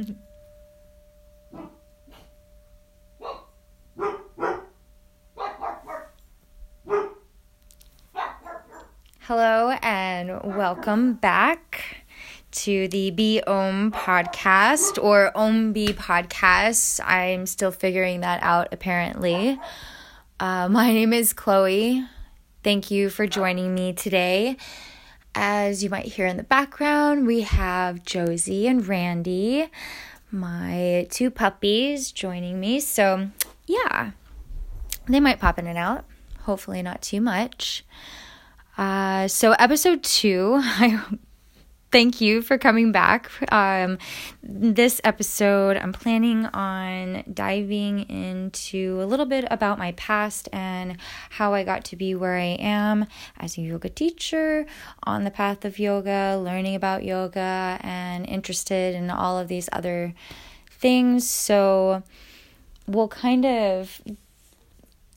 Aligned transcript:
Hello 9.20 9.76
and 9.82 10.56
welcome 10.56 11.14
back 11.14 12.04
to 12.52 12.88
the 12.88 13.10
Be 13.10 13.42
Om 13.42 13.92
podcast 13.92 15.02
or 15.02 15.36
Om 15.36 15.72
Be 15.72 15.88
podcast. 15.88 17.00
I'm 17.04 17.44
still 17.46 17.70
figuring 17.70 18.20
that 18.20 18.42
out 18.42 18.68
apparently. 18.72 19.60
Uh, 20.38 20.68
my 20.68 20.92
name 20.92 21.12
is 21.12 21.32
Chloe. 21.34 22.06
Thank 22.62 22.90
you 22.90 23.10
for 23.10 23.26
joining 23.26 23.74
me 23.74 23.92
today. 23.92 24.56
As 25.34 25.84
you 25.84 25.90
might 25.90 26.06
hear 26.06 26.26
in 26.26 26.36
the 26.36 26.42
background, 26.42 27.26
we 27.26 27.42
have 27.42 28.04
Josie 28.04 28.66
and 28.66 28.86
Randy, 28.86 29.70
my 30.30 31.06
two 31.10 31.30
puppies, 31.30 32.10
joining 32.10 32.58
me. 32.58 32.80
So, 32.80 33.30
yeah, 33.66 34.10
they 35.06 35.20
might 35.20 35.38
pop 35.38 35.58
in 35.58 35.68
and 35.68 35.78
out. 35.78 36.04
Hopefully, 36.40 36.82
not 36.82 37.00
too 37.00 37.20
much. 37.20 37.84
Uh, 38.76 39.28
so, 39.28 39.52
episode 39.52 40.02
two, 40.02 40.58
I 40.60 41.00
thank 41.90 42.20
you 42.20 42.42
for 42.42 42.58
coming 42.58 42.92
back. 42.92 43.30
Um, 43.52 43.98
this 44.42 45.00
episode, 45.04 45.76
I'm 45.76 45.92
planning 45.92 46.46
on 46.46 47.24
diving 47.32 48.08
into 48.08 49.00
a 49.02 49.06
little 49.06 49.26
bit 49.26 49.44
about 49.50 49.78
my 49.78 49.92
past 49.92 50.48
and 50.52 50.98
how 51.30 51.54
I 51.54 51.64
got 51.64 51.84
to 51.86 51.96
be 51.96 52.14
where 52.14 52.36
I 52.36 52.56
am 52.60 53.06
as 53.38 53.58
a 53.58 53.62
yoga 53.62 53.88
teacher 53.88 54.66
on 55.02 55.24
the 55.24 55.30
path 55.30 55.64
of 55.64 55.78
yoga, 55.78 56.40
learning 56.42 56.74
about 56.74 57.04
yoga, 57.04 57.78
and 57.80 58.26
interested 58.26 58.94
in 58.94 59.10
all 59.10 59.38
of 59.38 59.48
these 59.48 59.68
other 59.72 60.14
things. 60.70 61.28
So, 61.28 62.02
we'll 62.86 63.08
kind 63.08 63.46
of 63.46 64.00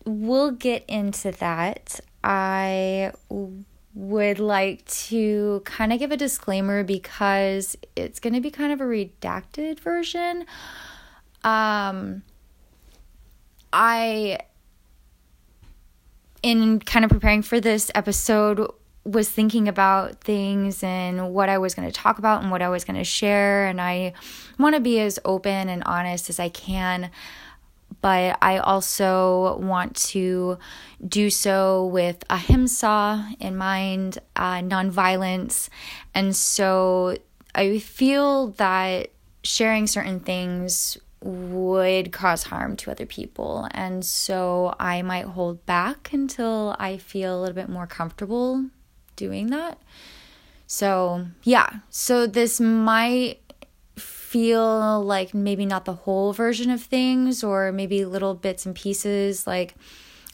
we'll 0.05 0.51
get 0.51 0.83
into 0.87 1.31
that. 1.31 1.99
I 2.23 3.11
would 3.95 4.39
like 4.39 4.85
to 4.85 5.61
kind 5.65 5.93
of 5.93 5.99
give 5.99 6.11
a 6.11 6.17
disclaimer 6.17 6.83
because 6.83 7.77
it's 7.95 8.19
going 8.19 8.33
to 8.33 8.41
be 8.41 8.49
kind 8.49 8.73
of 8.73 8.81
a 8.81 8.83
redacted 8.83 9.79
version. 9.79 10.45
Um, 11.43 12.23
I, 13.71 14.39
in 16.41 16.79
kind 16.79 17.05
of 17.05 17.11
preparing 17.11 17.43
for 17.43 17.59
this 17.59 17.91
episode, 17.93 18.67
was 19.05 19.29
thinking 19.29 19.67
about 19.67 20.21
things 20.21 20.81
and 20.81 21.33
what 21.33 21.49
I 21.49 21.57
was 21.57 21.75
going 21.75 21.87
to 21.87 21.93
talk 21.93 22.19
about 22.19 22.41
and 22.41 22.49
what 22.49 22.61
I 22.61 22.69
was 22.69 22.85
going 22.85 22.95
to 22.95 23.03
share. 23.03 23.65
And 23.65 23.81
I 23.81 24.13
want 24.57 24.75
to 24.75 24.81
be 24.81 24.99
as 25.01 25.19
open 25.25 25.69
and 25.69 25.83
honest 25.85 26.29
as 26.29 26.39
I 26.39 26.49
can 26.49 27.11
but 28.03 28.37
I 28.41 28.57
also 28.57 29.57
want 29.59 29.95
to 30.11 30.57
do 31.07 31.29
so 31.29 31.85
with 31.85 32.21
ahimsa 32.29 33.29
in 33.39 33.55
mind, 33.55 34.19
uh, 34.35 34.55
nonviolence. 34.55 35.69
And 36.13 36.35
so 36.35 37.15
I 37.55 37.79
feel 37.79 38.49
that 38.57 39.11
sharing 39.45 39.87
certain 39.87 40.19
things 40.19 40.97
would 41.21 42.11
cause 42.11 42.43
harm 42.43 42.75
to 42.75 42.91
other 42.91 43.05
people. 43.05 43.69
And 43.71 44.03
so 44.03 44.75
I 44.81 45.01
might 45.01 45.25
hold 45.25 45.65
back 45.65 46.11
until 46.11 46.75
I 46.79 46.97
feel 46.97 47.39
a 47.39 47.39
little 47.39 47.55
bit 47.55 47.69
more 47.69 47.87
comfortable 47.87 48.65
doing 49.15 49.47
that. 49.47 49.81
So, 50.67 51.27
yeah, 51.43 51.69
so 51.89 52.27
this 52.27 52.59
might 52.59 53.42
feel 54.33 55.05
like 55.05 55.35
maybe 55.35 55.63
not 55.63 55.85
the 55.85 55.93
whole 55.93 56.33
version 56.33 56.71
of 56.71 56.81
things 56.81 57.43
or 57.43 57.71
maybe 57.71 58.03
little 58.03 58.33
bits 58.33 58.65
and 58.65 58.73
pieces 58.73 59.45
like 59.45 59.75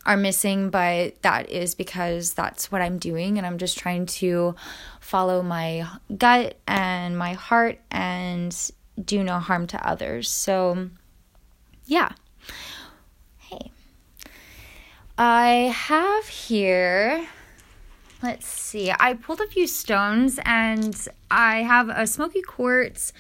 are 0.06 0.16
missing, 0.16 0.70
but 0.70 1.22
that 1.22 1.50
is 1.50 1.76
because 1.76 2.34
that's 2.34 2.72
what 2.72 2.82
I'm 2.82 2.98
doing 2.98 3.38
and 3.38 3.46
I'm 3.46 3.58
just 3.58 3.78
trying 3.78 4.06
to 4.06 4.56
follow 5.02 5.44
my 5.44 5.86
gut 6.18 6.58
and 6.66 7.18
my 7.18 7.34
heart 7.34 7.82
and 7.92 8.56
do 9.04 9.22
no 9.22 9.38
harm 9.38 9.68
to 9.68 9.86
others. 9.86 10.30
So, 10.30 10.92
yeah. 11.86 12.14
Hey. 13.38 13.70
I 15.18 15.76
have 15.76 16.26
here 16.30 17.28
let's 18.22 18.48
see. 18.48 18.92
I 19.00 19.14
pulled 19.14 19.40
a 19.42 19.48
few 19.48 19.68
stones 19.68 20.40
and 20.46 20.96
I 21.32 21.64
have 21.64 21.90
a 21.90 22.06
smoky 22.06 22.42
quartz 22.42 23.14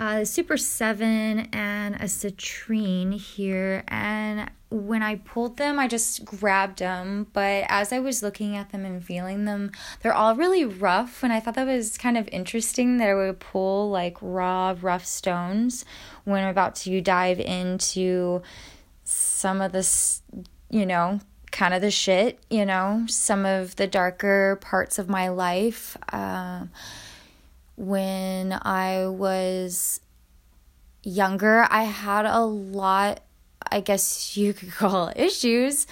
a 0.00 0.24
Super 0.24 0.56
7 0.56 1.48
and 1.52 1.94
a 1.96 2.04
Citrine 2.04 3.20
here. 3.20 3.84
And 3.86 4.50
when 4.70 5.02
I 5.02 5.16
pulled 5.16 5.58
them, 5.58 5.78
I 5.78 5.88
just 5.88 6.24
grabbed 6.24 6.78
them. 6.78 7.26
But 7.34 7.66
as 7.68 7.92
I 7.92 7.98
was 7.98 8.22
looking 8.22 8.56
at 8.56 8.72
them 8.72 8.86
and 8.86 9.04
feeling 9.04 9.44
them, 9.44 9.72
they're 10.00 10.14
all 10.14 10.34
really 10.34 10.64
rough. 10.64 11.22
And 11.22 11.34
I 11.34 11.38
thought 11.38 11.54
that 11.56 11.66
was 11.66 11.98
kind 11.98 12.16
of 12.16 12.26
interesting 12.32 12.96
that 12.96 13.10
I 13.10 13.14
would 13.14 13.40
pull 13.40 13.90
like 13.90 14.16
raw, 14.22 14.74
rough 14.80 15.04
stones 15.04 15.84
when 16.24 16.44
I'm 16.44 16.50
about 16.50 16.76
to 16.76 17.00
dive 17.02 17.38
into 17.38 18.40
some 19.04 19.60
of 19.60 19.72
this, 19.72 20.22
you 20.70 20.86
know, 20.86 21.20
kind 21.50 21.74
of 21.74 21.82
the 21.82 21.90
shit, 21.90 22.38
you 22.48 22.64
know, 22.64 23.04
some 23.06 23.44
of 23.44 23.76
the 23.76 23.86
darker 23.86 24.56
parts 24.62 24.98
of 24.98 25.10
my 25.10 25.28
life. 25.28 25.98
Uh, 26.10 26.66
when 27.80 28.52
I 28.52 29.06
was 29.06 30.00
younger, 31.02 31.66
I 31.70 31.84
had 31.84 32.26
a 32.26 32.40
lot, 32.40 33.22
I 33.72 33.80
guess 33.80 34.36
you 34.36 34.52
could 34.54 34.70
call 34.70 35.10
issues. 35.16 35.86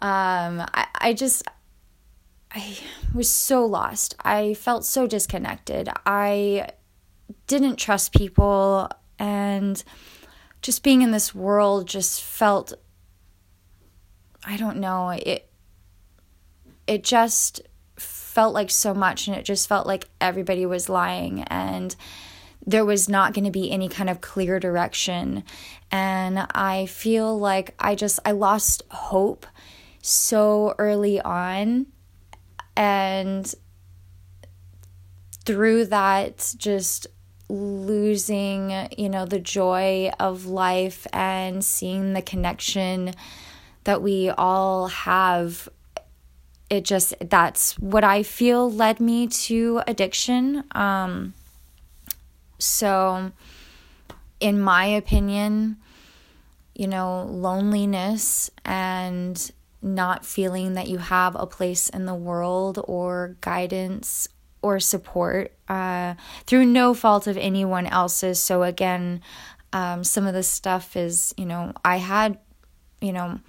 Um, 0.00 0.64
I, 0.72 0.86
I 0.94 1.12
just, 1.14 1.42
I 2.52 2.78
was 3.12 3.28
so 3.28 3.66
lost. 3.66 4.14
I 4.24 4.54
felt 4.54 4.84
so 4.84 5.08
disconnected. 5.08 5.88
I 6.06 6.68
didn't 7.48 7.76
trust 7.76 8.12
people, 8.14 8.88
and 9.18 9.82
just 10.60 10.84
being 10.84 11.02
in 11.02 11.10
this 11.10 11.34
world 11.34 11.88
just 11.88 12.22
felt, 12.22 12.72
I 14.44 14.56
don't 14.56 14.76
know, 14.76 15.10
it, 15.10 15.50
it 16.86 17.02
just 17.02 17.62
felt 18.32 18.54
like 18.54 18.70
so 18.70 18.94
much 18.94 19.28
and 19.28 19.36
it 19.36 19.44
just 19.44 19.68
felt 19.68 19.86
like 19.86 20.08
everybody 20.18 20.64
was 20.64 20.88
lying 20.88 21.42
and 21.44 21.94
there 22.66 22.84
was 22.84 23.06
not 23.06 23.34
going 23.34 23.44
to 23.44 23.50
be 23.50 23.70
any 23.70 23.88
kind 23.90 24.08
of 24.08 24.22
clear 24.22 24.58
direction. 24.58 25.44
And 25.90 26.46
i 26.54 26.86
feel 26.86 27.38
like 27.38 27.74
i 27.78 27.94
just 27.94 28.18
i 28.24 28.30
lost 28.30 28.82
hope 28.90 29.46
so 30.00 30.74
early 30.78 31.20
on 31.20 31.86
and 32.74 33.54
through 35.44 35.84
that 35.84 36.54
just 36.56 37.06
losing 37.50 38.88
you 38.96 39.10
know 39.10 39.26
the 39.26 39.38
joy 39.38 40.10
of 40.18 40.46
life 40.46 41.06
and 41.12 41.62
seeing 41.62 42.14
the 42.14 42.22
connection 42.22 43.12
that 43.84 44.00
we 44.00 44.30
all 44.30 44.86
have 44.86 45.68
it 46.72 46.86
just 46.86 47.12
that's 47.20 47.78
what 47.78 48.02
I 48.02 48.22
feel 48.22 48.72
led 48.72 48.98
me 48.98 49.26
to 49.26 49.82
addiction. 49.86 50.64
Um, 50.72 51.34
so, 52.58 53.30
in 54.40 54.58
my 54.58 54.86
opinion, 54.86 55.76
you 56.74 56.86
know, 56.86 57.24
loneliness 57.24 58.50
and 58.64 59.52
not 59.82 60.24
feeling 60.24 60.72
that 60.72 60.88
you 60.88 60.96
have 60.96 61.36
a 61.38 61.44
place 61.44 61.90
in 61.90 62.06
the 62.06 62.14
world 62.14 62.82
or 62.88 63.36
guidance 63.42 64.30
or 64.62 64.80
support 64.80 65.52
uh, 65.68 66.14
through 66.46 66.64
no 66.64 66.94
fault 66.94 67.26
of 67.26 67.36
anyone 67.36 67.86
else's. 67.86 68.40
So, 68.40 68.62
again, 68.62 69.20
um, 69.74 70.04
some 70.04 70.26
of 70.26 70.32
this 70.32 70.48
stuff 70.48 70.96
is, 70.96 71.34
you 71.36 71.44
know, 71.44 71.74
I 71.84 71.98
had, 71.98 72.38
you 73.02 73.12
know, 73.12 73.40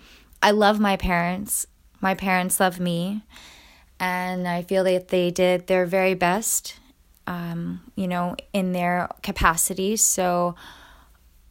I 0.41 0.51
love 0.51 0.77
my 0.77 0.97
parents. 0.97 1.67
My 2.03 2.15
parents 2.15 2.59
love 2.59 2.81
me, 2.81 3.21
and 3.97 4.45
I 4.45 4.61
feel 4.61 4.83
that 4.83 5.07
they 5.07 5.31
did 5.31 5.67
their 5.67 5.85
very 5.85 6.15
best, 6.15 6.77
um, 7.27 7.79
you 7.95 8.09
know, 8.09 8.35
in 8.51 8.73
their 8.73 9.07
capacity. 9.21 9.95
So, 9.95 10.55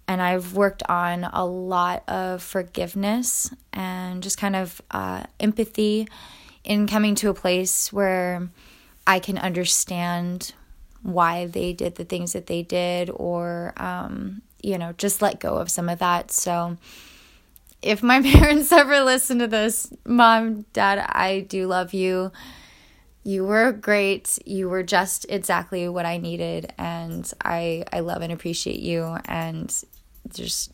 and 0.06 0.20
I've 0.20 0.52
worked 0.52 0.82
on 0.90 1.24
a 1.24 1.46
lot 1.46 2.06
of 2.06 2.42
forgiveness 2.42 3.50
and 3.72 4.22
just 4.22 4.36
kind 4.36 4.54
of 4.54 4.82
uh, 4.90 5.22
empathy 5.40 6.06
in 6.64 6.86
coming 6.86 7.14
to 7.14 7.30
a 7.30 7.34
place 7.34 7.90
where 7.90 8.50
I 9.06 9.20
can 9.20 9.38
understand 9.38 10.52
why 11.02 11.46
they 11.46 11.72
did 11.72 11.94
the 11.94 12.04
things 12.04 12.34
that 12.34 12.46
they 12.46 12.62
did 12.62 13.08
or 13.08 13.72
um, 13.78 14.42
you 14.62 14.76
know 14.76 14.92
just 14.98 15.22
let 15.22 15.40
go 15.40 15.54
of 15.54 15.70
some 15.70 15.88
of 15.88 15.98
that 15.98 16.30
so 16.30 16.76
if 17.82 18.02
my 18.02 18.22
parents 18.32 18.72
ever 18.72 19.00
listen 19.02 19.40
to 19.40 19.46
this, 19.46 19.92
mom, 20.06 20.62
dad, 20.72 20.98
I 20.98 21.40
do 21.40 21.66
love 21.66 21.92
you. 21.92 22.32
you 23.24 23.44
were 23.44 23.72
great. 23.72 24.38
You 24.46 24.68
were 24.68 24.82
just 24.82 25.26
exactly 25.28 25.88
what 25.88 26.06
I 26.06 26.18
needed. 26.18 26.72
And 26.78 27.30
I, 27.44 27.84
I 27.92 28.00
love 28.00 28.22
and 28.22 28.32
appreciate 28.32 28.80
you 28.80 29.16
and 29.26 29.72
just 30.32 30.72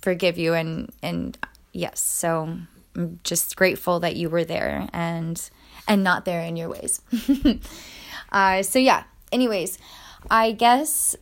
forgive 0.00 0.38
you. 0.38 0.54
And, 0.54 0.92
and 1.02 1.38
yes, 1.72 2.00
so 2.00 2.58
I'm 2.96 3.20
just 3.24 3.56
grateful 3.56 4.00
that 4.00 4.16
you 4.16 4.28
were 4.30 4.44
there 4.44 4.88
and, 4.92 5.50
and 5.88 6.04
not 6.04 6.24
there 6.24 6.42
in 6.42 6.56
your 6.56 6.68
ways. 6.68 7.00
uh, 8.32 8.62
so 8.62 8.78
yeah, 8.78 9.04
anyways, 9.30 9.78
I 10.30 10.52
guess 10.52 11.16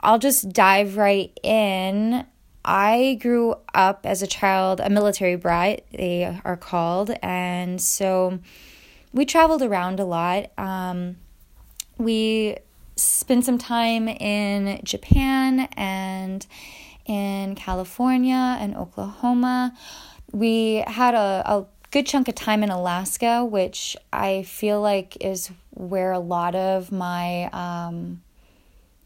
I'll 0.00 0.18
just 0.18 0.50
dive 0.50 0.96
right 0.96 1.38
in. 1.42 2.26
I 2.64 3.18
grew 3.20 3.56
up 3.74 4.06
as 4.06 4.22
a 4.22 4.26
child, 4.26 4.80
a 4.80 4.88
military 4.88 5.36
brat, 5.36 5.84
they 5.92 6.40
are 6.44 6.56
called. 6.56 7.10
And 7.22 7.80
so 7.80 8.38
we 9.12 9.24
traveled 9.24 9.62
around 9.62 10.00
a 10.00 10.04
lot. 10.04 10.50
Um, 10.58 11.16
we 11.98 12.56
spent 12.96 13.44
some 13.44 13.58
time 13.58 14.08
in 14.08 14.80
Japan 14.82 15.68
and 15.76 16.46
in 17.06 17.54
California 17.54 18.56
and 18.58 18.74
Oklahoma. 18.76 19.74
We 20.32 20.84
had 20.86 21.14
a, 21.14 21.42
a 21.44 21.66
good 21.90 22.06
chunk 22.06 22.28
of 22.28 22.34
time 22.34 22.62
in 22.62 22.70
Alaska, 22.70 23.44
which 23.44 23.96
I 24.12 24.42
feel 24.42 24.80
like 24.80 25.16
is 25.20 25.50
where 25.70 26.12
a 26.12 26.18
lot 26.18 26.54
of 26.54 26.90
my, 26.90 27.44
um, 27.52 28.22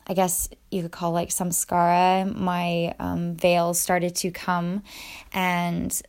I 0.09 0.15
guess 0.15 0.49
you 0.71 0.83
could 0.83 0.93
call 0.93 1.13
like 1.13 1.29
samskara, 1.29 2.35
my 2.35 2.95
um, 2.99 3.35
veils 3.37 3.79
started 3.79 4.15
to 4.17 4.31
come. 4.31 4.83
And 5.33 6.01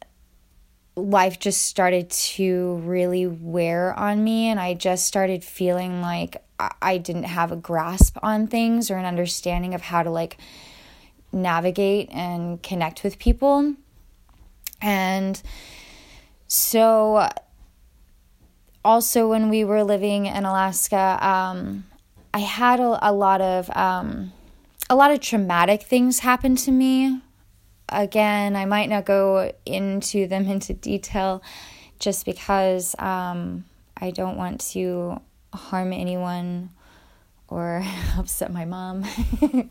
life 0.95 1.39
just 1.39 1.63
started 1.63 2.09
to 2.09 2.75
really 2.83 3.27
wear 3.27 3.93
on 3.93 4.23
me 4.23 4.47
and 4.47 4.59
I 4.59 4.73
just 4.73 5.05
started 5.05 5.43
feeling 5.43 6.01
like 6.01 6.43
I 6.81 6.97
didn't 6.97 7.23
have 7.23 7.51
a 7.51 7.55
grasp 7.55 8.17
on 8.21 8.47
things 8.47 8.91
or 8.91 8.97
an 8.97 9.05
understanding 9.05 9.73
of 9.73 9.81
how 9.81 10.03
to 10.03 10.09
like 10.09 10.37
navigate 11.31 12.09
and 12.11 12.61
connect 12.61 13.03
with 13.03 13.17
people. 13.17 13.75
And 14.81 15.41
so 16.47 17.29
also 18.83 19.29
when 19.29 19.49
we 19.49 19.63
were 19.63 19.83
living 19.83 20.25
in 20.25 20.45
Alaska, 20.45 21.17
um, 21.21 21.85
I 22.33 22.39
had 22.39 22.79
a, 22.79 23.09
a 23.09 23.11
lot 23.11 23.41
of 23.41 23.75
um, 23.75 24.33
a 24.89 24.95
lot 24.95 25.11
of 25.11 25.19
traumatic 25.19 25.83
things 25.83 26.19
happen 26.19 26.55
to 26.57 26.71
me 26.71 27.21
again, 27.91 28.55
I 28.55 28.65
might 28.65 28.89
not 28.89 29.05
go 29.05 29.51
into 29.65 30.27
them 30.27 30.45
into 30.47 30.73
detail 30.73 31.41
just 31.99 32.25
because 32.25 32.95
um, 32.99 33.65
I 33.97 34.11
don't 34.11 34.37
want 34.37 34.61
to 34.71 35.19
harm 35.53 35.93
anyone 35.93 36.69
or 37.47 37.83
upset 38.17 38.51
my 38.51 38.65
mom. 38.65 39.05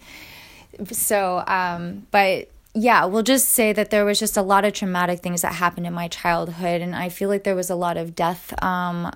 so, 0.93 1.44
um, 1.46 2.06
but 2.10 2.50
yeah, 2.75 3.06
we'll 3.06 3.22
just 3.22 3.49
say 3.49 3.72
that 3.72 3.90
there 3.90 4.05
was 4.05 4.19
just 4.19 4.37
a 4.37 4.43
lot 4.43 4.64
of 4.64 4.72
traumatic 4.72 5.20
things 5.20 5.43
that 5.43 5.55
happened 5.55 5.87
in 5.87 5.93
my 5.93 6.06
childhood, 6.06 6.81
and 6.82 6.94
I 6.94 7.08
feel 7.08 7.28
like 7.28 7.44
there 7.44 7.55
was 7.55 7.70
a 7.70 7.75
lot 7.75 7.96
of 7.96 8.14
death 8.14 8.62
um, 8.62 9.10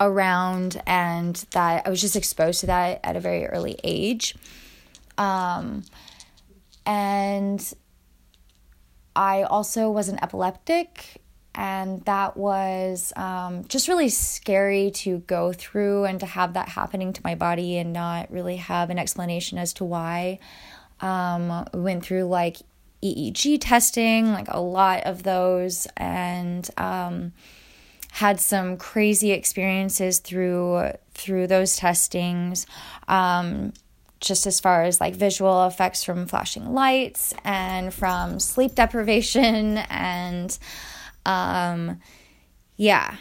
around, 0.00 0.82
and 0.86 1.36
that 1.52 1.86
I 1.86 1.90
was 1.90 2.00
just 2.00 2.16
exposed 2.16 2.60
to 2.60 2.66
that 2.66 3.00
at 3.02 3.16
a 3.16 3.20
very 3.20 3.46
early 3.46 3.78
age. 3.82 4.34
Um, 5.18 5.84
and 6.84 7.74
I 9.14 9.42
also 9.42 9.90
was 9.90 10.08
an 10.08 10.22
epileptic, 10.22 11.22
and 11.54 12.02
that 12.04 12.36
was 12.36 13.12
um, 13.16 13.64
just 13.66 13.88
really 13.88 14.10
scary 14.10 14.90
to 14.92 15.18
go 15.20 15.52
through 15.52 16.04
and 16.04 16.20
to 16.20 16.26
have 16.26 16.52
that 16.52 16.68
happening 16.68 17.14
to 17.14 17.20
my 17.24 17.34
body 17.34 17.78
and 17.78 17.92
not 17.92 18.30
really 18.30 18.56
have 18.56 18.90
an 18.90 18.98
explanation 18.98 19.56
as 19.56 19.72
to 19.74 19.84
why. 19.84 20.38
Um, 21.00 21.66
went 21.74 22.04
through 22.04 22.24
like 22.24 22.58
EEG 23.02 23.58
testing, 23.60 24.32
like 24.32 24.48
a 24.48 24.60
lot 24.60 25.04
of 25.04 25.22
those, 25.22 25.86
and 25.96 26.68
um, 26.76 27.32
had 28.16 28.40
some 28.40 28.78
crazy 28.78 29.30
experiences 29.32 30.20
through 30.20 30.90
through 31.12 31.46
those 31.46 31.76
testings. 31.76 32.66
Um, 33.08 33.74
just 34.20 34.46
as 34.46 34.58
far 34.58 34.84
as 34.84 35.02
like 35.02 35.14
visual 35.14 35.66
effects 35.66 36.02
from 36.02 36.26
flashing 36.26 36.72
lights 36.72 37.34
and 37.44 37.92
from 37.92 38.40
sleep 38.40 38.74
deprivation 38.74 39.76
and 39.90 40.58
um 41.26 42.00
yeah 42.78 43.16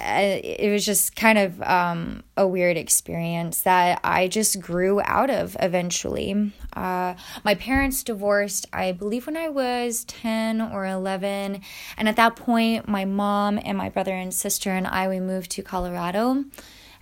it 0.00 0.70
was 0.70 0.84
just 0.84 1.16
kind 1.16 1.38
of 1.38 1.60
um, 1.62 2.22
a 2.36 2.46
weird 2.46 2.76
experience 2.76 3.62
that 3.62 4.00
I 4.04 4.28
just 4.28 4.60
grew 4.60 5.00
out 5.04 5.30
of 5.30 5.56
eventually. 5.60 6.52
Uh, 6.72 7.14
my 7.44 7.54
parents 7.54 8.02
divorced, 8.02 8.66
I 8.72 8.92
believe, 8.92 9.26
when 9.26 9.36
I 9.36 9.48
was 9.48 10.04
10 10.04 10.60
or 10.60 10.86
11. 10.86 11.60
And 11.96 12.08
at 12.08 12.16
that 12.16 12.36
point, 12.36 12.88
my 12.88 13.04
mom 13.04 13.58
and 13.64 13.76
my 13.76 13.88
brother 13.88 14.12
and 14.12 14.32
sister 14.32 14.70
and 14.70 14.86
I, 14.86 15.08
we 15.08 15.20
moved 15.20 15.50
to 15.52 15.62
Colorado. 15.62 16.44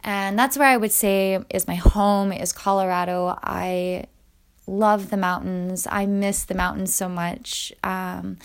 And 0.02 0.38
that's 0.38 0.56
where 0.56 0.69
I 0.69 0.76
would 0.76 0.92
say 0.92 1.44
is 1.50 1.66
my 1.66 1.75
home 1.75 2.32
is 2.32 2.52
Colorado. 2.52 3.38
I 3.42 4.06
love 4.66 5.10
the 5.10 5.16
mountains. 5.16 5.87
I 5.90 6.06
miss 6.06 6.44
the 6.44 6.54
mountains 6.54 6.94
so 6.94 7.08
much. 7.08 7.72
Um, 7.84 8.38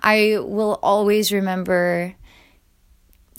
I 0.00 0.38
will 0.40 0.78
always 0.82 1.32
remember 1.32 2.14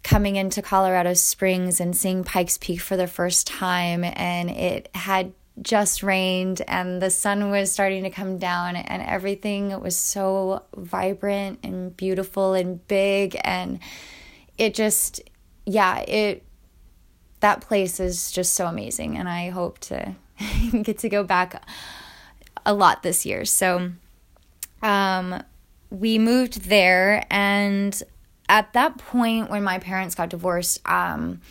coming 0.04 0.36
into 0.36 0.62
Colorado 0.62 1.14
Springs 1.14 1.80
and 1.80 1.96
seeing 1.96 2.24
Pikes 2.24 2.58
Peak 2.58 2.82
for 2.82 2.98
the 2.98 3.08
first 3.08 3.48
time, 3.48 4.04
and 4.04 4.50
it 4.50 4.90
had 4.94 5.34
just 5.62 6.02
rained 6.02 6.64
and 6.68 7.00
the 7.00 7.12
sun 7.12 7.52
was 7.52 7.72
starting 7.72 8.02
to 8.02 8.10
come 8.10 8.40
down 8.40 8.76
and 8.76 9.04
everything 9.04 9.80
was 9.80 9.96
so 9.96 10.64
vibrant 10.76 11.60
and 11.62 11.96
beautiful 11.96 12.56
and 12.56 12.88
big 12.88 13.40
and 13.44 13.78
it 14.58 14.74
just 14.74 15.22
yeah 15.68 16.00
it 16.00 16.44
that 17.42 17.62
place 17.62 18.00
is 18.00 18.32
just 18.32 18.54
so 18.54 18.66
amazing 18.66 19.16
and 19.16 19.30
I 19.30 19.50
hope 19.50 19.78
to 19.80 20.16
get 20.82 20.98
to 21.00 21.10
go 21.10 21.24
back 21.24 21.64
a 22.66 22.74
lot 22.74 23.04
this 23.04 23.26
year. 23.26 23.46
So 23.46 23.92
um, 24.82 25.44
we 25.90 26.18
moved 26.20 26.64
there 26.64 27.26
and 27.30 28.02
at 28.50 28.74
that 28.74 28.98
point 28.98 29.50
when 29.50 29.64
my 29.64 29.80
parents 29.80 30.16
got 30.16 30.30
divorced, 30.30 30.80
um, 30.88 31.42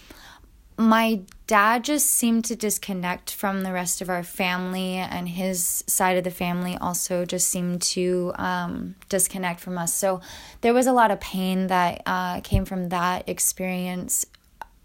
my 0.79 1.21
dad 1.47 1.85
just 1.85 2.07
seemed 2.07 2.45
to 2.47 2.57
disconnect 2.57 3.31
from 3.31 3.63
the 3.63 3.73
rest 3.73 4.01
of 4.01 4.09
our 4.09 4.23
family, 4.23 4.95
and 4.97 5.29
his 5.29 5.85
side 5.87 6.17
of 6.17 6.25
the 6.25 6.31
family 6.31 6.77
also 6.79 7.25
just 7.25 7.49
seemed 7.49 7.83
to 7.83 8.33
um, 8.37 8.95
disconnect 9.09 9.61
from 9.61 9.77
us. 9.79 9.93
So 9.93 10.21
there 10.63 10.75
was 10.75 10.87
a 10.87 10.93
lot 10.93 11.11
of 11.11 11.21
pain 11.21 11.67
that 11.69 12.03
uh, 12.07 12.41
came 12.41 12.65
from 12.65 12.89
that 12.89 13.29
experience 13.29 14.25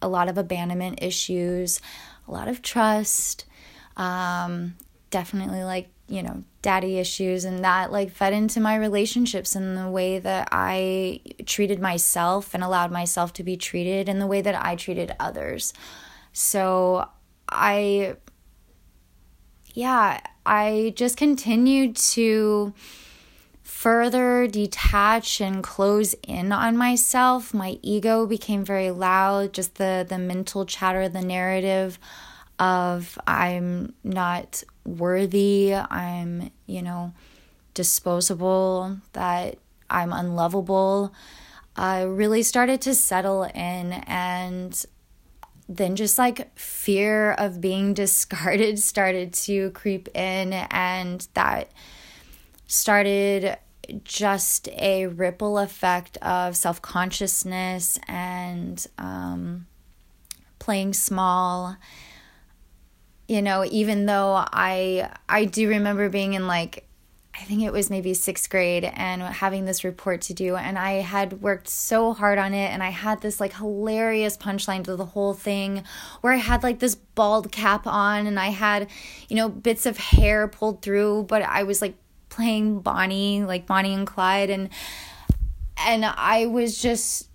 a 0.02 0.08
lot 0.08 0.30
of 0.30 0.38
abandonment 0.38 1.00
issues, 1.02 1.82
a 2.28 2.32
lot 2.32 2.48
of 2.48 2.62
trust, 2.62 3.46
um, 3.96 4.76
definitely 5.10 5.64
like, 5.64 5.90
you 6.08 6.24
know, 6.24 6.44
daddy 6.62 6.98
issues, 6.98 7.46
and 7.46 7.64
that 7.64 7.92
like 7.92 8.12
fed 8.12 8.34
into 8.34 8.60
my 8.60 8.76
relationships 8.76 9.56
and 9.56 9.78
the 9.78 9.90
way 9.90 10.20
that 10.20 10.48
I 10.52 11.22
treated 11.46 11.80
myself 11.80 12.54
and 12.54 12.64
allowed 12.64 12.92
myself 12.92 13.34
to 13.34 13.44
be 13.44 13.58
treated 13.58 14.08
and 14.08 14.22
the 14.22 14.28
way 14.28 14.42
that 14.42 14.56
I 14.56 14.76
treated 14.76 15.14
others. 15.20 15.74
So 16.34 17.10
I, 17.50 18.16
yeah, 19.74 20.22
I 20.46 20.94
just 20.96 21.18
continued 21.18 21.96
to 21.98 22.74
further 23.64 24.48
detach 24.48 25.40
and 25.40 25.62
close 25.62 26.16
in 26.28 26.52
on 26.52 26.78
myself. 26.78 27.54
My 27.54 27.78
ego 27.84 28.26
became 28.26 28.64
very 28.64 28.92
loud, 28.92 29.54
just 29.54 29.76
the 29.76 30.06
the 30.08 30.18
mental 30.18 30.66
chatter, 30.66 31.08
the 31.10 31.22
narrative 31.22 32.00
of 32.60 33.20
I'm 33.28 33.94
not 34.04 34.64
worthy, 34.88 35.76
I'm, 35.76 36.50
you 36.66 36.82
know, 36.82 37.14
disposable, 37.74 38.98
that 39.14 39.58
I'm 39.90 40.12
unlovable. 40.12 41.14
I 41.76 42.02
really 42.02 42.42
started 42.42 42.82
to 42.82 42.96
settle 42.96 43.44
in 43.44 43.94
and 44.08 44.86
then 45.70 45.96
just 45.96 46.18
like 46.18 46.58
fear 46.58 47.34
of 47.34 47.62
being 47.62 47.94
discarded 47.94 48.80
started 48.80 49.34
to 49.34 49.70
creep 49.72 50.08
in 50.16 50.54
and 50.54 51.28
that 51.34 51.72
started 52.66 53.58
just 54.04 54.68
a 54.70 55.08
ripple 55.08 55.58
effect 55.58 56.18
of 56.18 56.56
self 56.58 56.82
consciousness 56.82 58.00
and 58.08 58.86
um, 58.98 59.66
playing 60.60 60.94
small. 60.94 61.78
You 63.28 63.42
know, 63.42 63.66
even 63.66 64.06
though 64.06 64.34
I 64.36 65.12
I 65.28 65.46
do 65.46 65.70
remember 65.70 66.10
being 66.10 66.34
in 66.34 66.48
like 66.48 66.88
I 67.40 67.44
think 67.44 67.62
it 67.62 67.72
was 67.72 67.92
maybe 67.92 68.16
sixth 68.16 68.50
grade 68.50 68.84
and 68.84 69.22
having 69.22 69.66
this 69.66 69.84
report 69.84 70.22
to 70.22 70.34
do. 70.34 70.56
And 70.56 70.78
I 70.78 70.94
had 70.94 71.40
worked 71.42 71.68
so 71.68 72.14
hard 72.14 72.40
on 72.40 72.56
it. 72.56 72.72
And 72.72 72.82
I 72.82 72.90
had 72.90 73.22
this 73.22 73.40
like 73.40 73.54
hilarious 73.54 74.36
punchline 74.38 74.84
to 74.86 74.96
the 74.96 75.06
whole 75.06 75.36
thing 75.36 75.84
where 76.22 76.34
I 76.34 76.38
had 76.38 76.64
like 76.64 76.80
this 76.80 76.96
bald 76.96 77.52
cap 77.52 77.86
on 77.86 78.26
and 78.26 78.40
I 78.40 78.48
had, 78.48 78.90
you 79.30 79.36
know, 79.36 79.50
bits 79.50 79.86
of 79.86 79.98
hair 79.98 80.48
pulled 80.48 80.82
through, 80.82 81.24
but 81.30 81.44
I 81.44 81.62
was 81.62 81.80
like 81.80 81.94
playing 82.30 82.80
Bonnie, 82.80 83.44
like 83.44 83.68
Bonnie 83.68 83.94
and 83.94 84.08
Clyde. 84.08 84.50
And, 84.50 84.70
and 85.78 86.06
I 86.06 86.48
was 86.48 86.82
just 86.82 87.30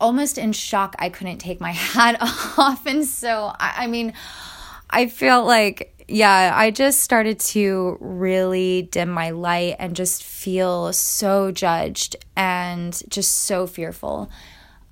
almost 0.00 0.38
in 0.38 0.52
shock. 0.52 0.96
I 0.98 1.10
couldn't 1.10 1.38
take 1.38 1.60
my 1.60 1.72
hat 1.72 2.16
off. 2.22 2.86
And 2.86 3.04
so, 3.04 3.52
I, 3.60 3.84
I 3.84 3.86
mean, 3.86 4.14
I 4.90 5.08
felt 5.08 5.46
like 5.46 5.92
yeah, 6.08 6.52
I 6.54 6.70
just 6.70 7.00
started 7.00 7.40
to 7.40 7.98
really 8.00 8.82
dim 8.82 9.10
my 9.10 9.30
light 9.30 9.76
and 9.78 9.96
just 9.96 10.22
feel 10.22 10.92
so 10.92 11.50
judged 11.50 12.14
and 12.36 13.02
just 13.08 13.32
so 13.32 13.66
fearful. 13.66 14.30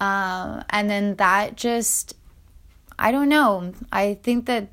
Um, 0.00 0.64
and 0.70 0.90
then 0.90 1.14
that 1.16 1.56
just, 1.56 2.16
I 2.98 3.12
don't 3.12 3.28
know. 3.28 3.74
I 3.92 4.14
think 4.22 4.46
that 4.46 4.68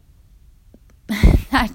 that 1.51 1.71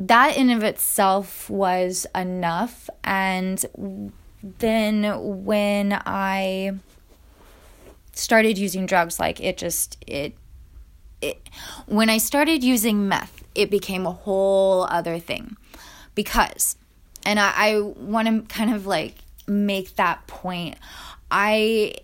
that 0.00 0.36
in 0.36 0.50
of 0.50 0.64
itself 0.64 1.48
was 1.48 2.06
enough. 2.14 2.90
And 3.04 4.10
then 4.42 5.44
when 5.44 5.92
I 5.92 6.72
started 8.12 8.58
using 8.58 8.86
drugs, 8.86 9.20
like 9.20 9.40
it 9.40 9.58
just 9.58 9.96
it 10.06 10.34
it, 11.20 11.48
when 11.86 12.08
I 12.10 12.18
started 12.18 12.62
using 12.62 13.08
meth, 13.08 13.42
it 13.54 13.70
became 13.70 14.06
a 14.06 14.12
whole 14.12 14.84
other 14.84 15.18
thing 15.18 15.56
because, 16.14 16.76
and 17.24 17.38
I, 17.38 17.52
I 17.56 17.80
want 17.80 18.28
to 18.28 18.54
kind 18.54 18.74
of 18.74 18.86
like 18.86 19.16
make 19.46 19.96
that 19.96 20.26
point. 20.26 20.76
I 21.30 21.94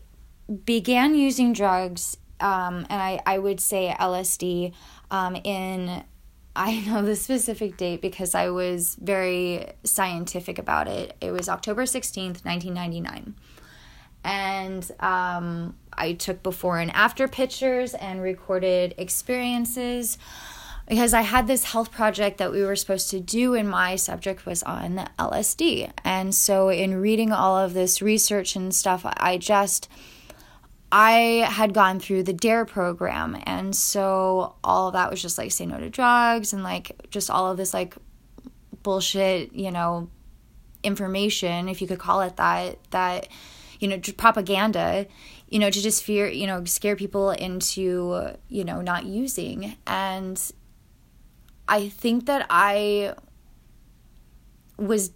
began 0.65 1.15
using 1.15 1.53
drugs, 1.53 2.17
um, 2.41 2.87
and 2.91 3.01
I, 3.01 3.21
I 3.25 3.39
would 3.39 3.61
say 3.61 3.95
LSD 3.99 4.73
um, 5.11 5.37
in 5.37 6.05
I 6.57 6.81
know 6.87 7.03
the 7.03 7.17
specific 7.17 7.77
date 7.77 8.01
because 8.01 8.35
I 8.35 8.51
was 8.51 8.97
very 9.01 9.67
scientific 9.83 10.59
about 10.59 10.89
it. 10.89 11.17
It 11.21 11.33
was 11.33 11.49
October 11.49 11.85
16th, 11.85 12.45
1999. 12.45 13.35
And 14.27 14.91
um, 15.01 15.77
I 15.97 16.13
took 16.13 16.43
before 16.43 16.79
and 16.79 16.91
after 16.93 17.29
pictures 17.29 17.95
and 17.95 18.23
recorded 18.23 18.95
experiences 18.99 20.19
because 20.89 21.15
I 21.15 21.23
had 21.23 21.47
this 21.47 21.65
health 21.65 21.91
project 21.91 22.39
that 22.39 22.53
we 22.53 22.63
were 22.63 22.77
supposed 22.77 23.09
to 23.11 23.21
do, 23.21 23.55
and 23.55 23.69
my 23.69 23.97
subject 23.97 24.45
was 24.45 24.63
on 24.65 25.09
LSD. 25.19 25.91
And 26.05 26.35
so, 26.35 26.69
in 26.69 27.01
reading 27.01 27.33
all 27.33 27.57
of 27.57 27.73
this 27.73 28.03
research 28.03 28.55
and 28.55 28.75
stuff, 28.75 29.03
I 29.05 29.39
just 29.39 29.89
I 30.93 31.47
had 31.51 31.75
gone 31.75 32.01
through 32.01 32.25
the 32.25 32.33
DARE 32.33 32.67
program, 32.67 33.37
and 33.47 33.75
so 33.75 34.57
all 34.63 34.89
of 34.89 34.93
that 34.93 35.11
was 35.11 35.23
just 35.23 35.39
like 35.39 35.53
say 35.53 35.67
no 35.67 35.79
to 35.79 35.91
drugs 35.91 36.53
and 36.53 36.63
like 36.63 37.09
just 37.11 37.31
all 37.31 37.51
of 37.51 37.57
this 37.57 37.73
like 37.73 37.97
bullshit, 38.83 39.53
you 39.55 39.71
know, 39.71 40.11
information, 40.83 41.69
if 41.69 41.81
you 41.81 41.89
could 41.89 41.99
call 41.99 42.21
it 42.21 42.37
that, 42.37 42.79
that 42.91 43.29
you 43.81 43.89
know, 43.89 43.99
propaganda 44.17 45.07
you 45.49 45.59
know, 45.59 45.71
to 45.71 45.83
just 45.83 46.03
fear, 46.03 46.29
you 46.29 46.47
know, 46.47 46.65
scare 46.65 46.97
people 46.97 47.31
into, 47.31 48.31
you 48.49 48.65
know, 48.65 48.81
not 48.81 49.05
using. 49.05 49.77
And 49.87 50.41
I 51.69 51.89
think 51.89 52.27
that 52.27 52.47
I 52.51 53.15
was 54.77 55.13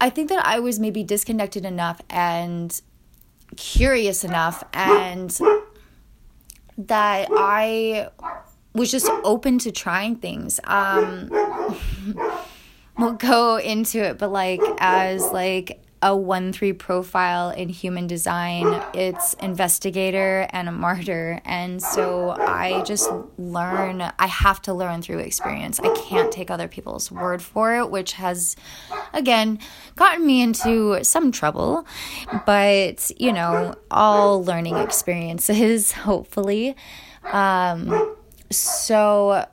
I 0.00 0.10
think 0.10 0.28
that 0.28 0.44
I 0.44 0.60
was 0.60 0.78
maybe 0.78 1.02
disconnected 1.02 1.64
enough 1.64 2.00
and 2.10 2.80
curious 3.56 4.24
enough 4.24 4.62
and 4.72 5.36
that 6.76 7.28
I 7.30 8.08
was 8.74 8.90
just 8.90 9.08
open 9.24 9.58
to 9.60 9.72
trying 9.72 10.16
things. 10.16 10.60
Um 10.64 11.30
we'll 12.98 13.14
go 13.14 13.56
into 13.56 14.02
it, 14.02 14.18
but 14.18 14.30
like 14.30 14.60
as 14.78 15.22
like 15.32 15.83
a 16.04 16.14
1 16.14 16.52
3 16.52 16.74
profile 16.74 17.48
in 17.48 17.70
human 17.70 18.06
design. 18.06 18.66
It's 18.92 19.32
investigator 19.34 20.46
and 20.50 20.68
a 20.68 20.72
martyr. 20.72 21.40
And 21.46 21.82
so 21.82 22.32
I 22.32 22.82
just 22.82 23.10
learn, 23.38 24.02
I 24.18 24.26
have 24.26 24.60
to 24.62 24.74
learn 24.74 25.00
through 25.00 25.20
experience. 25.20 25.80
I 25.80 25.94
can't 25.94 26.30
take 26.30 26.50
other 26.50 26.68
people's 26.68 27.10
word 27.10 27.40
for 27.40 27.74
it, 27.78 27.90
which 27.90 28.12
has, 28.12 28.54
again, 29.14 29.58
gotten 29.96 30.26
me 30.26 30.42
into 30.42 31.02
some 31.02 31.32
trouble. 31.32 31.86
But, 32.44 33.10
you 33.18 33.32
know, 33.32 33.74
all 33.90 34.44
learning 34.44 34.76
experiences, 34.76 35.92
hopefully. 36.10 36.76
Um, 37.32 38.14
so 38.50 39.46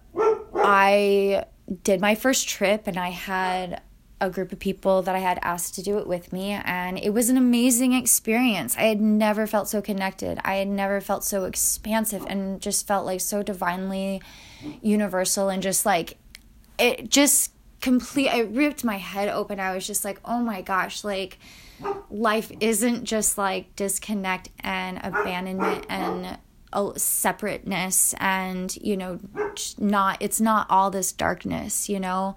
I 0.53 1.45
did 1.83 2.01
my 2.01 2.15
first 2.15 2.49
trip 2.49 2.87
and 2.87 2.97
I 2.97 3.09
had 3.09 3.81
a 4.21 4.29
group 4.29 4.53
of 4.53 4.59
people 4.59 5.01
that 5.01 5.15
I 5.15 5.19
had 5.19 5.39
asked 5.41 5.75
to 5.75 5.81
do 5.81 5.97
it 5.97 6.07
with 6.07 6.31
me, 6.31 6.51
and 6.51 6.97
it 6.97 7.09
was 7.09 7.29
an 7.29 7.35
amazing 7.35 7.91
experience. 7.93 8.77
I 8.77 8.83
had 8.83 9.01
never 9.01 9.47
felt 9.47 9.67
so 9.67 9.81
connected. 9.81 10.39
I 10.45 10.55
had 10.55 10.67
never 10.67 11.01
felt 11.01 11.23
so 11.25 11.45
expansive 11.45 12.23
and 12.29 12.61
just 12.61 12.87
felt 12.87 13.05
like 13.05 13.19
so 13.19 13.41
divinely 13.43 14.21
universal 14.81 15.49
and 15.49 15.61
just 15.63 15.85
like 15.85 16.17
it 16.77 17.09
just 17.09 17.51
complete 17.81 18.29
I 18.29 18.41
ripped 18.41 18.83
my 18.83 18.97
head 18.97 19.27
open. 19.27 19.59
I 19.59 19.73
was 19.73 19.85
just 19.85 20.05
like, 20.05 20.19
"Oh 20.23 20.39
my 20.39 20.61
gosh, 20.61 21.03
like 21.03 21.39
life 22.09 22.51
isn't 22.59 23.05
just 23.05 23.37
like 23.37 23.75
disconnect 23.75 24.49
and 24.59 24.99
abandonment 25.03 25.85
and 25.89 26.37
separateness 26.95 28.15
and 28.17 28.77
you 28.77 28.95
know 28.95 29.19
not 29.77 30.17
it's 30.21 30.39
not 30.39 30.65
all 30.69 30.89
this 30.89 31.11
darkness 31.11 31.89
you 31.89 31.99
know 31.99 32.33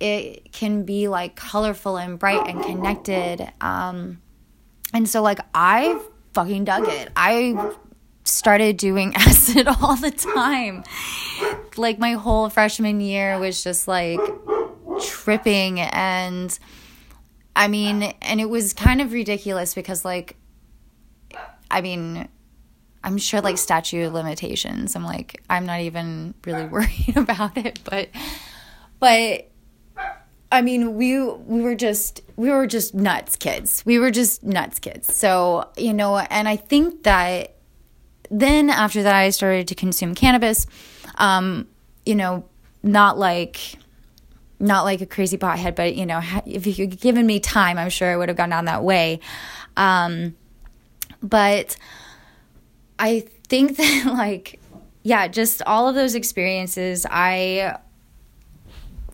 it 0.00 0.52
can 0.52 0.84
be 0.84 1.08
like 1.08 1.36
colorful 1.36 1.96
and 1.96 2.18
bright 2.18 2.46
and 2.48 2.62
connected. 2.62 3.50
Um, 3.60 4.20
and 4.92 5.08
so, 5.08 5.22
like, 5.22 5.40
I 5.54 6.00
fucking 6.34 6.64
dug 6.64 6.88
it. 6.88 7.10
I 7.16 7.74
started 8.24 8.76
doing 8.76 9.14
acid 9.16 9.68
all 9.68 9.96
the 9.96 10.10
time. 10.10 10.84
Like, 11.76 11.98
my 11.98 12.12
whole 12.12 12.48
freshman 12.48 13.00
year 13.00 13.38
was 13.38 13.62
just 13.62 13.88
like 13.88 14.20
tripping. 15.02 15.80
And 15.80 16.56
I 17.56 17.68
mean, 17.68 18.02
and 18.02 18.40
it 18.40 18.48
was 18.48 18.72
kind 18.72 19.00
of 19.00 19.12
ridiculous 19.12 19.74
because, 19.74 20.04
like, 20.04 20.36
I 21.70 21.80
mean, 21.80 22.28
I'm 23.02 23.18
sure 23.18 23.40
like 23.42 23.58
statute 23.58 24.12
limitations. 24.12 24.96
I'm 24.96 25.04
like, 25.04 25.42
I'm 25.50 25.66
not 25.66 25.80
even 25.80 26.34
really 26.46 26.64
worried 26.68 27.16
about 27.16 27.56
it, 27.56 27.80
but, 27.84 28.08
but 28.98 29.50
I 30.54 30.62
mean, 30.62 30.94
we 30.94 31.20
we 31.20 31.62
were 31.62 31.74
just 31.74 32.20
we 32.36 32.48
were 32.48 32.68
just 32.68 32.94
nuts 32.94 33.34
kids. 33.34 33.82
We 33.84 33.98
were 33.98 34.12
just 34.12 34.44
nuts 34.44 34.78
kids. 34.78 35.12
So, 35.12 35.68
you 35.76 35.92
know, 35.92 36.16
and 36.18 36.48
I 36.48 36.54
think 36.54 37.02
that 37.02 37.56
then 38.30 38.70
after 38.70 39.02
that 39.02 39.14
I 39.16 39.30
started 39.30 39.66
to 39.68 39.74
consume 39.74 40.14
cannabis. 40.14 40.66
Um, 41.16 41.66
you 42.06 42.14
know, 42.14 42.44
not 42.84 43.18
like 43.18 43.78
not 44.60 44.84
like 44.84 45.00
a 45.00 45.06
crazy 45.06 45.36
pothead, 45.36 45.74
but 45.74 45.96
you 45.96 46.06
know, 46.06 46.20
if 46.46 46.66
you 46.66 46.86
had 46.86 47.00
given 47.00 47.26
me 47.26 47.40
time, 47.40 47.76
I'm 47.76 47.90
sure 47.90 48.12
I 48.12 48.16
would 48.16 48.28
have 48.28 48.38
gone 48.38 48.50
down 48.50 48.66
that 48.66 48.84
way. 48.84 49.18
Um, 49.76 50.36
but 51.20 51.76
I 52.96 53.26
think 53.48 53.76
that 53.76 54.06
like 54.06 54.60
yeah, 55.02 55.26
just 55.26 55.62
all 55.66 55.88
of 55.88 55.96
those 55.96 56.14
experiences 56.14 57.06
I 57.10 57.76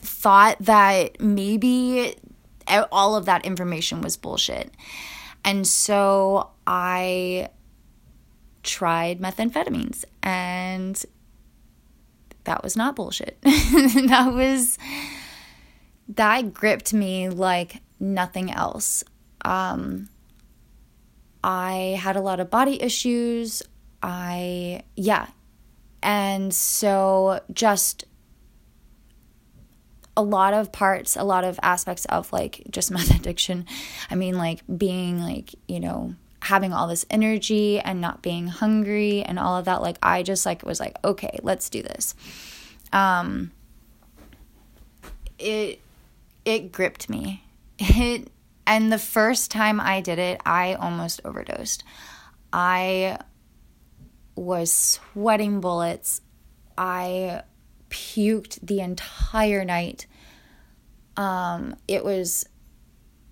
thought 0.01 0.57
that 0.61 1.21
maybe 1.21 2.17
all 2.93 3.17
of 3.17 3.27
that 3.27 3.45
information 3.45 4.01
was 4.01 4.17
bullshit. 4.17 4.73
And 5.45 5.67
so 5.67 6.51
I 6.67 7.51
tried 8.63 9.21
methamphetamines 9.21 10.05
and 10.23 11.03
that 12.45 12.63
was 12.63 12.77
not 12.77 12.97
bullshit. 12.97 13.41
that 13.43 14.31
was 14.33 14.79
that 16.09 16.53
gripped 16.53 16.93
me 16.93 17.29
like 17.29 17.83
nothing 17.99 18.51
else. 18.51 19.05
Um 19.45 20.09
I 21.43 21.99
had 22.01 22.17
a 22.17 22.21
lot 22.21 22.41
of 22.41 22.51
body 22.51 22.83
issues. 22.83 23.63
I 24.03 24.83
yeah. 24.97 25.29
And 26.03 26.53
so 26.55 27.41
just 27.53 28.05
a 30.17 30.23
lot 30.23 30.55
of 30.55 30.73
parts, 30.73 31.17
a 31.17 31.25
lot 31.25 31.45
of 31.45 31.59
aspects 31.63 32.05
of 32.07 32.33
like 32.33 32.63
just 32.71 32.91
meth 32.93 33.15
addiction. 33.15 33.67
I 34.11 34.15
mean, 34.15 34.37
like 34.37 34.63
being 34.77 35.21
like, 35.21 35.55
you 35.69 35.81
know, 35.81 36.15
having 36.43 36.73
all 36.73 36.87
this 36.87 37.05
energy 37.11 37.79
and 37.81 38.01
not 38.01 38.23
being 38.23 38.47
hungry 38.47 39.23
and 39.23 39.39
all 39.39 39.57
of 39.57 39.67
that. 39.67 39.83
Like, 39.83 39.99
I 40.03 40.23
just 40.23 40.47
like 40.47 40.65
was 40.65 40.81
like, 40.81 40.97
okay, 41.05 41.39
let's 41.43 41.69
do 41.69 41.83
this. 41.83 42.15
Um, 42.93 43.53
it 45.39 45.81
it 46.45 46.73
gripped 46.73 47.09
me. 47.09 47.45
It 47.79 48.29
and 48.67 48.93
the 48.93 48.99
first 48.99 49.51
time 49.51 49.81
I 49.81 50.01
did 50.01 50.19
it, 50.19 50.41
I 50.45 50.75
almost 50.75 51.21
overdosed. 51.25 51.83
I 52.53 53.19
was 54.37 54.73
sweating 54.73 55.61
bullets. 55.61 56.21
I 56.77 57.43
puked 57.91 58.59
the 58.63 58.81
entire 58.81 59.65
night. 59.65 60.07
Um, 61.17 61.77
it 61.87 62.05
was 62.05 62.47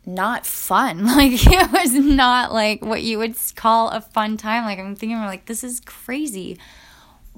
not 0.08 0.46
fun. 0.46 1.04
Like 1.18 1.46
it 1.46 1.72
was 1.72 1.92
not 1.92 2.52
like 2.52 2.84
what 2.84 3.02
you 3.02 3.18
would 3.18 3.36
call 3.54 3.90
a 3.90 4.00
fun 4.00 4.36
time. 4.36 4.64
Like 4.64 4.78
I'm 4.78 4.96
thinking 4.96 5.18
like 5.18 5.46
this 5.46 5.62
is 5.62 5.80
crazy. 5.80 6.58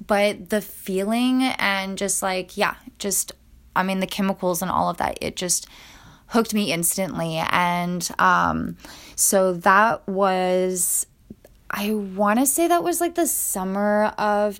But 0.05 0.49
the 0.49 0.61
feeling 0.61 1.43
and 1.43 1.97
just 1.97 2.23
like 2.23 2.57
yeah, 2.57 2.75
just 2.97 3.33
I 3.75 3.83
mean 3.83 3.99
the 3.99 4.07
chemicals 4.07 4.61
and 4.61 4.71
all 4.71 4.89
of 4.89 4.97
that, 4.97 5.17
it 5.21 5.35
just 5.35 5.67
hooked 6.27 6.53
me 6.53 6.71
instantly. 6.71 7.35
And 7.37 8.09
um 8.17 8.77
so 9.15 9.53
that 9.53 10.07
was 10.07 11.05
I 11.69 11.93
want 11.93 12.39
to 12.39 12.45
say 12.45 12.67
that 12.67 12.83
was 12.83 13.01
like 13.01 13.15
the 13.15 13.27
summer 13.27 14.13
of 14.17 14.59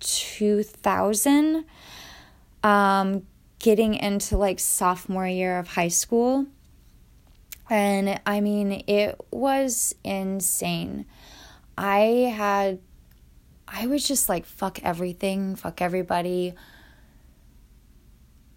2000 0.00 1.64
um 2.62 3.26
getting 3.58 3.94
into 3.94 4.36
like 4.36 4.58
sophomore 4.58 5.26
year 5.26 5.58
of 5.58 5.68
high 5.68 5.88
school 5.88 6.46
and 7.72 8.20
I 8.26 8.42
mean, 8.42 8.84
it 8.86 9.18
was 9.30 9.94
insane. 10.04 11.06
I 11.78 12.34
had, 12.36 12.80
I 13.66 13.86
was 13.86 14.06
just 14.06 14.28
like, 14.28 14.44
fuck 14.44 14.82
everything, 14.82 15.56
fuck 15.56 15.80
everybody. 15.80 16.52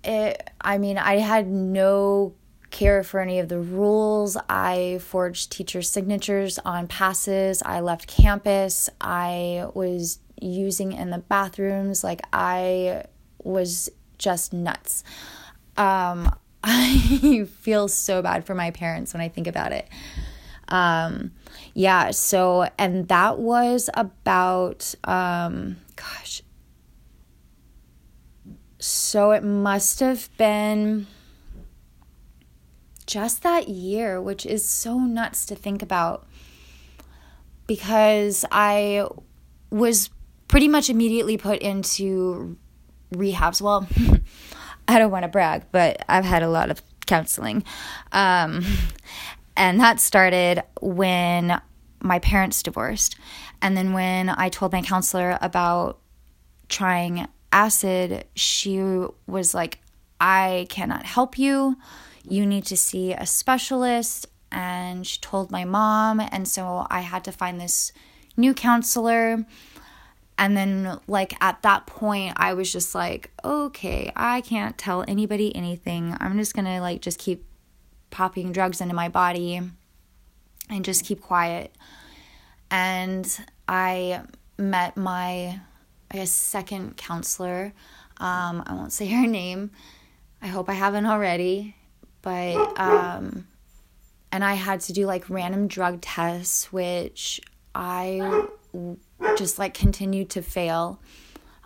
It, 0.04 0.50
I 0.60 0.78
mean, 0.80 0.98
I 0.98 1.20
had 1.20 1.48
no 1.48 2.34
care 2.72 3.04
for 3.04 3.22
any 3.22 3.40
of 3.40 3.48
the 3.48 3.60
rules. 3.62 4.36
I 4.50 5.00
forged 5.02 5.50
teacher 5.50 5.82
signatures 5.82 6.60
on 6.60 6.88
passes. 6.88 7.64
I 7.64 7.80
left 7.80 8.08
campus. 8.08 8.90
I 9.00 9.70
was 9.74 10.20
using 10.42 10.92
in 10.92 11.10
the 11.10 11.20
bathrooms. 11.20 12.04
Like, 12.04 12.22
I 12.34 13.06
was 13.46 13.90
just 14.18 14.54
nuts. 14.54 15.04
Um, 15.78 16.34
I 16.64 17.48
feel 17.60 17.88
so 17.88 18.22
bad 18.22 18.46
for 18.46 18.56
my 18.56 18.72
parents 18.72 19.14
when 19.14 19.22
I 19.22 19.30
think 19.30 19.48
about 19.48 19.72
it. 19.72 19.88
Um, 20.68 21.32
yeah, 21.74 22.12
so, 22.12 22.68
and 22.80 23.08
that 23.10 23.38
was 23.38 23.90
about, 23.94 24.96
um, 25.04 25.78
gosh, 25.96 26.42
so 28.80 29.32
it 29.32 29.44
must 29.44 30.00
have 30.00 30.30
been 30.38 31.08
just 33.06 33.44
that 33.44 33.68
year, 33.70 34.22
which 34.22 34.46
is 34.46 34.68
so 34.68 35.00
nuts 35.00 35.46
to 35.48 35.56
think 35.56 35.82
about 35.82 36.28
because 37.68 38.46
I 38.52 39.08
was 39.70 40.10
pretty 40.48 40.68
much 40.68 40.90
immediately 40.90 41.38
put 41.38 41.60
into 41.60 42.58
rehabs. 43.16 43.62
Well, 43.62 43.88
I 44.88 45.00
don't 45.00 45.12
want 45.12 45.24
to 45.24 45.30
brag, 45.30 45.64
but 45.72 46.04
I've 46.08 46.26
had 46.26 46.44
a 46.44 46.50
lot 46.50 46.70
of 46.70 46.82
counseling. 47.06 47.64
Um, 48.12 48.64
and 49.58 49.80
that 49.80 50.00
started 50.00 50.64
when 50.82 51.62
my 52.02 52.20
parents 52.20 52.62
divorced. 52.62 53.16
And 53.62 53.76
then 53.76 53.94
when 53.94 54.30
I 54.30 54.50
told 54.50 54.72
my 54.72 54.82
counselor 54.82 55.38
about 55.42 56.00
trying 56.70 57.28
acid, 57.52 58.26
she 58.36 58.80
was 59.28 59.54
like, 59.54 59.80
I 60.20 60.68
cannot 60.70 61.06
help 61.06 61.38
you. 61.38 61.78
You 62.28 62.46
need 62.46 62.66
to 62.66 62.78
see 62.78 63.14
a 63.14 63.26
specialist. 63.26 64.28
And 64.52 65.06
she 65.06 65.20
told 65.20 65.52
my 65.52 65.66
mom. 65.66 66.20
And 66.20 66.48
so 66.48 66.86
I 66.90 67.02
had 67.02 67.24
to 67.26 67.32
find 67.32 67.60
this 67.60 67.92
new 68.38 68.54
counselor 68.54 69.46
and 70.38 70.58
then, 70.58 71.00
like, 71.08 71.34
at 71.42 71.62
that 71.62 71.88
point, 71.88 72.34
I 72.36 72.54
was 72.54 72.72
just 72.72 72.94
like, 72.94 73.32
okay, 73.44 74.12
I 74.16 74.42
can't 74.42 74.78
tell 74.78 75.06
anybody 75.08 75.56
anything. 75.56 76.16
I'm 76.20 76.38
just 76.38 76.54
gonna, 76.54 76.82
like, 76.82 77.02
just 77.02 77.20
keep 77.20 77.46
popping 78.10 78.52
drugs 78.52 78.82
into 78.82 78.94
my 78.94 79.08
body 79.08 79.62
and 80.70 80.86
just 80.86 81.06
keep 81.06 81.22
quiet. 81.22 81.74
And 82.70 83.26
I 83.68 84.24
met 84.58 84.98
my, 84.98 85.60
I 86.12 86.14
guess, 86.14 86.32
second 86.32 86.98
counselor. 86.98 87.74
Um, 88.18 88.64
I 88.66 88.74
won't 88.74 88.92
say 88.92 89.08
her 89.10 89.28
name. 89.28 89.72
I 90.42 90.48
hope 90.48 90.70
I 90.70 90.74
haven't 90.74 91.06
already. 91.06 91.76
But, 92.22 92.78
um, 92.80 93.48
and 94.32 94.44
I 94.44 94.56
had 94.56 94.82
to 94.82 94.94
do 94.94 95.06
like 95.06 95.30
random 95.30 95.68
drug 95.68 96.02
tests, 96.02 96.74
which 96.74 97.40
I 97.74 98.48
just 99.38 99.60
like 99.60 99.74
continued 99.74 100.30
to 100.32 100.42
fail. 100.42 101.00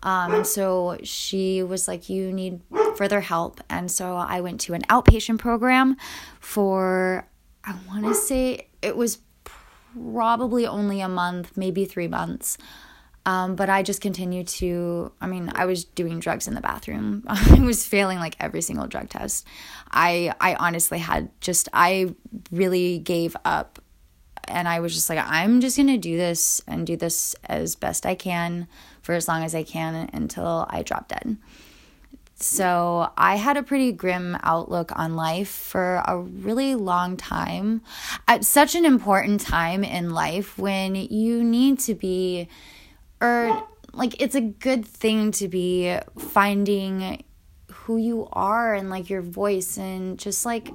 Um, 0.02 0.34
and 0.34 0.48
so 0.48 0.98
she 1.04 1.62
was 1.64 1.88
like, 1.88 2.10
You 2.10 2.32
need 2.32 2.62
further 2.96 3.22
help. 3.22 3.62
And 3.70 3.92
so 3.92 4.16
I 4.16 4.42
went 4.42 4.62
to 4.62 4.74
an 4.74 4.82
outpatient 4.84 5.40
program 5.40 5.98
for, 6.40 7.28
I 7.64 7.76
want 7.88 8.06
to 8.06 8.14
say 8.14 8.68
it 8.82 8.96
was 8.96 9.20
probably 9.94 10.66
only 10.66 11.02
a 11.02 11.10
month, 11.10 11.58
maybe 11.58 11.86
three 11.86 12.08
months. 12.08 12.58
Um, 13.26 13.56
but 13.56 13.70
I 13.70 13.84
just 13.84 14.02
continued 14.02 14.48
to, 14.48 15.12
I 15.22 15.28
mean, 15.28 15.52
I 15.54 15.66
was 15.66 15.84
doing 15.84 16.20
drugs 16.20 16.48
in 16.48 16.56
the 16.56 16.62
bathroom. 16.62 17.24
I 17.28 17.60
was 17.60 17.86
failing 17.86 18.18
like 18.18 18.36
every 18.40 18.62
single 18.62 18.88
drug 18.88 19.10
test. 19.10 19.46
I, 19.92 20.34
I 20.40 20.56
honestly 20.56 21.00
had 21.00 21.30
just, 21.42 21.70
I 21.74 22.16
really 22.52 23.00
gave 23.00 23.36
up 23.46 23.79
and 24.50 24.68
I 24.68 24.80
was 24.80 24.94
just 24.94 25.10
like, 25.10 25.20
I'm 25.26 25.62
just 25.62 25.78
gonna 25.78 25.98
do 25.98 26.18
this 26.18 26.62
and 26.68 26.86
do 26.86 26.98
this 26.98 27.36
as 27.46 27.76
best 27.76 28.06
I 28.06 28.16
can 28.16 28.68
for 29.02 29.14
as 29.14 29.28
long 29.28 29.44
as 29.44 29.56
I 29.56 29.64
can 29.64 30.10
until 30.14 30.68
I 30.70 30.82
drop 30.82 31.08
dead. 31.08 31.38
So 32.42 33.12
I 33.18 33.36
had 33.36 33.58
a 33.58 33.64
pretty 33.64 33.92
grim 33.92 34.38
outlook 34.44 34.98
on 34.98 35.18
life 35.18 35.50
for 35.50 36.02
a 36.06 36.18
really 36.18 36.74
long 36.76 37.18
time. 37.18 37.82
At 38.30 38.46
such 38.46 38.76
an 38.76 38.86
important 38.86 39.42
time 39.42 39.84
in 39.84 40.12
life 40.12 40.58
when 40.58 40.96
you 40.96 41.44
need 41.44 41.80
to 41.82 41.96
be, 41.96 42.48
or 43.20 43.68
like 43.92 44.22
it's 44.22 44.36
a 44.36 44.42
good 44.42 44.86
thing 44.86 45.32
to 45.34 45.50
be 45.50 45.98
finding 46.18 47.24
who 47.72 47.98
you 47.98 48.30
are 48.32 48.74
and 48.74 48.90
like 48.90 49.10
your 49.10 49.22
voice 49.22 49.78
and 49.78 50.18
just 50.18 50.46
like 50.46 50.70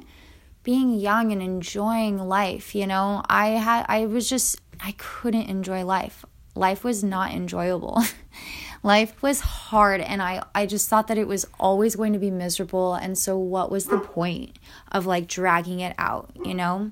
being 0.65 0.95
young 0.95 1.31
and 1.31 1.43
enjoying 1.43 2.19
life, 2.19 2.75
you 2.75 2.87
know. 2.87 3.23
I 3.29 3.51
had 3.51 3.87
I 3.89 4.07
was 4.07 4.29
just 4.29 4.61
I 4.81 4.93
couldn't 4.99 5.49
enjoy 5.49 5.85
life. 5.85 6.25
Life 6.57 6.83
was 6.83 7.05
not 7.05 7.33
enjoyable. 7.33 8.03
life 8.83 9.23
was 9.23 9.41
hard 9.41 10.01
and 10.01 10.21
I 10.21 10.43
I 10.55 10.67
just 10.67 10.89
thought 10.89 11.07
that 11.09 11.19
it 11.19 11.29
was 11.29 11.47
always 11.61 11.95
going 11.95 12.15
to 12.15 12.19
be 12.19 12.31
miserable 12.31 12.95
and 12.95 13.17
so 13.17 13.39
what 13.39 13.71
was 13.71 13.87
the 13.87 13.99
point 13.99 14.59
of 14.91 15.07
like 15.07 15.29
dragging 15.29 15.81
it 15.81 15.95
out, 15.99 16.33
you 16.45 16.55
know? 16.55 16.91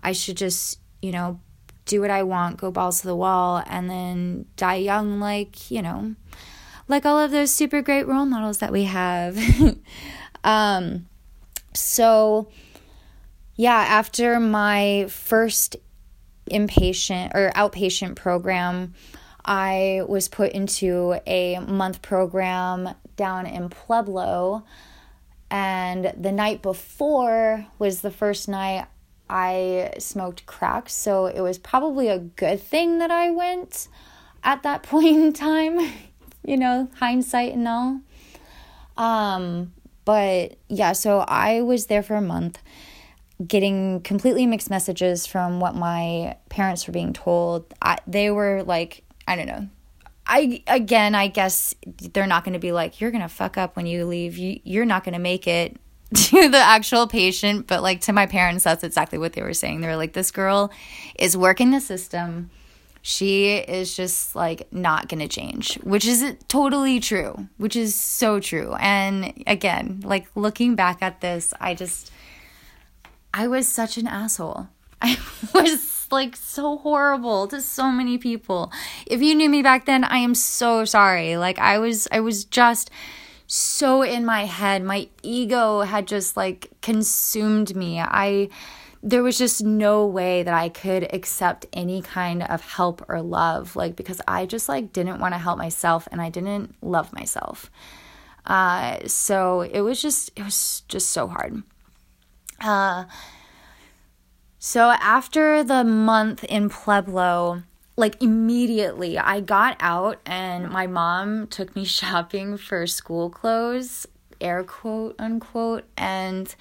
I 0.00 0.12
should 0.12 0.36
just, 0.36 0.80
you 1.00 1.12
know, 1.12 1.40
do 1.86 2.00
what 2.00 2.10
I 2.10 2.24
want, 2.24 2.58
go 2.58 2.70
balls 2.70 3.00
to 3.00 3.06
the 3.06 3.16
wall 3.16 3.62
and 3.66 3.88
then 3.88 4.46
die 4.56 4.76
young 4.76 5.20
like, 5.20 5.70
you 5.70 5.82
know, 5.82 6.16
like 6.88 7.06
all 7.06 7.18
of 7.18 7.30
those 7.30 7.52
super 7.52 7.80
great 7.80 8.06
role 8.06 8.26
models 8.26 8.58
that 8.58 8.72
we 8.72 8.84
have. 8.84 9.38
um 10.44 11.06
so 11.74 12.48
yeah, 13.56 13.76
after 13.76 14.40
my 14.40 15.06
first 15.08 15.76
inpatient 16.50 17.34
or 17.34 17.50
outpatient 17.54 18.16
program, 18.16 18.94
I 19.44 20.02
was 20.08 20.28
put 20.28 20.52
into 20.52 21.20
a 21.26 21.58
month 21.60 22.02
program 22.02 22.94
down 23.16 23.46
in 23.46 23.68
Pueblo. 23.68 24.64
And 25.50 26.12
the 26.16 26.32
night 26.32 26.62
before 26.62 27.66
was 27.78 28.00
the 28.00 28.10
first 28.10 28.48
night 28.48 28.86
I 29.28 29.92
smoked 29.98 30.46
crack. 30.46 30.88
So 30.88 31.26
it 31.26 31.40
was 31.40 31.58
probably 31.58 32.08
a 32.08 32.18
good 32.18 32.60
thing 32.60 32.98
that 32.98 33.10
I 33.10 33.30
went 33.30 33.88
at 34.42 34.62
that 34.62 34.82
point 34.84 35.16
in 35.16 35.32
time, 35.32 35.78
you 36.44 36.56
know, 36.56 36.88
hindsight 36.98 37.52
and 37.52 37.68
all. 37.68 38.00
Um, 38.96 39.72
but 40.04 40.56
yeah, 40.68 40.92
so 40.92 41.20
I 41.20 41.62
was 41.62 41.86
there 41.86 42.02
for 42.02 42.14
a 42.14 42.20
month 42.20 42.58
getting 43.46 44.00
completely 44.02 44.46
mixed 44.46 44.70
messages 44.70 45.26
from 45.26 45.60
what 45.60 45.74
my 45.74 46.36
parents 46.48 46.86
were 46.86 46.92
being 46.92 47.12
told. 47.12 47.72
I, 47.82 47.98
they 48.06 48.30
were 48.30 48.62
like, 48.62 49.04
I 49.26 49.36
don't 49.36 49.46
know. 49.46 49.68
I 50.26 50.62
again, 50.66 51.14
I 51.14 51.28
guess 51.28 51.74
they're 51.86 52.26
not 52.26 52.44
going 52.44 52.54
to 52.54 52.58
be 52.58 52.72
like 52.72 53.00
you're 53.00 53.10
going 53.10 53.22
to 53.22 53.28
fuck 53.28 53.58
up 53.58 53.76
when 53.76 53.86
you 53.86 54.06
leave. 54.06 54.38
You 54.38 54.58
you're 54.64 54.86
not 54.86 55.04
going 55.04 55.12
to 55.12 55.18
make 55.18 55.46
it 55.46 55.76
to 56.14 56.48
the 56.48 56.58
actual 56.58 57.06
patient, 57.06 57.66
but 57.66 57.82
like 57.82 58.00
to 58.02 58.12
my 58.12 58.26
parents 58.26 58.64
that's 58.64 58.84
exactly 58.84 59.18
what 59.18 59.34
they 59.34 59.42
were 59.42 59.52
saying. 59.52 59.80
They 59.80 59.86
were 59.86 59.96
like 59.96 60.14
this 60.14 60.30
girl 60.30 60.72
is 61.18 61.36
working 61.36 61.72
the 61.72 61.80
system. 61.80 62.50
She 63.06 63.56
is 63.56 63.94
just 63.94 64.34
like 64.34 64.72
not 64.72 65.08
going 65.10 65.20
to 65.20 65.28
change, 65.28 65.74
which 65.82 66.06
is 66.06 66.24
totally 66.48 67.00
true, 67.00 67.48
which 67.58 67.76
is 67.76 67.94
so 67.94 68.40
true. 68.40 68.74
And 68.80 69.44
again, 69.46 70.00
like 70.02 70.26
looking 70.34 70.74
back 70.74 71.02
at 71.02 71.20
this, 71.20 71.52
I 71.60 71.74
just, 71.74 72.10
I 73.36 73.48
was 73.48 73.66
such 73.66 73.98
an 73.98 74.06
asshole. 74.06 74.68
I 75.02 75.18
was 75.52 76.06
like 76.12 76.36
so 76.36 76.78
horrible 76.78 77.48
to 77.48 77.60
so 77.60 77.90
many 77.90 78.16
people. 78.16 78.70
If 79.08 79.22
you 79.22 79.34
knew 79.34 79.50
me 79.50 79.60
back 79.60 79.86
then, 79.86 80.04
I 80.04 80.18
am 80.18 80.36
so 80.36 80.84
sorry. 80.84 81.36
Like 81.36 81.58
I 81.58 81.78
was 81.78 82.06
I 82.12 82.20
was 82.20 82.44
just 82.44 82.92
so 83.48 84.02
in 84.02 84.24
my 84.24 84.44
head. 84.44 84.84
My 84.84 85.08
ego 85.24 85.80
had 85.80 86.06
just 86.06 86.36
like 86.36 86.70
consumed 86.80 87.74
me. 87.74 87.98
I 87.98 88.50
there 89.02 89.24
was 89.24 89.36
just 89.36 89.64
no 89.64 90.06
way 90.06 90.44
that 90.44 90.54
I 90.54 90.68
could 90.68 91.12
accept 91.12 91.66
any 91.72 92.02
kind 92.02 92.44
of 92.44 92.60
help 92.60 93.04
or 93.08 93.20
love 93.20 93.74
like 93.74 93.96
because 93.96 94.20
I 94.28 94.46
just 94.46 94.68
like 94.68 94.92
didn't 94.92 95.18
want 95.18 95.34
to 95.34 95.38
help 95.38 95.58
myself 95.58 96.06
and 96.12 96.22
I 96.22 96.30
didn't 96.30 96.76
love 96.82 97.12
myself. 97.12 97.68
Uh 98.46 98.98
so 99.08 99.62
it 99.62 99.80
was 99.80 100.00
just 100.00 100.30
it 100.36 100.44
was 100.44 100.84
just 100.86 101.10
so 101.10 101.26
hard. 101.26 101.64
Uh 102.60 103.04
so 104.58 104.92
after 104.92 105.62
the 105.62 105.84
month 105.84 106.42
in 106.44 106.70
Pueblo, 106.70 107.64
like 107.96 108.22
immediately 108.22 109.18
I 109.18 109.40
got 109.40 109.76
out 109.78 110.20
and 110.24 110.70
my 110.70 110.86
mom 110.86 111.48
took 111.48 111.76
me 111.76 111.84
shopping 112.00 112.56
for 112.56 112.86
school 112.86 113.28
clothes, 113.28 114.06
air 114.40 114.64
quote 114.64 115.16
unquote, 115.18 115.84
and 115.96 116.54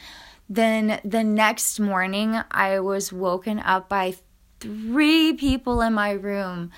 then 0.50 1.00
the 1.06 1.24
next 1.24 1.80
morning 1.80 2.40
I 2.52 2.80
was 2.82 3.14
woken 3.14 3.60
up 3.60 3.88
by 3.88 4.16
three 4.60 5.34
people 5.34 5.82
in 5.82 5.94
my 5.94 6.12
room 6.12 6.72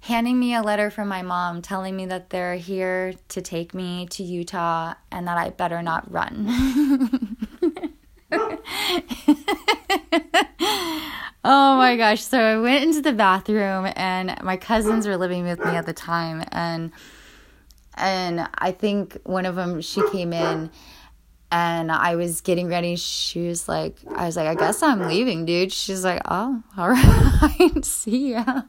handing 0.00 0.38
me 0.38 0.54
a 0.54 0.62
letter 0.62 0.90
from 0.90 1.08
my 1.08 1.22
mom 1.22 1.60
telling 1.60 1.96
me 1.96 2.06
that 2.06 2.30
they're 2.30 2.56
here 2.56 3.14
to 3.28 3.42
take 3.42 3.74
me 3.74 4.06
to 4.06 4.22
Utah 4.22 4.94
and 5.10 5.26
that 5.26 5.38
I 5.38 5.50
better 5.50 5.82
not 5.82 6.10
run. 6.10 7.36
oh 11.44 11.76
my 11.76 11.96
gosh. 11.96 12.22
So 12.22 12.38
I 12.38 12.58
went 12.58 12.84
into 12.84 13.00
the 13.02 13.12
bathroom 13.12 13.92
and 13.96 14.36
my 14.42 14.56
cousins 14.56 15.06
were 15.06 15.16
living 15.16 15.44
with 15.44 15.58
me 15.60 15.76
at 15.76 15.86
the 15.86 15.92
time 15.92 16.44
and 16.52 16.92
and 17.94 18.48
I 18.54 18.70
think 18.70 19.18
one 19.24 19.44
of 19.44 19.56
them 19.56 19.80
she 19.80 20.08
came 20.10 20.32
in 20.32 20.70
and 21.50 21.90
I 21.90 22.16
was 22.16 22.42
getting 22.42 22.68
ready. 22.68 22.96
She 22.96 23.48
was 23.48 23.68
like, 23.68 23.96
I 24.14 24.26
was 24.26 24.36
like, 24.36 24.48
I 24.48 24.54
guess 24.54 24.82
I'm 24.82 25.08
leaving, 25.08 25.46
dude. 25.46 25.72
She's 25.72 26.04
like, 26.04 26.20
oh, 26.26 26.62
all 26.76 26.90
right, 26.90 27.84
see 27.84 28.32
ya. 28.32 28.62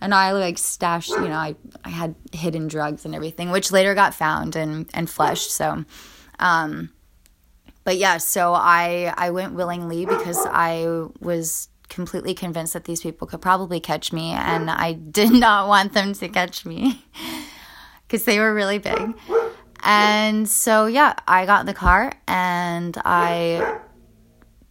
And 0.00 0.14
I 0.14 0.32
like 0.32 0.56
stashed, 0.56 1.10
you 1.10 1.28
know, 1.28 1.36
I, 1.36 1.56
I 1.84 1.90
had 1.90 2.14
hidden 2.32 2.68
drugs 2.68 3.04
and 3.04 3.14
everything, 3.14 3.50
which 3.50 3.70
later 3.70 3.94
got 3.94 4.14
found 4.14 4.56
and, 4.56 4.88
and 4.94 5.10
flushed. 5.10 5.50
So, 5.50 5.84
um, 6.38 6.90
but 7.86 7.98
yeah, 7.98 8.18
so 8.18 8.52
I 8.52 9.14
I 9.16 9.30
went 9.30 9.54
willingly 9.54 10.06
because 10.06 10.44
I 10.44 11.06
was 11.20 11.68
completely 11.88 12.34
convinced 12.34 12.72
that 12.72 12.84
these 12.84 13.00
people 13.00 13.28
could 13.28 13.40
probably 13.40 13.78
catch 13.78 14.12
me 14.12 14.32
and 14.32 14.68
I 14.68 14.92
did 15.20 15.30
not 15.30 15.68
want 15.68 15.92
them 15.92 16.12
to 16.14 16.28
catch 16.28 16.66
me 16.66 17.04
cuz 18.08 18.24
they 18.24 18.40
were 18.40 18.52
really 18.52 18.78
big. 18.78 19.14
And 19.84 20.48
so 20.48 20.86
yeah, 20.86 21.14
I 21.28 21.46
got 21.46 21.60
in 21.60 21.66
the 21.66 21.74
car 21.74 22.12
and 22.26 23.00
I 23.04 23.78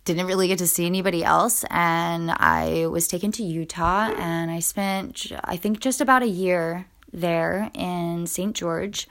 didn't 0.04 0.26
really 0.26 0.50
get 0.50 0.58
to 0.58 0.68
see 0.68 0.86
anybody 0.86 1.24
else 1.24 1.64
and 1.72 2.32
I 2.32 2.88
was 2.88 3.08
taken 3.08 3.32
to 3.32 3.44
Utah 3.44 4.12
and 4.18 4.52
I 4.52 4.60
spent 4.60 5.32
I 5.46 5.56
think 5.56 5.80
just 5.80 6.02
about 6.02 6.22
a 6.22 6.28
year 6.28 6.88
there 7.14 7.72
in 7.74 8.28
St. 8.28 8.54
George. 8.54 9.08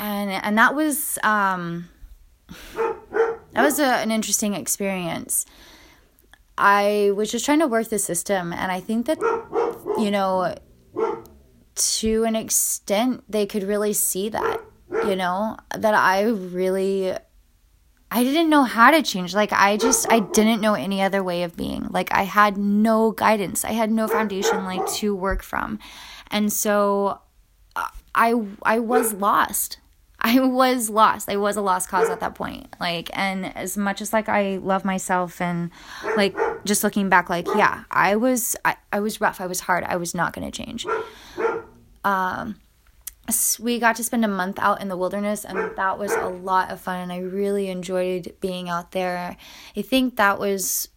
And 0.00 0.32
and 0.32 0.58
that 0.58 0.74
was 0.74 1.16
um 1.22 1.90
that 2.76 3.62
was 3.62 3.78
a, 3.78 3.86
an 3.86 4.10
interesting 4.10 4.54
experience. 4.54 5.46
I 6.58 7.12
was 7.14 7.30
just 7.30 7.44
trying 7.44 7.60
to 7.60 7.66
work 7.66 7.88
the 7.88 7.98
system, 7.98 8.52
and 8.52 8.72
I 8.72 8.80
think 8.80 9.06
that, 9.06 9.18
you 9.98 10.10
know, 10.10 10.54
to 11.74 12.24
an 12.24 12.36
extent, 12.36 13.24
they 13.28 13.46
could 13.46 13.62
really 13.62 13.92
see 13.92 14.28
that, 14.30 14.60
you 15.06 15.16
know, 15.16 15.56
that 15.76 15.94
I 15.94 16.22
really. 16.22 17.14
I 18.08 18.22
didn't 18.22 18.48
know 18.48 18.62
how 18.62 18.92
to 18.92 19.02
change. 19.02 19.34
Like 19.34 19.52
I 19.52 19.76
just 19.76 20.06
I 20.10 20.20
didn't 20.20 20.60
know 20.60 20.74
any 20.74 21.02
other 21.02 21.24
way 21.24 21.42
of 21.42 21.56
being. 21.56 21.88
Like 21.90 22.12
I 22.12 22.22
had 22.22 22.56
no 22.56 23.10
guidance. 23.10 23.64
I 23.64 23.72
had 23.72 23.90
no 23.90 24.06
foundation 24.06 24.64
like 24.64 24.86
to 24.94 25.14
work 25.14 25.42
from. 25.42 25.80
And 26.30 26.52
so 26.52 27.20
I 28.14 28.46
I 28.62 28.78
was 28.78 29.12
lost. 29.12 29.78
I 30.26 30.40
was 30.40 30.90
lost. 30.90 31.28
I 31.28 31.36
was 31.36 31.56
a 31.56 31.60
lost 31.60 31.88
cause 31.88 32.10
at 32.10 32.18
that 32.18 32.34
point. 32.34 32.74
Like, 32.80 33.10
and 33.16 33.56
as 33.56 33.76
much 33.76 34.00
as 34.00 34.12
like 34.12 34.28
I 34.28 34.56
love 34.56 34.84
myself 34.84 35.40
and 35.40 35.70
like 36.16 36.36
just 36.64 36.82
looking 36.82 37.08
back, 37.08 37.30
like, 37.30 37.46
yeah, 37.54 37.84
I 37.92 38.16
was, 38.16 38.56
I, 38.64 38.74
I 38.92 38.98
was 38.98 39.20
rough. 39.20 39.40
I 39.40 39.46
was 39.46 39.60
hard. 39.60 39.84
I 39.84 39.94
was 39.94 40.16
not 40.16 40.32
going 40.32 40.50
to 40.50 40.50
change. 40.50 40.84
Um, 42.02 42.56
we 43.60 43.78
got 43.78 43.94
to 43.96 44.04
spend 44.04 44.24
a 44.24 44.28
month 44.28 44.58
out 44.58 44.80
in 44.80 44.88
the 44.88 44.96
wilderness 44.96 45.44
and 45.44 45.76
that 45.76 45.96
was 45.96 46.12
a 46.12 46.26
lot 46.26 46.72
of 46.72 46.80
fun 46.80 47.02
and 47.02 47.12
I 47.12 47.18
really 47.18 47.68
enjoyed 47.68 48.34
being 48.40 48.68
out 48.68 48.90
there. 48.90 49.36
I 49.76 49.82
think 49.82 50.16
that 50.16 50.40
was 50.40 50.88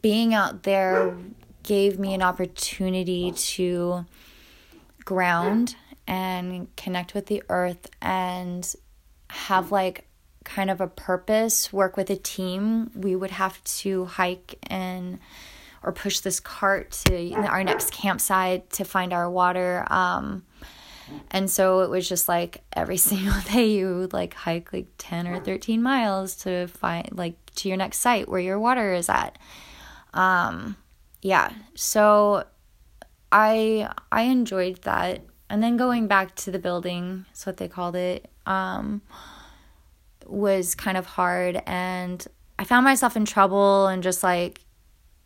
being 0.00 0.32
out 0.32 0.62
there 0.62 1.14
gave 1.62 1.98
me 1.98 2.14
an 2.14 2.22
opportunity 2.22 3.32
to 3.32 4.06
ground 5.04 5.76
and 6.06 6.74
connect 6.76 7.14
with 7.14 7.26
the 7.26 7.42
earth 7.48 7.88
and 8.00 8.74
have 9.30 9.72
like 9.72 10.06
kind 10.44 10.70
of 10.70 10.80
a 10.80 10.86
purpose, 10.86 11.72
work 11.72 11.96
with 11.96 12.08
a 12.10 12.16
team. 12.16 12.90
We 12.94 13.16
would 13.16 13.32
have 13.32 13.62
to 13.64 14.06
hike 14.06 14.58
and 14.64 15.18
or 15.82 15.92
push 15.92 16.20
this 16.20 16.40
cart 16.40 16.90
to 17.06 17.32
our 17.34 17.62
next 17.62 17.92
campsite 17.92 18.70
to 18.70 18.84
find 18.84 19.12
our 19.12 19.30
water. 19.30 19.86
Um, 19.88 20.44
and 21.30 21.48
so 21.50 21.80
it 21.80 21.90
was 21.90 22.08
just 22.08 22.28
like 22.28 22.62
every 22.72 22.96
single 23.10 23.40
day 23.52 23.66
you 23.70 23.98
would 23.98 24.12
like 24.12 24.34
hike 24.34 24.72
like 24.72 24.88
10 24.98 25.26
or 25.28 25.40
13 25.40 25.82
miles 25.82 26.34
to 26.36 26.66
find 26.68 27.08
like 27.12 27.34
to 27.56 27.68
your 27.68 27.76
next 27.76 27.98
site 27.98 28.28
where 28.28 28.40
your 28.40 28.58
water 28.58 28.92
is 28.92 29.08
at. 29.08 29.38
Um, 30.14 30.76
yeah. 31.22 31.52
So 31.74 32.44
I 33.30 33.90
I 34.10 34.22
enjoyed 34.22 34.82
that 34.82 35.22
and 35.48 35.62
then 35.62 35.76
going 35.76 36.06
back 36.06 36.34
to 36.36 36.50
the 36.50 36.58
building, 36.58 37.24
that's 37.28 37.46
what 37.46 37.56
they 37.56 37.68
called 37.68 37.96
it, 37.96 38.30
um, 38.46 39.02
was 40.26 40.74
kind 40.74 40.96
of 40.96 41.06
hard. 41.06 41.62
And 41.66 42.26
I 42.58 42.64
found 42.64 42.84
myself 42.84 43.16
in 43.16 43.24
trouble 43.24 43.86
and 43.86 44.02
just 44.02 44.22
like 44.22 44.60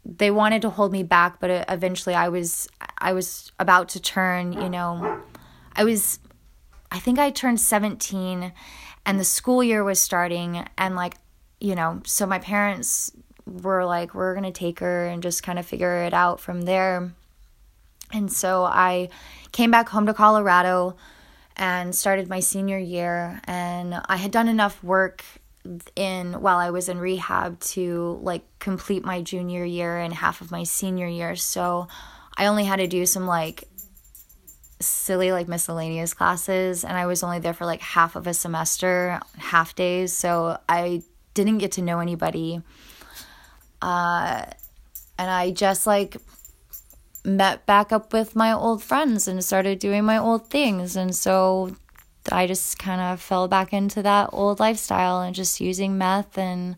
they 0.05 0.31
wanted 0.31 0.63
to 0.63 0.71
hold 0.71 0.93
me 0.93 1.03
back, 1.03 1.41
but 1.41 1.67
eventually 1.69 2.15
I 2.15 2.29
was 2.29 2.69
I 2.99 3.13
was 3.13 3.53
about 3.59 3.89
to 3.91 4.01
turn. 4.01 4.53
You 4.53 4.69
know, 4.69 5.21
I 5.75 5.85
was 5.85 6.19
I 6.91 6.99
think 6.99 7.19
I 7.19 7.31
turned 7.31 7.61
seventeen, 7.61 8.53
and 9.07 9.21
the 9.21 9.25
school 9.25 9.63
year 9.63 9.85
was 9.85 10.01
starting, 10.01 10.67
and 10.77 10.97
like 10.97 11.15
you 11.61 11.75
know, 11.75 12.01
so 12.07 12.27
my 12.27 12.39
parents 12.39 13.13
were 13.47 13.85
like, 13.85 14.15
we're 14.15 14.35
gonna 14.35 14.53
take 14.53 14.81
her 14.81 15.07
and 15.07 15.23
just 15.23 15.43
kind 15.43 15.59
of 15.59 15.67
figure 15.67 16.05
it 16.05 16.15
out 16.15 16.41
from 16.41 16.63
there. 16.63 17.13
And 18.13 18.33
so 18.33 18.65
I 18.65 19.09
came 19.53 19.71
back 19.71 19.89
home 19.89 20.07
to 20.07 20.15
Colorado 20.15 20.97
and 21.57 21.95
started 21.95 22.29
my 22.29 22.41
senior 22.41 22.79
year 22.79 23.41
and 23.45 24.01
I 24.09 24.17
had 24.17 24.31
done 24.31 24.49
enough 24.49 24.83
work 24.83 25.25
in 25.95 26.41
while 26.41 26.57
I 26.57 26.71
was 26.71 26.89
in 26.89 26.99
rehab 26.99 27.61
to 27.61 28.19
like 28.23 28.43
complete 28.59 29.05
my 29.05 29.21
junior 29.21 29.65
year 29.65 29.99
and 29.99 30.13
half 30.15 30.41
of 30.41 30.51
my 30.51 30.63
senior 30.63 31.07
year. 31.07 31.37
So 31.37 31.87
I 32.37 32.47
only 32.47 32.65
had 32.65 32.77
to 32.77 32.87
do 32.87 33.05
some 33.05 33.27
like 33.27 33.65
silly 34.81 35.33
like 35.33 35.49
miscellaneous 35.49 36.15
classes 36.15 36.85
and 36.85 36.97
I 36.97 37.05
was 37.05 37.23
only 37.23 37.39
there 37.39 37.53
for 37.53 37.67
like 37.67 37.83
half 37.83 38.17
of 38.17 38.27
a 38.27 38.33
semester, 38.33 39.21
half 39.37 39.75
days. 39.75 40.15
So 40.15 40.59
I 40.67 41.03
didn't 41.35 41.59
get 41.59 41.73
to 41.73 41.83
know 41.83 42.01
anybody. 42.01 42.63
Uh 43.83 44.47
and 45.19 45.31
I 45.31 45.51
just 45.51 45.87
like 45.87 46.17
met 47.25 47.67
back 47.67 47.93
up 47.93 48.13
with 48.13 48.35
my 48.35 48.53
old 48.53 48.83
friends 48.83 49.29
and 49.29 49.45
started 49.45 49.79
doing 49.79 50.05
my 50.05 50.19
old 50.19 50.49
things. 50.49 50.97
And 50.97 51.15
so 51.15 51.77
I 52.31 52.47
just 52.47 52.79
kind 52.79 53.01
of 53.01 53.21
fell 53.21 53.49
back 53.49 53.73
into 53.73 54.03
that 54.03 54.31
old 54.33 54.61
lifestyle 54.61 55.21
and 55.21 55.35
just 55.35 55.61
using 55.61 55.99
meth 55.99 56.39
and 56.39 56.77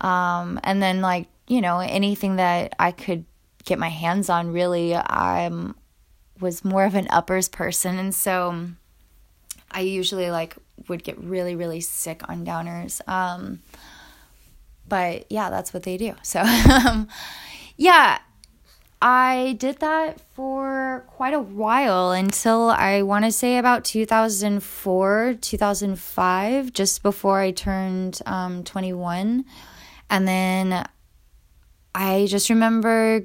um 0.00 0.60
and 0.62 0.82
then 0.82 1.00
like, 1.00 1.28
you 1.46 1.60
know, 1.60 1.78
anything 1.78 2.36
that 2.36 2.74
I 2.78 2.92
could 2.92 3.24
get 3.64 3.78
my 3.78 3.88
hands 3.88 4.30
on 4.30 4.52
really 4.52 4.94
I'm 4.94 5.74
was 6.40 6.64
more 6.64 6.84
of 6.84 6.94
an 6.94 7.08
uppers 7.10 7.48
person 7.48 7.98
and 7.98 8.14
so 8.14 8.68
I 9.70 9.80
usually 9.80 10.30
like 10.30 10.56
would 10.88 11.02
get 11.02 11.18
really 11.18 11.56
really 11.56 11.80
sick 11.80 12.28
on 12.28 12.44
downers. 12.44 13.06
Um 13.08 13.60
but 14.88 15.30
yeah, 15.30 15.50
that's 15.50 15.74
what 15.74 15.82
they 15.82 15.96
do. 15.96 16.14
So 16.22 16.42
yeah, 17.76 18.18
I 19.00 19.56
did 19.58 19.78
that 19.78 20.20
for 20.34 21.04
quite 21.06 21.32
a 21.32 21.40
while 21.40 22.10
until 22.10 22.70
I 22.70 23.02
want 23.02 23.24
to 23.24 23.32
say 23.32 23.56
about 23.58 23.84
2004, 23.84 25.36
2005, 25.40 26.72
just 26.72 27.02
before 27.02 27.40
I 27.40 27.52
turned 27.52 28.20
um, 28.26 28.64
21. 28.64 29.44
And 30.10 30.26
then 30.26 30.84
I 31.94 32.26
just 32.28 32.50
remember, 32.50 33.24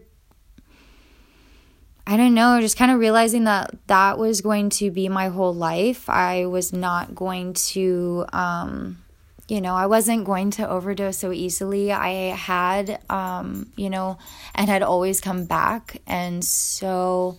I 2.06 2.18
don't 2.18 2.36
know, 2.36 2.62
just 2.62 2.78
kind 2.78 2.92
of 2.92 3.00
realizing 3.00 3.46
that 3.46 3.76
that 3.88 4.20
was 4.20 4.42
going 4.42 4.70
to 4.72 4.92
be 4.92 5.10
my 5.10 5.30
whole 5.30 5.56
life. 5.56 6.08
I 6.08 6.46
was 6.46 6.72
not 6.72 7.16
going 7.16 7.54
to. 7.54 8.26
Um, 8.32 9.03
you 9.48 9.60
know, 9.60 9.76
I 9.76 9.86
wasn't 9.88 10.26
going 10.26 10.52
to 10.52 10.70
overdose 10.70 11.18
so 11.18 11.32
easily. 11.32 11.92
I 11.92 12.36
had, 12.36 13.00
um, 13.10 13.72
you 13.76 13.90
know, 13.90 14.18
and 14.56 14.70
had 14.70 14.84
always 14.84 15.20
come 15.20 15.46
back. 15.46 16.02
And 16.08 16.44
so 16.44 17.38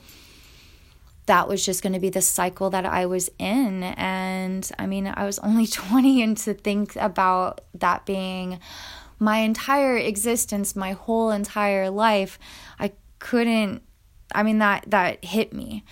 that 1.27 1.49
was 1.49 1.64
just 1.64 1.83
going 1.83 1.95
to 1.95 1.99
be 1.99 2.11
the 2.11 2.21
cycle 2.21 2.69
that 2.71 2.85
I 2.85 3.07
was 3.07 3.31
in. 3.38 3.83
And 3.83 4.71
I 4.79 4.87
mean, 4.87 5.07
I 5.07 5.25
was 5.25 5.38
only 5.38 5.67
20, 5.67 6.23
and 6.23 6.37
to 6.38 6.55
think 6.55 6.97
about 6.97 7.62
that 7.75 8.05
being 8.05 8.61
my 9.19 9.38
entire 9.38 9.97
existence, 9.97 10.77
my 10.77 10.93
whole 10.93 11.31
entire 11.31 11.88
life, 11.88 12.38
I 12.79 12.93
couldn't, 13.19 13.83
I 14.35 14.43
mean, 14.43 14.59
that, 14.59 14.85
that 14.88 15.25
hit 15.25 15.53
me. 15.53 15.85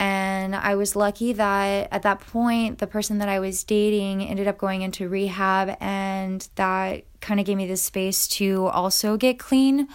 And 0.00 0.54
I 0.54 0.76
was 0.76 0.94
lucky 0.94 1.32
that 1.32 1.88
at 1.90 2.02
that 2.02 2.20
point, 2.20 2.78
the 2.78 2.86
person 2.86 3.18
that 3.18 3.28
I 3.28 3.40
was 3.40 3.64
dating 3.64 4.22
ended 4.22 4.46
up 4.46 4.56
going 4.56 4.82
into 4.82 5.08
rehab, 5.08 5.76
and 5.80 6.48
that 6.54 7.04
kind 7.20 7.40
of 7.40 7.46
gave 7.46 7.56
me 7.56 7.66
the 7.66 7.76
space 7.76 8.28
to 8.28 8.66
also 8.66 9.16
get 9.16 9.38
clean. 9.40 9.88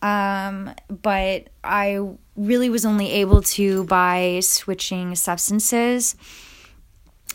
Um, 0.00 0.72
but 0.88 1.48
I 1.64 1.98
really 2.36 2.70
was 2.70 2.84
only 2.84 3.10
able 3.10 3.42
to 3.42 3.84
by 3.84 4.40
switching 4.42 5.14
substances. 5.16 6.16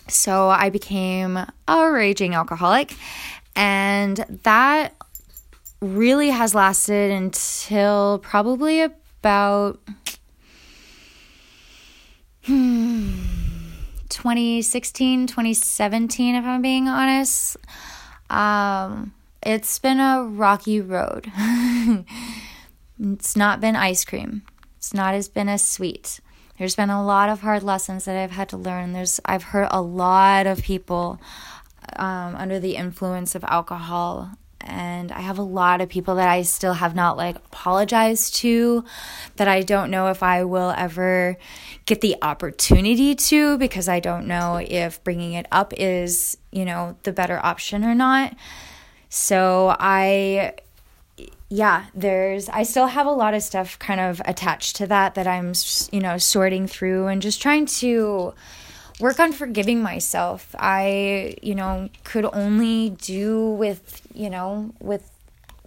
So 0.07 0.49
I 0.49 0.69
became 0.69 1.37
a 1.67 1.91
raging 1.91 2.33
alcoholic, 2.33 2.95
and 3.55 4.17
that 4.43 4.95
really 5.81 6.29
has 6.29 6.55
lasted 6.55 7.11
until 7.11 8.19
probably 8.19 8.81
about 8.81 9.79
2016, 12.47 15.27
2017, 15.27 16.35
if 16.35 16.45
I'm 16.45 16.61
being 16.61 16.87
honest. 16.87 17.57
Um, 18.29 19.13
it's 19.43 19.77
been 19.79 19.99
a 19.99 20.23
rocky 20.23 20.79
road. 20.79 21.29
it's 22.99 23.35
not 23.35 23.59
been 23.59 23.75
ice 23.75 24.05
cream. 24.05 24.43
It's 24.77 24.93
not 24.93 25.13
as 25.13 25.27
been 25.27 25.49
as 25.49 25.61
sweet. 25.61 26.21
There's 26.57 26.75
been 26.75 26.89
a 26.89 27.05
lot 27.05 27.27
of 27.29 27.41
hard 27.41 27.63
lessons 27.63 28.05
that 28.05 28.15
I've 28.15 28.31
had 28.31 28.47
to 28.49 28.57
learn. 28.57 28.93
There's 28.93 29.19
I've 29.25 29.43
hurt 29.43 29.67
a 29.71 29.81
lot 29.81 30.47
of 30.47 30.63
people 30.63 31.19
um, 31.97 32.33
under 32.35 32.59
the 32.59 32.77
influence 32.77 33.35
of 33.35 33.43
alcohol 33.43 34.31
and 34.61 35.11
I 35.11 35.21
have 35.21 35.37
a 35.37 35.43
lot 35.43 35.81
of 35.81 35.89
people 35.89 36.15
that 36.15 36.29
I 36.29 36.41
still 36.41 36.73
have 36.73 36.95
not 36.95 37.17
like 37.17 37.35
apologized 37.35 38.35
to 38.37 38.83
that 39.35 39.47
I 39.47 39.61
don't 39.61 39.91
know 39.91 40.07
if 40.07 40.23
I 40.23 40.43
will 40.43 40.73
ever 40.75 41.37
get 41.85 42.01
the 42.01 42.15
opportunity 42.21 43.15
to 43.15 43.57
because 43.57 43.87
I 43.87 43.99
don't 43.99 44.27
know 44.27 44.57
if 44.57 45.03
bringing 45.03 45.33
it 45.33 45.47
up 45.51 45.73
is, 45.77 46.37
you 46.51 46.65
know, 46.65 46.97
the 47.03 47.13
better 47.13 47.39
option 47.43 47.83
or 47.83 47.95
not. 47.95 48.35
So 49.09 49.75
I 49.79 50.53
yeah, 51.49 51.85
there's 51.95 52.49
I 52.49 52.63
still 52.63 52.87
have 52.87 53.07
a 53.07 53.11
lot 53.11 53.33
of 53.33 53.41
stuff 53.41 53.79
kind 53.79 53.99
of 53.99 54.21
attached 54.25 54.75
to 54.77 54.87
that 54.87 55.15
that 55.15 55.27
I'm, 55.27 55.53
you 55.91 56.01
know, 56.01 56.17
sorting 56.17 56.67
through 56.67 57.07
and 57.07 57.21
just 57.21 57.41
trying 57.41 57.65
to 57.67 58.33
work 58.99 59.19
on 59.19 59.31
forgiving 59.31 59.81
myself. 59.81 60.55
I, 60.57 61.35
you 61.41 61.55
know, 61.55 61.89
could 62.03 62.25
only 62.25 62.91
do 62.91 63.51
with, 63.51 64.01
you 64.13 64.29
know, 64.29 64.73
with 64.79 65.09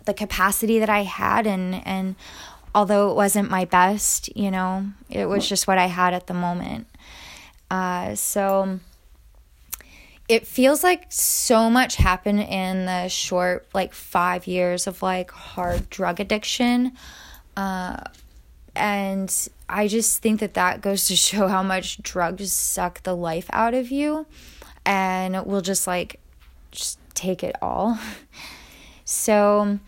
the 0.05 0.15
capacity 0.15 0.79
that 0.79 0.89
I 0.89 1.03
had 1.03 1.47
and 1.47 1.87
and 1.87 2.17
although 2.75 3.11
it 3.11 3.15
wasn't 3.15 3.51
my 3.51 3.65
best, 3.65 4.35
you 4.37 4.51
know, 4.51 4.87
it 5.09 5.27
was 5.27 5.49
just 5.49 5.67
what 5.67 5.79
I 5.79 5.87
had 5.87 6.15
at 6.15 6.27
the 6.27 6.35
moment. 6.35 6.87
Uh, 7.71 8.15
so 8.15 8.79
it 10.29 10.47
feels 10.47 10.85
like 10.85 11.07
so 11.09 11.69
much 11.69 11.97
happened 11.97 12.41
in 12.41 12.87
the 12.87 13.09
short 13.09 13.67
like 13.75 13.93
5 13.93 14.47
years 14.47 14.87
of 14.87 15.03
like 15.03 15.31
hard 15.33 15.91
drug 15.91 16.21
addiction. 16.21 16.93
Uh, 17.57 18.03
and 18.77 19.49
I 19.71 19.89
just 19.89 20.21
think 20.21 20.41
that 20.41 20.55
that 20.55 20.81
goes 20.81 21.07
to 21.07 21.17
show 21.29 21.49
how 21.49 21.63
much 21.63 22.03
drugs 22.03 22.53
suck 22.53 23.03
the 23.03 23.17
life 23.17 23.49
out 23.53 23.75
of 23.75 23.91
you 23.91 24.27
and 24.85 25.45
will 25.47 25.61
just 25.61 25.87
like 25.87 26.21
just 26.71 26.99
take 27.15 27.43
it 27.43 27.57
all. 27.63 27.99
So 29.11 29.81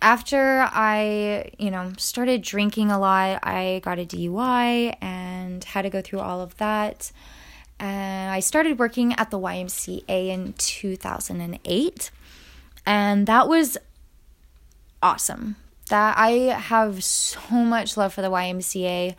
after 0.00 0.68
I, 0.70 1.50
you 1.58 1.72
know, 1.72 1.92
started 1.98 2.40
drinking 2.40 2.92
a 2.92 2.98
lot, 3.00 3.40
I 3.42 3.80
got 3.82 3.98
a 3.98 4.04
DUI 4.06 4.94
and 5.00 5.64
had 5.64 5.82
to 5.82 5.90
go 5.90 6.00
through 6.00 6.20
all 6.20 6.40
of 6.40 6.56
that. 6.58 7.10
And 7.80 8.30
I 8.30 8.38
started 8.38 8.78
working 8.78 9.12
at 9.14 9.32
the 9.32 9.40
YMCA 9.40 10.28
in 10.28 10.52
2008. 10.56 12.10
And 12.86 13.26
that 13.26 13.48
was 13.48 13.76
awesome 15.02 15.56
that 15.88 16.16
I 16.18 16.30
have 16.58 17.02
so 17.04 17.40
much 17.50 17.96
love 17.96 18.14
for 18.14 18.22
the 18.22 18.30
YMCA. 18.30 19.14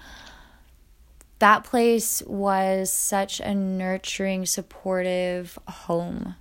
That 1.39 1.63
place 1.63 2.21
was 2.25 2.91
such 2.91 3.39
a 3.39 3.53
nurturing, 3.55 4.45
supportive 4.45 5.58
home 5.67 6.36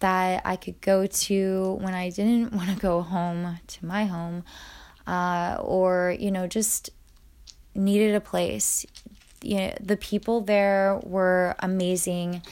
that 0.00 0.42
I 0.44 0.56
could 0.56 0.80
go 0.80 1.06
to 1.06 1.78
when 1.80 1.94
I 1.94 2.10
didn't 2.10 2.52
want 2.56 2.70
to 2.70 2.76
go 2.76 3.02
home 3.02 3.58
to 3.66 3.86
my 3.86 4.06
home, 4.06 4.44
uh, 5.06 5.58
or 5.60 6.16
you 6.18 6.30
know, 6.30 6.46
just 6.46 6.90
needed 7.74 8.14
a 8.14 8.20
place. 8.20 8.84
You 9.42 9.56
know, 9.56 9.74
the 9.80 9.96
people 9.96 10.40
there 10.40 11.00
were 11.02 11.54
amazing, 11.60 12.42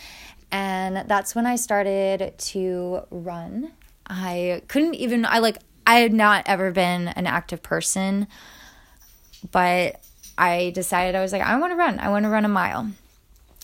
and 0.50 1.08
that's 1.08 1.34
when 1.34 1.46
I 1.46 1.56
started 1.56 2.34
to 2.38 3.02
run. 3.10 3.72
I 4.06 4.62
couldn't 4.68 4.94
even. 4.94 5.26
I 5.26 5.38
like 5.38 5.58
I 5.88 6.00
had 6.00 6.12
not 6.12 6.44
ever 6.44 6.70
been 6.70 7.08
an 7.08 7.26
active 7.26 7.62
person, 7.62 8.26
but 9.50 9.98
I 10.36 10.70
decided 10.74 11.14
I 11.14 11.22
was 11.22 11.32
like, 11.32 11.40
I 11.40 11.58
want 11.58 11.72
to 11.72 11.76
run. 11.76 11.98
I 11.98 12.10
want 12.10 12.24
to 12.24 12.28
run 12.28 12.44
a 12.44 12.48
mile. 12.48 12.90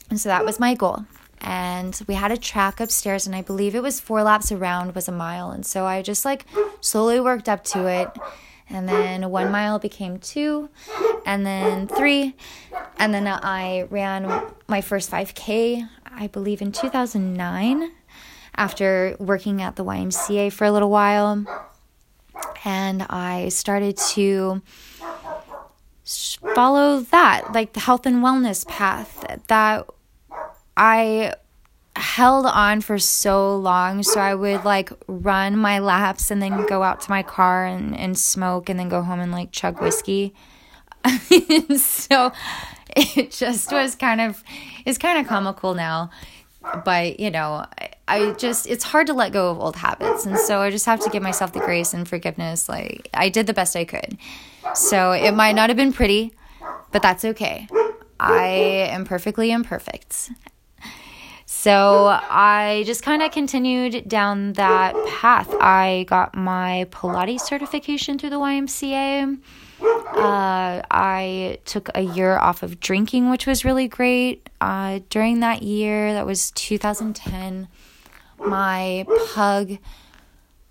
And 0.08 0.18
so 0.18 0.30
that 0.30 0.42
was 0.42 0.58
my 0.58 0.72
goal. 0.72 1.04
And 1.42 2.00
we 2.08 2.14
had 2.14 2.32
a 2.32 2.38
track 2.38 2.80
upstairs, 2.80 3.26
and 3.26 3.37
I 3.37 3.42
believe 3.42 3.74
it 3.74 3.82
was 3.82 4.00
four 4.00 4.22
laps 4.22 4.50
around 4.50 4.94
was 4.94 5.06
a 5.06 5.12
mile. 5.12 5.50
And 5.50 5.66
so 5.66 5.84
I 5.84 6.00
just 6.00 6.24
like 6.24 6.46
slowly 6.80 7.20
worked 7.20 7.46
up 7.46 7.62
to 7.64 7.88
it. 7.88 8.08
And 8.70 8.88
then 8.88 9.28
one 9.28 9.52
mile 9.52 9.78
became 9.78 10.18
two, 10.18 10.70
and 11.26 11.44
then 11.44 11.88
three. 11.88 12.34
And 12.98 13.12
then 13.12 13.28
I 13.28 13.82
ran 13.90 14.50
my 14.66 14.80
first 14.80 15.10
5K, 15.10 15.87
I 16.06 16.28
believe, 16.28 16.62
in 16.62 16.72
2009 16.72 17.92
after 18.54 19.14
working 19.18 19.60
at 19.60 19.76
the 19.76 19.84
YMCA 19.84 20.50
for 20.54 20.64
a 20.64 20.72
little 20.72 20.88
while 20.88 21.44
and 22.64 23.03
I 23.03 23.48
started 23.50 23.96
to 24.12 24.62
follow 26.05 27.00
that, 27.00 27.53
like 27.53 27.72
the 27.72 27.81
health 27.81 28.07
and 28.07 28.16
wellness 28.16 28.66
path 28.66 29.24
that 29.48 29.87
I 30.77 31.35
held 31.96 32.46
on 32.46 32.81
for 32.81 32.98
so 32.98 33.57
long. 33.57 34.03
So 34.03 34.20
I 34.20 34.35
would 34.35 34.64
like 34.64 34.90
run 35.07 35.57
my 35.57 35.79
laps 35.79 36.31
and 36.31 36.42
then 36.42 36.66
go 36.66 36.83
out 36.83 37.00
to 37.03 37.11
my 37.11 37.22
car 37.22 37.66
and, 37.66 37.96
and 37.96 38.18
smoke 38.18 38.68
and 38.68 38.79
then 38.79 38.88
go 38.88 39.03
home 39.03 39.20
and 39.20 39.33
like 39.33 39.53
chug 39.53 39.81
whiskey. 39.81 40.35
so 41.77 42.33
it 42.96 43.31
just 43.31 43.70
was 43.70 43.94
kind 43.94 44.20
of, 44.20 44.42
it's 44.85 44.98
kind 44.98 45.18
of 45.18 45.27
comical 45.27 45.74
now 45.74 46.11
but 46.85 47.20
you 47.20 47.31
know 47.31 47.64
I, 48.07 48.33
just 48.33 48.66
it's 48.66 48.85
hard 48.85 49.07
to 49.07 49.14
let 49.14 49.33
go 49.33 49.50
of 49.50 49.59
old 49.59 49.77
habits. 49.77 50.27
And 50.27 50.38
so 50.38 50.61
i 50.61 50.70
just 50.70 50.87
have 50.87 51.00
to 51.00 51.11
give 51.11 51.22
myself 51.22 51.53
the 51.53 51.61
grace 51.61 51.94
and 51.94 52.07
forgiveness 52.09 52.68
like 52.68 53.09
i 53.14 53.29
did 53.29 53.46
the 53.46 53.55
best 53.55 53.77
i 53.77 53.85
could. 53.85 54.18
So 54.74 55.12
it 55.12 55.33
might 55.33 55.53
not 55.53 55.70
have 55.70 55.77
been 55.77 55.92
pretty 55.92 56.33
but 56.92 57.03
that's 57.03 57.24
okay. 57.24 57.66
I 58.20 58.46
am 58.90 59.05
perfectly 59.05 59.50
imperfect. 59.50 60.31
So 61.46 62.07
i 62.31 62.83
just 62.87 63.03
kind 63.03 63.22
of 63.22 63.33
continued 63.33 64.09
down 64.09 64.55
that 64.55 64.94
path. 65.09 65.48
I 65.61 66.05
got 66.09 66.35
my 66.35 66.87
pilates 66.90 67.40
certification 67.40 68.18
through 68.18 68.31
the 68.31 68.38
ymca 68.38 69.38
uh, 69.81 70.83
I 70.90 71.59
took 71.64 71.90
a 71.94 72.00
year 72.00 72.38
off 72.38 72.62
of 72.62 72.81
drinking, 72.81 73.31
which 73.31 73.46
was 73.46 73.64
really 73.64 73.88
great. 73.88 74.43
Uh, 74.64 75.00
during 75.11 75.40
that 75.40 75.62
year, 75.62 76.14
that 76.14 76.24
was 76.24 76.50
2010, 76.53 77.68
my 78.38 79.05
pug, 79.35 79.77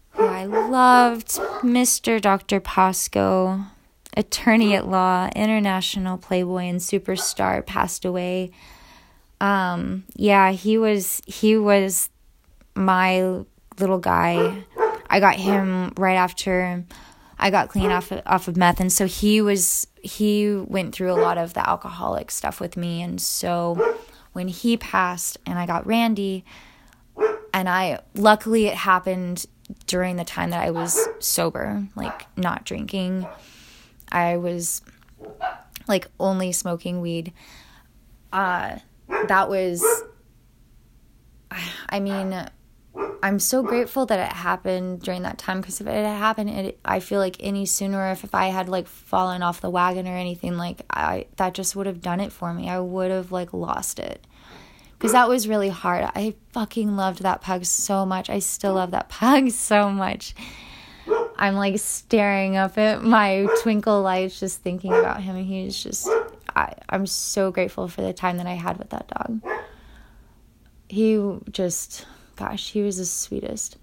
who 0.09 0.25
I 0.25 0.45
loved, 0.45 1.27
Mr. 1.61 2.19
Dr. 2.19 2.59
Pasco, 2.59 3.59
attorney 4.17 4.73
at 4.73 4.87
law, 4.87 5.29
international 5.35 6.17
playboy 6.17 6.63
and 6.63 6.79
superstar, 6.79 7.63
passed 7.63 8.03
away. 8.03 8.49
Um, 9.39 10.05
yeah, 10.15 10.53
he 10.53 10.79
was 10.79 11.21
he 11.27 11.55
was 11.55 12.09
my 12.73 13.43
little 13.79 13.99
guy. 13.99 14.63
I 15.07 15.19
got 15.19 15.35
him 15.35 15.93
right 15.97 16.15
after 16.15 16.83
I 17.43 17.49
got 17.49 17.67
clean 17.67 17.91
off 17.91 18.09
of, 18.09 18.21
off 18.25 18.47
of 18.47 18.55
meth, 18.55 18.79
and 18.79 18.89
so 18.89 19.05
he 19.05 19.41
was 19.41 19.85
he 20.01 20.55
went 20.55 20.95
through 20.95 21.11
a 21.11 21.19
lot 21.19 21.37
of 21.37 21.53
the 21.53 21.69
alcoholic 21.69 22.31
stuff 22.31 22.61
with 22.61 22.77
me, 22.77 23.01
and 23.01 23.19
so 23.19 23.97
when 24.31 24.47
he 24.47 24.77
passed 24.77 25.37
and 25.45 25.59
I 25.59 25.65
got 25.65 25.85
Randy, 25.85 26.45
and 27.53 27.67
I 27.67 27.99
luckily 28.15 28.67
it 28.67 28.75
happened 28.75 29.45
during 29.87 30.15
the 30.15 30.23
time 30.23 30.51
that 30.51 30.63
I 30.63 30.71
was 30.71 30.97
sober, 31.19 31.85
like 31.97 32.27
not 32.37 32.63
drinking. 32.63 33.27
I 34.09 34.37
was 34.37 34.81
like 35.85 36.07
only 36.21 36.53
smoking 36.53 37.01
weed. 37.01 37.33
Uh 38.31 38.77
that 39.27 39.49
was 39.49 39.83
I 41.89 41.99
mean 41.99 42.49
I'm 43.23 43.39
so 43.39 43.63
grateful 43.63 44.05
that 44.07 44.19
it 44.19 44.35
happened 44.35 45.01
during 45.01 45.21
that 45.21 45.37
time 45.37 45.61
because 45.61 45.79
if 45.79 45.87
it 45.87 45.93
had 45.93 46.17
happened, 46.17 46.49
it, 46.49 46.79
I 46.83 46.99
feel 46.99 47.19
like 47.19 47.37
any 47.39 47.65
sooner, 47.65 48.11
if, 48.11 48.25
if 48.25 48.35
I 48.35 48.47
had 48.47 48.67
like 48.67 48.85
fallen 48.85 49.41
off 49.41 49.61
the 49.61 49.69
wagon 49.69 50.09
or 50.09 50.17
anything, 50.17 50.57
like 50.57 50.81
I 50.89 51.27
that 51.37 51.53
just 51.53 51.73
would 51.73 51.87
have 51.87 52.01
done 52.01 52.19
it 52.19 52.33
for 52.33 52.53
me. 52.53 52.69
I 52.69 52.81
would 52.81 53.11
have 53.11 53.31
like 53.31 53.53
lost 53.53 53.97
it 53.97 54.27
because 54.97 55.13
that 55.13 55.29
was 55.29 55.47
really 55.47 55.69
hard. 55.69 56.03
I 56.03 56.35
fucking 56.51 56.97
loved 56.97 57.23
that 57.23 57.39
pug 57.39 57.63
so 57.63 58.05
much. 58.05 58.29
I 58.29 58.39
still 58.39 58.73
love 58.73 58.91
that 58.91 59.07
pug 59.21 59.51
so 59.51 59.89
much. 59.89 60.35
I'm 61.37 61.55
like 61.55 61.79
staring 61.79 62.57
up 62.57 62.77
at 62.77 63.03
my 63.03 63.47
twinkle 63.61 64.01
lights 64.01 64.37
just 64.37 64.61
thinking 64.61 64.91
about 64.91 65.21
him. 65.21 65.37
He's 65.37 65.81
just, 65.81 66.09
I, 66.57 66.73
I'm 66.89 67.05
so 67.05 67.51
grateful 67.51 67.87
for 67.87 68.01
the 68.01 68.11
time 68.11 68.35
that 68.35 68.47
I 68.47 68.55
had 68.55 68.77
with 68.77 68.89
that 68.89 69.07
dog. 69.07 69.41
He 70.89 71.39
just 71.49 72.05
Gosh, 72.35 72.71
he 72.71 72.81
was 72.81 72.97
the 72.97 73.05
sweetest. 73.05 73.77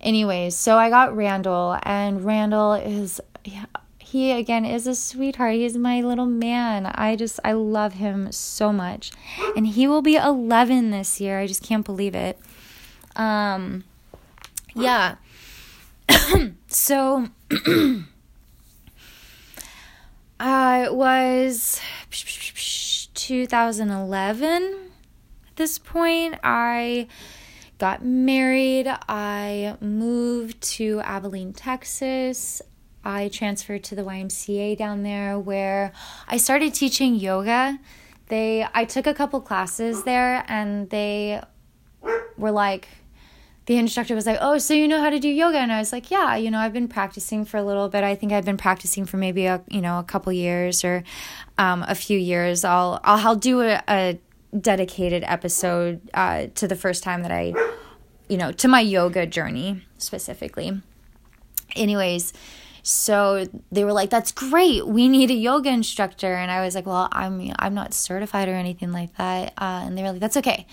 Anyways, 0.00 0.56
so 0.56 0.76
I 0.78 0.90
got 0.90 1.16
Randall, 1.16 1.78
and 1.82 2.24
Randall 2.24 2.74
is, 2.74 3.20
yeah, 3.44 3.66
he 3.98 4.32
again 4.32 4.64
is 4.64 4.86
a 4.86 4.94
sweetheart. 4.94 5.54
He's 5.54 5.76
my 5.76 6.00
little 6.00 6.26
man. 6.26 6.86
I 6.86 7.14
just, 7.14 7.40
I 7.44 7.52
love 7.52 7.94
him 7.94 8.32
so 8.32 8.72
much. 8.72 9.12
And 9.54 9.66
he 9.66 9.86
will 9.86 10.02
be 10.02 10.16
11 10.16 10.90
this 10.90 11.20
year. 11.20 11.40
I 11.40 11.46
just 11.46 11.62
can't 11.62 11.84
believe 11.84 12.14
it. 12.14 12.38
Um, 13.16 13.84
yeah. 14.74 15.16
so, 16.68 17.26
uh, 20.40 20.84
it 20.86 20.94
was 20.94 21.80
2011 23.14 24.62
at 25.48 25.56
this 25.56 25.78
point. 25.78 26.36
I 26.42 27.08
got 27.78 28.04
married. 28.04 28.88
I 29.08 29.76
moved 29.80 30.60
to 30.74 31.00
Abilene, 31.00 31.52
Texas. 31.52 32.60
I 33.04 33.28
transferred 33.28 33.84
to 33.84 33.94
the 33.94 34.02
YMCA 34.02 34.76
down 34.76 35.02
there 35.02 35.38
where 35.38 35.92
I 36.26 36.36
started 36.36 36.74
teaching 36.74 37.14
yoga. 37.14 37.78
They 38.26 38.66
I 38.74 38.84
took 38.84 39.06
a 39.06 39.14
couple 39.14 39.40
classes 39.40 40.04
there 40.04 40.44
and 40.48 40.90
they 40.90 41.40
were 42.36 42.50
like 42.50 42.88
the 43.66 43.76
instructor 43.76 44.14
was 44.14 44.26
like, 44.26 44.38
"Oh, 44.40 44.56
so 44.56 44.72
you 44.72 44.88
know 44.88 45.00
how 45.00 45.10
to 45.10 45.18
do 45.18 45.28
yoga?" 45.28 45.58
And 45.58 45.70
I 45.70 45.78
was 45.78 45.92
like, 45.92 46.10
"Yeah, 46.10 46.36
you 46.36 46.50
know, 46.50 46.58
I've 46.58 46.72
been 46.72 46.88
practicing 46.88 47.44
for 47.44 47.58
a 47.58 47.62
little 47.62 47.88
bit. 47.90 48.02
I 48.02 48.14
think 48.14 48.32
I've 48.32 48.46
been 48.46 48.56
practicing 48.56 49.04
for 49.04 49.18
maybe 49.18 49.44
a 49.44 49.62
you 49.68 49.80
know 49.80 49.98
a 49.98 50.04
couple 50.04 50.32
years 50.32 50.84
or 50.84 51.04
um, 51.58 51.84
a 51.86 51.94
few 51.94 52.18
years. 52.18 52.64
I'll 52.64 52.98
I'll, 53.04 53.28
I'll 53.28 53.36
do 53.36 53.60
a, 53.60 53.82
a 53.88 54.18
dedicated 54.58 55.24
episode 55.26 56.00
uh, 56.14 56.46
to 56.54 56.68
the 56.68 56.76
first 56.76 57.02
time 57.02 57.22
that 57.22 57.32
I, 57.32 57.54
you 58.28 58.36
know, 58.36 58.52
to 58.52 58.68
my 58.68 58.80
yoga 58.80 59.26
journey 59.26 59.82
specifically. 59.98 60.80
Anyways, 61.76 62.32
so 62.82 63.46
they 63.70 63.84
were 63.84 63.92
like, 63.92 64.08
"That's 64.10 64.32
great. 64.32 64.84
We 64.86 65.08
need 65.08 65.30
a 65.30 65.34
yoga 65.34 65.70
instructor." 65.70 66.34
And 66.34 66.50
I 66.50 66.64
was 66.64 66.74
like, 66.74 66.86
"Well, 66.86 67.08
I'm 67.12 67.52
I'm 67.58 67.74
not 67.74 67.92
certified 67.92 68.48
or 68.48 68.54
anything 68.54 68.90
like 68.92 69.14
that." 69.16 69.52
Uh, 69.58 69.82
and 69.84 69.98
they 69.98 70.02
were 70.02 70.12
like, 70.12 70.20
"That's 70.20 70.38
okay." 70.38 70.66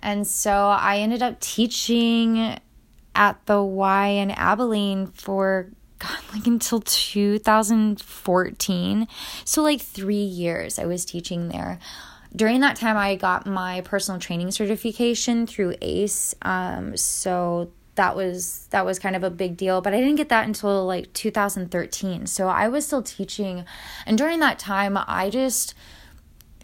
And 0.00 0.26
so 0.26 0.68
I 0.68 0.98
ended 0.98 1.22
up 1.22 1.40
teaching 1.40 2.58
at 3.14 3.46
the 3.46 3.62
Y 3.62 4.08
in 4.08 4.30
Abilene 4.30 5.06
for 5.06 5.70
God, 5.98 6.18
like 6.34 6.46
until 6.46 6.80
2014. 6.80 9.08
So 9.44 9.62
like 9.62 9.80
three 9.80 10.16
years 10.16 10.78
I 10.78 10.84
was 10.84 11.06
teaching 11.06 11.48
there 11.48 11.78
during 12.36 12.60
that 12.60 12.76
time, 12.76 12.96
I 12.96 13.16
got 13.16 13.46
my 13.46 13.80
personal 13.82 14.20
training 14.20 14.50
certification 14.50 15.46
through 15.46 15.76
ACE. 15.80 16.34
Um, 16.42 16.96
so 16.96 17.70
that 17.94 18.16
was 18.16 18.66
that 18.70 18.84
was 18.84 18.98
kind 18.98 19.14
of 19.14 19.22
a 19.22 19.30
big 19.30 19.56
deal 19.56 19.80
but 19.80 19.94
i 19.94 20.00
didn't 20.00 20.16
get 20.16 20.28
that 20.28 20.46
until 20.46 20.84
like 20.84 21.12
2013 21.12 22.26
so 22.26 22.48
i 22.48 22.68
was 22.68 22.84
still 22.86 23.02
teaching 23.02 23.64
and 24.06 24.18
during 24.18 24.40
that 24.40 24.58
time 24.58 24.98
i 25.06 25.30
just 25.30 25.74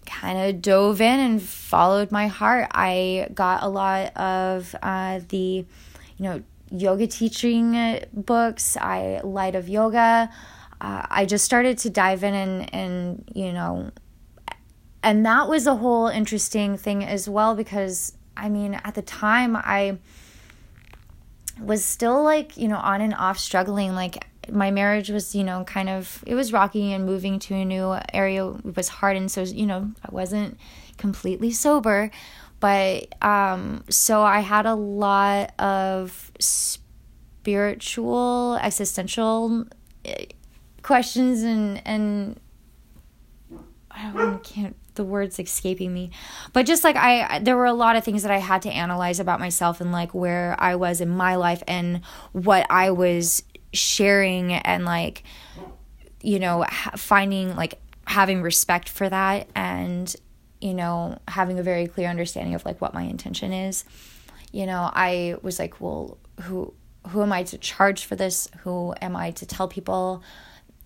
kind 0.06 0.38
of 0.38 0.60
dove 0.60 1.00
in 1.00 1.20
and 1.20 1.42
followed 1.42 2.10
my 2.10 2.26
heart 2.26 2.66
i 2.72 3.28
got 3.32 3.62
a 3.62 3.68
lot 3.68 4.14
of 4.16 4.74
uh, 4.82 5.20
the 5.28 5.64
you 6.16 6.24
know 6.24 6.42
yoga 6.72 7.06
teaching 7.06 8.00
books 8.12 8.76
i 8.78 9.20
light 9.22 9.54
of 9.54 9.68
yoga 9.68 10.28
uh, 10.80 11.06
i 11.10 11.24
just 11.24 11.44
started 11.44 11.78
to 11.78 11.90
dive 11.90 12.24
in 12.24 12.34
and 12.34 12.74
and 12.74 13.24
you 13.34 13.52
know 13.52 13.90
and 15.02 15.24
that 15.24 15.48
was 15.48 15.66
a 15.66 15.76
whole 15.76 16.08
interesting 16.08 16.76
thing 16.76 17.04
as 17.04 17.28
well 17.28 17.54
because 17.54 18.14
I 18.40 18.48
mean, 18.48 18.80
at 18.84 18.94
the 18.94 19.02
time, 19.02 19.54
I 19.54 19.98
was 21.60 21.84
still 21.84 22.22
like, 22.22 22.56
you 22.56 22.68
know, 22.68 22.78
on 22.78 23.02
and 23.02 23.14
off 23.14 23.38
struggling. 23.38 23.94
Like, 23.94 24.26
my 24.50 24.70
marriage 24.70 25.10
was, 25.10 25.34
you 25.34 25.44
know, 25.44 25.62
kind 25.64 25.90
of, 25.90 26.24
it 26.26 26.34
was 26.34 26.50
rocky 26.52 26.92
and 26.92 27.04
moving 27.04 27.38
to 27.40 27.54
a 27.54 27.64
new 27.64 27.98
area 28.14 28.46
was 28.46 28.88
hard. 28.88 29.18
And 29.18 29.30
so, 29.30 29.42
you 29.42 29.66
know, 29.66 29.92
I 30.02 30.08
wasn't 30.10 30.58
completely 30.96 31.50
sober. 31.52 32.10
But 32.60 33.14
um, 33.22 33.84
so 33.90 34.22
I 34.22 34.40
had 34.40 34.64
a 34.64 34.74
lot 34.74 35.52
of 35.60 36.32
spiritual, 36.38 37.78
existential 38.62 39.66
eh, 40.04 40.26
questions 40.82 41.42
and, 41.42 41.82
and, 41.86 42.40
I 43.92 44.38
can't 44.42 44.76
the 45.00 45.04
words 45.04 45.38
escaping 45.38 45.94
me. 45.94 46.10
But 46.52 46.66
just 46.66 46.84
like 46.84 46.96
i 46.96 47.38
there 47.38 47.56
were 47.56 47.64
a 47.64 47.72
lot 47.72 47.96
of 47.96 48.04
things 48.04 48.22
that 48.22 48.30
i 48.30 48.36
had 48.38 48.60
to 48.62 48.70
analyze 48.70 49.18
about 49.18 49.40
myself 49.40 49.80
and 49.80 49.92
like 49.92 50.12
where 50.12 50.54
i 50.58 50.74
was 50.74 51.00
in 51.00 51.08
my 51.08 51.36
life 51.36 51.62
and 51.66 52.02
what 52.32 52.66
i 52.68 52.90
was 52.90 53.42
sharing 53.72 54.52
and 54.52 54.84
like 54.84 55.22
you 56.22 56.38
know 56.38 56.66
finding 56.96 57.56
like 57.56 57.80
having 58.06 58.42
respect 58.42 58.90
for 58.90 59.08
that 59.08 59.48
and 59.54 60.14
you 60.60 60.74
know 60.74 61.18
having 61.26 61.58
a 61.58 61.62
very 61.62 61.86
clear 61.86 62.08
understanding 62.08 62.54
of 62.54 62.64
like 62.66 62.78
what 62.80 62.92
my 62.92 63.02
intention 63.02 63.52
is. 63.54 63.84
You 64.52 64.66
know 64.66 64.90
i 64.92 65.36
was 65.40 65.58
like 65.58 65.80
well 65.80 66.18
who 66.42 66.74
who 67.08 67.22
am 67.22 67.32
i 67.32 67.42
to 67.44 67.56
charge 67.56 68.04
for 68.04 68.16
this? 68.16 68.50
Who 68.64 68.92
am 69.00 69.16
i 69.16 69.30
to 69.30 69.46
tell 69.46 69.66
people 69.66 70.22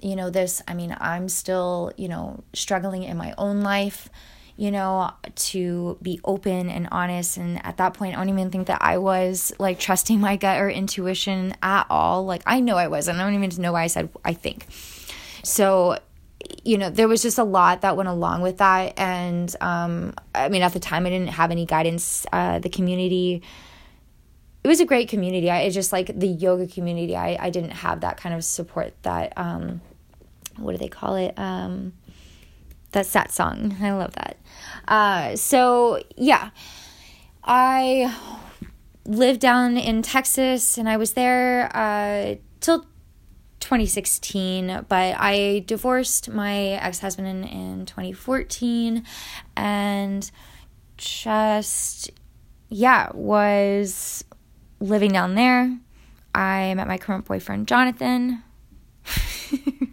you 0.04 0.16
know, 0.16 0.28
this, 0.28 0.62
I 0.68 0.74
mean, 0.74 0.94
I'm 1.00 1.30
still, 1.30 1.90
you 1.96 2.08
know, 2.08 2.44
struggling 2.52 3.04
in 3.04 3.16
my 3.16 3.34
own 3.38 3.62
life, 3.62 4.10
you 4.54 4.70
know, 4.70 5.10
to 5.34 5.96
be 6.02 6.20
open 6.24 6.68
and 6.68 6.88
honest. 6.92 7.38
And 7.38 7.64
at 7.64 7.78
that 7.78 7.94
point, 7.94 8.14
I 8.14 8.18
don't 8.18 8.28
even 8.28 8.50
think 8.50 8.66
that 8.66 8.82
I 8.82 8.98
was 8.98 9.54
like 9.58 9.78
trusting 9.78 10.20
my 10.20 10.36
gut 10.36 10.60
or 10.60 10.68
intuition 10.68 11.54
at 11.62 11.86
all. 11.88 12.26
Like, 12.26 12.42
I 12.44 12.60
know 12.60 12.76
I 12.76 12.88
wasn't. 12.88 13.18
I 13.18 13.24
don't 13.24 13.42
even 13.42 13.62
know 13.62 13.72
why 13.72 13.84
I 13.84 13.86
said 13.86 14.10
I 14.26 14.34
think. 14.34 14.66
So, 15.42 15.98
you 16.62 16.76
know, 16.76 16.90
there 16.90 17.08
was 17.08 17.22
just 17.22 17.38
a 17.38 17.44
lot 17.44 17.80
that 17.80 17.96
went 17.96 18.10
along 18.10 18.42
with 18.42 18.58
that. 18.58 18.92
And 18.98 19.56
um, 19.62 20.12
I 20.34 20.50
mean, 20.50 20.60
at 20.60 20.74
the 20.74 20.80
time, 20.80 21.06
I 21.06 21.10
didn't 21.10 21.30
have 21.30 21.50
any 21.50 21.64
guidance. 21.64 22.26
Uh, 22.30 22.58
the 22.58 22.68
community, 22.68 23.42
it 24.62 24.68
was 24.68 24.80
a 24.80 24.84
great 24.84 25.08
community. 25.08 25.50
I 25.50 25.70
just 25.70 25.92
like 25.92 26.08
the 26.14 26.28
yoga 26.28 26.66
community. 26.66 27.16
I, 27.16 27.38
I 27.40 27.48
didn't 27.48 27.70
have 27.70 28.02
that 28.02 28.18
kind 28.18 28.34
of 28.34 28.44
support 28.44 28.92
that 29.02 29.32
um, 29.38 29.80
what 30.58 30.72
do 30.72 30.78
they 30.78 30.88
call 30.88 31.16
it? 31.16 31.34
Um, 31.38 31.92
that's 32.92 33.12
that 33.12 33.32
song. 33.32 33.76
I 33.82 33.92
love 33.92 34.14
that. 34.14 34.36
Uh, 34.86 35.36
so 35.36 36.00
yeah, 36.16 36.50
I 37.42 38.14
lived 39.04 39.40
down 39.40 39.76
in 39.76 40.02
Texas 40.02 40.78
and 40.78 40.88
I 40.88 40.96
was 40.96 41.12
there 41.12 41.70
uh, 41.74 42.36
till 42.60 42.86
2016, 43.60 44.86
but 44.88 45.16
I 45.18 45.64
divorced 45.66 46.28
my 46.30 46.56
ex 46.56 47.00
husband 47.00 47.28
in, 47.28 47.44
in 47.44 47.86
2014 47.86 49.04
and 49.56 50.30
just, 50.96 52.10
yeah, 52.68 53.10
was 53.12 54.24
living 54.80 55.12
down 55.12 55.34
there. 55.34 55.78
I 56.34 56.74
met 56.74 56.88
my 56.88 56.98
current 56.98 57.24
boyfriend, 57.24 57.68
Jonathan. 57.68 58.42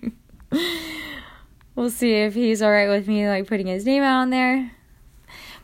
we'll 1.76 1.89
see 1.89 2.14
if 2.14 2.34
he's 2.34 2.62
all 2.62 2.72
right 2.72 2.89
with 2.89 3.08
me 3.08 3.28
like 3.28 3.47
putting 3.47 3.68
his 3.68 3.86
name 3.86 4.04
out 4.04 4.22
on 4.22 4.30
there. 4.30 4.72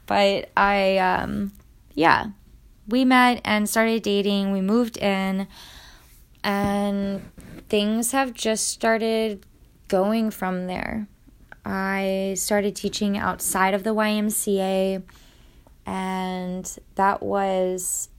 But 0.06 0.52
I 0.56 0.98
um 0.98 1.52
yeah, 1.94 2.28
we 2.88 3.04
met 3.06 3.42
and 3.44 3.70
started 3.70 4.04
dating. 4.04 4.52
We 4.52 4.62
moved 4.62 4.98
in 4.98 5.48
and 6.44 7.22
things 7.70 8.12
have 8.12 8.34
just 8.34 8.68
started 8.68 9.46
going 9.88 10.32
from 10.32 10.68
there. 10.68 11.08
I 11.66 12.36
started 12.38 12.76
teaching 12.76 13.18
outside 13.18 13.74
of 13.74 13.84
the 13.84 13.94
YMCA 13.94 15.04
and 15.86 16.80
that 16.96 17.22
was 17.22 18.10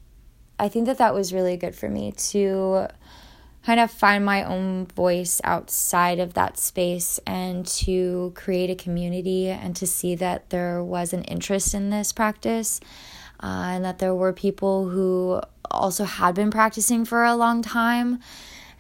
I 0.59 0.69
think 0.69 0.87
that 0.87 0.99
that 0.99 1.15
was 1.15 1.33
really 1.33 1.57
good 1.57 1.75
for 1.75 1.89
me 1.89 2.13
to 2.13 2.89
kind 3.69 3.81
of 3.81 3.91
find 3.91 4.25
my 4.25 4.43
own 4.45 4.87
voice 4.87 5.43
outside 5.45 6.19
of 6.19 6.33
that 6.33 6.57
space 6.57 7.21
and 7.27 7.67
to 7.67 8.33
create 8.35 8.71
a 8.71 8.75
community 8.75 9.49
and 9.49 9.77
to 9.77 9.87
see 9.87 10.15
that 10.15 10.49
there 10.49 10.83
was 10.83 11.13
an 11.13 11.23
interest 11.25 11.75
in 11.75 11.91
this 11.91 12.11
practice 12.11 12.81
uh, 13.43 13.69
and 13.75 13.85
that 13.85 13.99
there 13.99 14.15
were 14.15 14.33
people 14.33 14.89
who 14.89 15.39
also 15.71 16.05
had 16.05 16.35
been 16.35 16.51
practicing 16.51 17.05
for 17.05 17.25
a 17.25 17.37
long 17.37 17.61
time. 17.61 18.21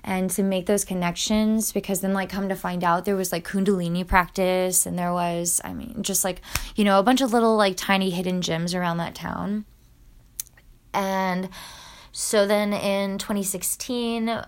And 0.02 0.30
to 0.30 0.42
make 0.42 0.64
those 0.64 0.86
connections 0.86 1.70
because 1.70 2.00
then 2.00 2.14
like 2.14 2.30
come 2.30 2.48
to 2.48 2.56
find 2.56 2.82
out 2.82 3.04
there 3.04 3.14
was 3.14 3.30
like 3.30 3.46
kundalini 3.46 4.06
practice 4.06 4.86
and 4.86 4.98
there 4.98 5.12
was 5.12 5.60
i 5.64 5.74
mean 5.74 6.02
just 6.02 6.24
like 6.24 6.40
you 6.76 6.84
know 6.84 6.98
a 6.98 7.02
bunch 7.02 7.20
of 7.20 7.30
little 7.34 7.56
like 7.56 7.76
tiny 7.76 8.08
hidden 8.08 8.40
gems 8.40 8.74
around 8.74 8.96
that 8.98 9.14
town. 9.14 9.66
And 10.94 11.50
so 12.10 12.46
then 12.46 12.72
in 12.72 13.18
2016 13.18 14.46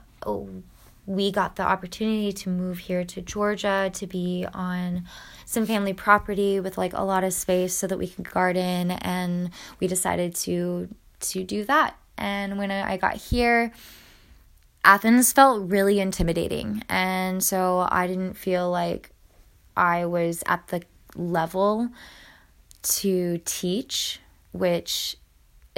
we 1.06 1.32
got 1.32 1.56
the 1.56 1.62
opportunity 1.62 2.32
to 2.32 2.48
move 2.48 2.78
here 2.78 3.04
to 3.04 3.20
Georgia 3.20 3.90
to 3.94 4.06
be 4.06 4.46
on 4.54 5.04
some 5.44 5.66
family 5.66 5.92
property 5.92 6.60
with 6.60 6.78
like 6.78 6.92
a 6.92 7.02
lot 7.02 7.24
of 7.24 7.32
space 7.32 7.74
so 7.74 7.86
that 7.86 7.98
we 7.98 8.06
could 8.06 8.30
garden 8.30 8.92
and 8.92 9.50
we 9.80 9.86
decided 9.86 10.34
to 10.36 10.88
to 11.20 11.44
do 11.44 11.64
that. 11.64 11.96
And 12.16 12.58
when 12.58 12.70
I 12.70 12.96
got 12.96 13.16
here 13.16 13.72
Athens 14.84 15.32
felt 15.32 15.68
really 15.68 16.00
intimidating. 16.00 16.82
And 16.88 17.42
so 17.42 17.86
I 17.90 18.06
didn't 18.06 18.34
feel 18.34 18.70
like 18.70 19.10
I 19.76 20.06
was 20.06 20.42
at 20.46 20.68
the 20.68 20.82
level 21.14 21.90
to 22.82 23.40
teach 23.44 24.20
which 24.52 25.16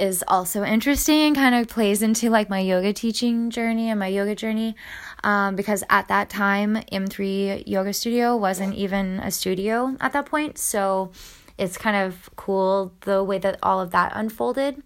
is 0.03 0.21
also 0.27 0.65
interesting 0.65 1.21
and 1.21 1.35
kind 1.35 1.55
of 1.55 1.69
plays 1.69 2.01
into 2.01 2.29
like 2.29 2.49
my 2.49 2.59
yoga 2.59 2.91
teaching 2.91 3.49
journey 3.49 3.89
and 3.89 3.97
my 3.97 4.07
yoga 4.07 4.35
journey 4.35 4.75
um, 5.23 5.55
because 5.55 5.81
at 5.89 6.09
that 6.09 6.29
time 6.29 6.75
m3 6.91 7.63
yoga 7.65 7.93
studio 7.93 8.35
wasn't 8.35 8.75
even 8.75 9.21
a 9.21 9.31
studio 9.31 9.95
at 10.01 10.11
that 10.11 10.25
point. 10.25 10.57
So 10.57 11.11
it's 11.57 11.77
kind 11.77 11.95
of 11.95 12.29
cool 12.35 12.93
the 13.01 13.23
way 13.23 13.37
that 13.37 13.57
all 13.63 13.79
of 13.79 13.91
that 13.91 14.11
unfolded. 14.13 14.83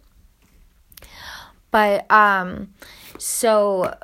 But 1.72 2.10
um 2.12 2.74
so 3.18 3.96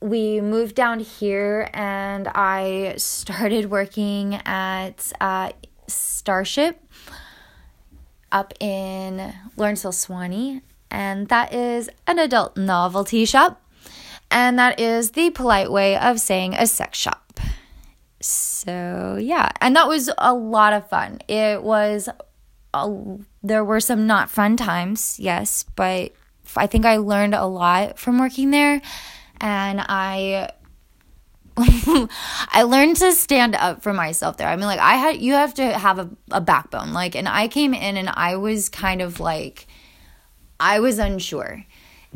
we 0.00 0.40
moved 0.40 0.76
down 0.76 1.00
here 1.00 1.68
and 1.74 2.28
i 2.28 2.94
started 2.96 3.68
working 3.68 4.34
at 4.46 5.12
uh, 5.20 5.50
starship 5.88 6.80
up 8.32 8.54
in 8.60 9.34
Lawrenceville 9.56 9.92
Suwanee, 9.92 10.62
and 10.90 11.28
that 11.28 11.52
is 11.52 11.88
an 12.06 12.18
adult 12.18 12.56
novelty 12.56 13.24
shop, 13.24 13.62
and 14.30 14.58
that 14.58 14.78
is 14.80 15.12
the 15.12 15.30
polite 15.30 15.70
way 15.70 15.96
of 15.96 16.20
saying 16.20 16.54
a 16.54 16.66
sex 16.66 16.98
shop. 16.98 17.40
So, 18.20 19.16
yeah, 19.20 19.50
and 19.60 19.76
that 19.76 19.88
was 19.88 20.10
a 20.18 20.34
lot 20.34 20.72
of 20.72 20.88
fun. 20.88 21.20
It 21.28 21.62
was, 21.62 22.08
a, 22.74 23.18
there 23.42 23.64
were 23.64 23.80
some 23.80 24.06
not 24.06 24.30
fun 24.30 24.56
times, 24.56 25.18
yes, 25.20 25.64
but 25.76 26.12
I 26.56 26.66
think 26.66 26.84
I 26.84 26.96
learned 26.96 27.34
a 27.34 27.46
lot 27.46 27.98
from 27.98 28.18
working 28.18 28.50
there, 28.50 28.80
and 29.40 29.80
I 29.80 30.50
I 31.60 32.62
learned 32.62 32.96
to 32.96 33.12
stand 33.12 33.54
up 33.54 33.82
for 33.82 33.92
myself 33.92 34.36
there. 34.36 34.48
I 34.48 34.56
mean, 34.56 34.66
like, 34.66 34.80
I 34.80 34.94
had, 34.94 35.16
you 35.16 35.34
have 35.34 35.54
to 35.54 35.78
have 35.78 35.98
a, 35.98 36.08
a 36.30 36.40
backbone. 36.40 36.92
Like, 36.92 37.14
and 37.14 37.28
I 37.28 37.48
came 37.48 37.74
in 37.74 37.96
and 37.96 38.08
I 38.08 38.36
was 38.36 38.68
kind 38.68 39.02
of 39.02 39.20
like, 39.20 39.66
I 40.60 40.80
was 40.80 40.98
unsure. 40.98 41.64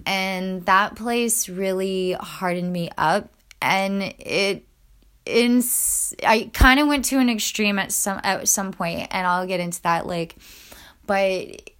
And 0.07 0.65
that 0.67 0.95
place 0.97 1.49
really 1.49 2.13
hardened 2.13 2.73
me 2.73 2.91
up. 2.97 3.33
And 3.61 4.03
it, 4.19 4.65
in, 5.25 5.63
I 6.27 6.51
kind 6.53 6.81
of 6.81 6.89
went 6.89 7.05
to 7.07 7.19
an 7.19 7.29
extreme 7.29 7.79
at 7.79 7.93
some, 7.93 8.21
at 8.25 8.49
some 8.49 8.73
point, 8.73 9.09
and 9.11 9.27
I'll 9.27 9.47
get 9.47 9.61
into 9.61 9.81
that. 9.83 10.07
Like, 10.07 10.37
but 11.07 11.71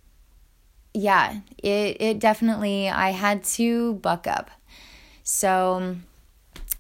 yeah, 0.95 1.41
it, 1.59 1.97
it 2.01 2.19
definitely, 2.19 2.89
I 2.89 3.11
had 3.11 3.45
to 3.45 3.95
buck 3.95 4.27
up. 4.27 4.51
So, 5.23 5.97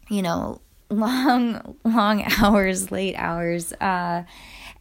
you 0.09 0.23
know, 0.23 0.61
long, 0.93 1.77
long 1.85 2.25
hours, 2.41 2.91
late 2.91 3.15
hours. 3.17 3.73
Uh, 3.75 4.25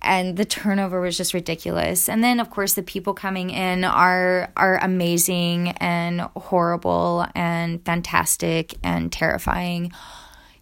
and 0.02 0.36
the 0.36 0.46
turnover 0.46 1.00
was 1.00 1.16
just 1.16 1.34
ridiculous. 1.34 2.10
And 2.10 2.24
then, 2.24 2.40
of 2.40 2.50
course, 2.50 2.74
the 2.74 2.84
people 2.84 3.14
coming 3.14 3.52
in 3.52 3.84
are 3.84 4.52
are 4.58 4.80
amazing 4.80 5.70
and 5.78 6.22
horrible 6.36 7.28
and 7.36 7.84
fantastic 7.86 8.76
and 8.84 9.12
terrifying. 9.12 9.92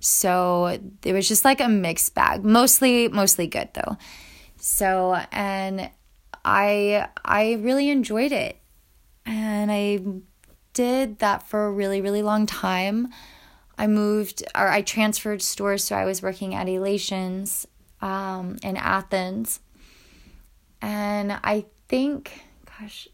So 0.01 0.79
it 1.03 1.13
was 1.13 1.27
just 1.27 1.45
like 1.45 1.61
a 1.61 1.69
mixed 1.69 2.15
bag. 2.15 2.43
Mostly, 2.43 3.07
mostly 3.07 3.47
good 3.47 3.69
though. 3.73 3.97
So 4.57 5.13
and 5.31 5.89
I 6.43 7.07
I 7.23 7.53
really 7.53 7.89
enjoyed 7.89 8.33
it, 8.33 8.57
and 9.25 9.71
I 9.71 9.99
did 10.73 11.19
that 11.19 11.47
for 11.47 11.65
a 11.65 11.71
really 11.71 12.01
really 12.01 12.21
long 12.21 12.45
time. 12.45 13.09
I 13.79 13.87
moved 13.87 14.43
or 14.53 14.67
I 14.67 14.81
transferred 14.81 15.41
stores, 15.41 15.85
so 15.85 15.95
I 15.95 16.03
was 16.03 16.21
working 16.21 16.53
at 16.53 16.67
Elations 16.67 17.65
um, 18.01 18.57
in 18.61 18.75
Athens. 18.75 19.61
And 20.81 21.31
I 21.31 21.65
think, 21.87 22.43
gosh, 22.65 23.07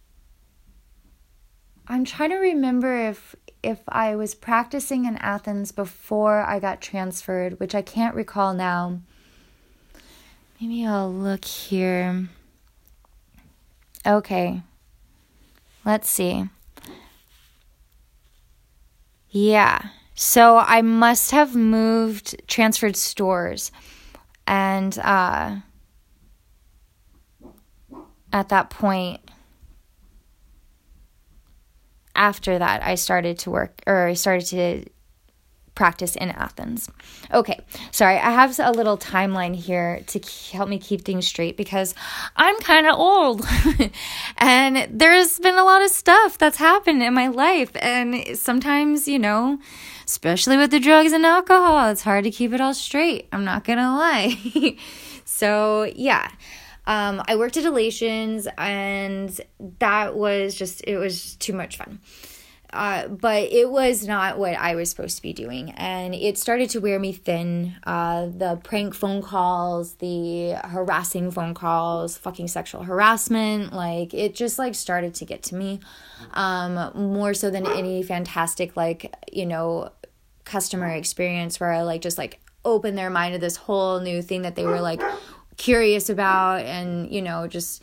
I'm 1.87 2.03
trying 2.03 2.31
to 2.31 2.37
remember 2.37 3.09
if 3.09 3.35
if 3.61 3.79
I 3.87 4.15
was 4.15 4.33
practicing 4.33 5.05
in 5.05 5.17
Athens 5.17 5.71
before 5.71 6.41
I 6.41 6.59
got 6.59 6.81
transferred, 6.81 7.59
which 7.59 7.75
I 7.75 7.83
can't 7.83 8.15
recall 8.15 8.55
now. 8.55 9.01
Maybe 10.59 10.85
I'll 10.85 11.11
look 11.11 11.45
here. 11.45 12.27
Okay. 14.05 14.61
Let's 15.83 16.09
see. 16.09 16.45
Yeah. 19.29 19.89
So 20.15 20.57
I 20.57 20.81
must 20.81 21.31
have 21.31 21.55
moved, 21.55 22.41
transferred 22.47 22.95
stores. 22.95 23.71
And 24.47 24.97
uh, 24.99 25.57
at 28.31 28.49
that 28.49 28.69
point, 28.69 29.19
after 32.15 32.57
that, 32.57 32.81
I 32.81 32.95
started 32.95 33.39
to 33.39 33.51
work, 33.51 33.81
or 33.85 34.07
I 34.07 34.13
started 34.13 34.45
to 34.47 34.85
practice 35.75 36.15
in 36.15 36.29
Athens. 36.29 36.89
Okay, 37.31 37.59
sorry, 37.91 38.15
I 38.15 38.31
have 38.31 38.57
a 38.59 38.71
little 38.71 38.97
timeline 38.97 39.55
here 39.55 40.01
to 40.07 40.19
help 40.53 40.69
me 40.69 40.79
keep 40.79 41.01
things 41.01 41.27
straight 41.27 41.57
because 41.57 41.93
I'm 42.35 42.57
kind 42.59 42.87
of 42.87 42.95
old 42.97 43.45
and 44.37 44.87
there's 44.89 45.37
been 45.39 45.55
a 45.55 45.63
lot 45.63 45.83
of 45.83 45.89
stuff 45.89 46.37
that's 46.37 46.57
happened 46.57 47.03
in 47.03 47.13
my 47.13 47.27
life. 47.27 47.71
And 47.75 48.37
sometimes, 48.37 49.07
you 49.07 49.19
know, 49.19 49.59
especially 50.05 50.57
with 50.57 50.71
the 50.71 50.79
drugs 50.79 51.11
and 51.11 51.25
alcohol. 51.25 51.89
It's 51.89 52.01
hard 52.01 52.23
to 52.23 52.31
keep 52.31 52.53
it 52.53 52.61
all 52.61 52.73
straight. 52.73 53.27
I'm 53.31 53.43
not 53.43 53.63
to 53.79 53.89
lie. 53.89 54.77
so, 55.25 55.91
yeah. 55.95 56.29
Um, 56.87 57.23
I 57.27 57.35
worked 57.35 57.57
at 57.57 57.65
Elations 57.65 58.47
and 58.57 59.41
that 59.79 60.15
was 60.15 60.53
just, 60.55 60.83
it 60.85 60.97
was 60.97 61.35
too 61.37 61.53
much 61.53 61.77
fun. 61.77 61.99
Uh, 62.71 63.07
but 63.07 63.51
it 63.51 63.69
was 63.69 64.05
not 64.05 64.37
what 64.37 64.55
I 64.55 64.75
was 64.75 64.89
supposed 64.89 65.15
to 65.17 65.21
be 65.21 65.33
doing. 65.33 65.71
And 65.71 66.13
it 66.13 66.37
started 66.37 66.69
to 66.71 66.79
wear 66.79 66.99
me 66.99 67.13
thin. 67.13 67.75
Uh, 67.83 68.27
the 68.27 68.59
prank 68.63 68.93
phone 68.93 69.21
calls, 69.21 69.95
the 69.95 70.53
harassing 70.63 71.31
phone 71.31 71.53
calls, 71.53 72.17
fucking 72.17 72.47
sexual 72.47 72.83
harassment, 72.83 73.73
like 73.73 74.13
it 74.13 74.35
just 74.35 74.59
like 74.59 74.75
started 74.75 75.13
to 75.15 75.25
get 75.25 75.43
to 75.43 75.55
me. 75.55 75.79
Um, 76.33 76.91
more 76.95 77.33
so 77.33 77.49
than 77.49 77.67
any 77.67 78.03
fantastic, 78.03 78.75
like, 78.75 79.13
you 79.31 79.45
know, 79.45 79.91
customer 80.43 80.89
experience 80.89 81.59
where 81.59 81.71
I 81.71 81.81
like 81.81 82.01
just 82.01 82.17
like 82.17 82.39
open 82.63 82.95
their 82.95 83.09
mind 83.09 83.33
to 83.33 83.39
this 83.39 83.55
whole 83.55 83.99
new 83.99 84.21
thing 84.21 84.41
that 84.43 84.55
they 84.55 84.65
were 84.65 84.81
like 84.81 85.01
curious 85.57 86.09
about 86.09 86.61
and, 86.61 87.11
you 87.11 87.21
know, 87.21 87.47
just 87.47 87.81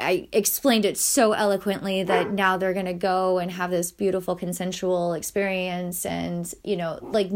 I 0.00 0.28
explained 0.32 0.84
it 0.84 0.96
so 0.96 1.32
eloquently 1.32 2.02
that 2.02 2.32
now 2.32 2.56
they're 2.56 2.74
going 2.74 2.86
to 2.86 2.92
go 2.92 3.38
and 3.38 3.50
have 3.50 3.70
this 3.70 3.92
beautiful 3.92 4.36
consensual 4.36 5.14
experience 5.14 6.06
and 6.06 6.52
you 6.64 6.76
know 6.76 6.98
like 7.02 7.30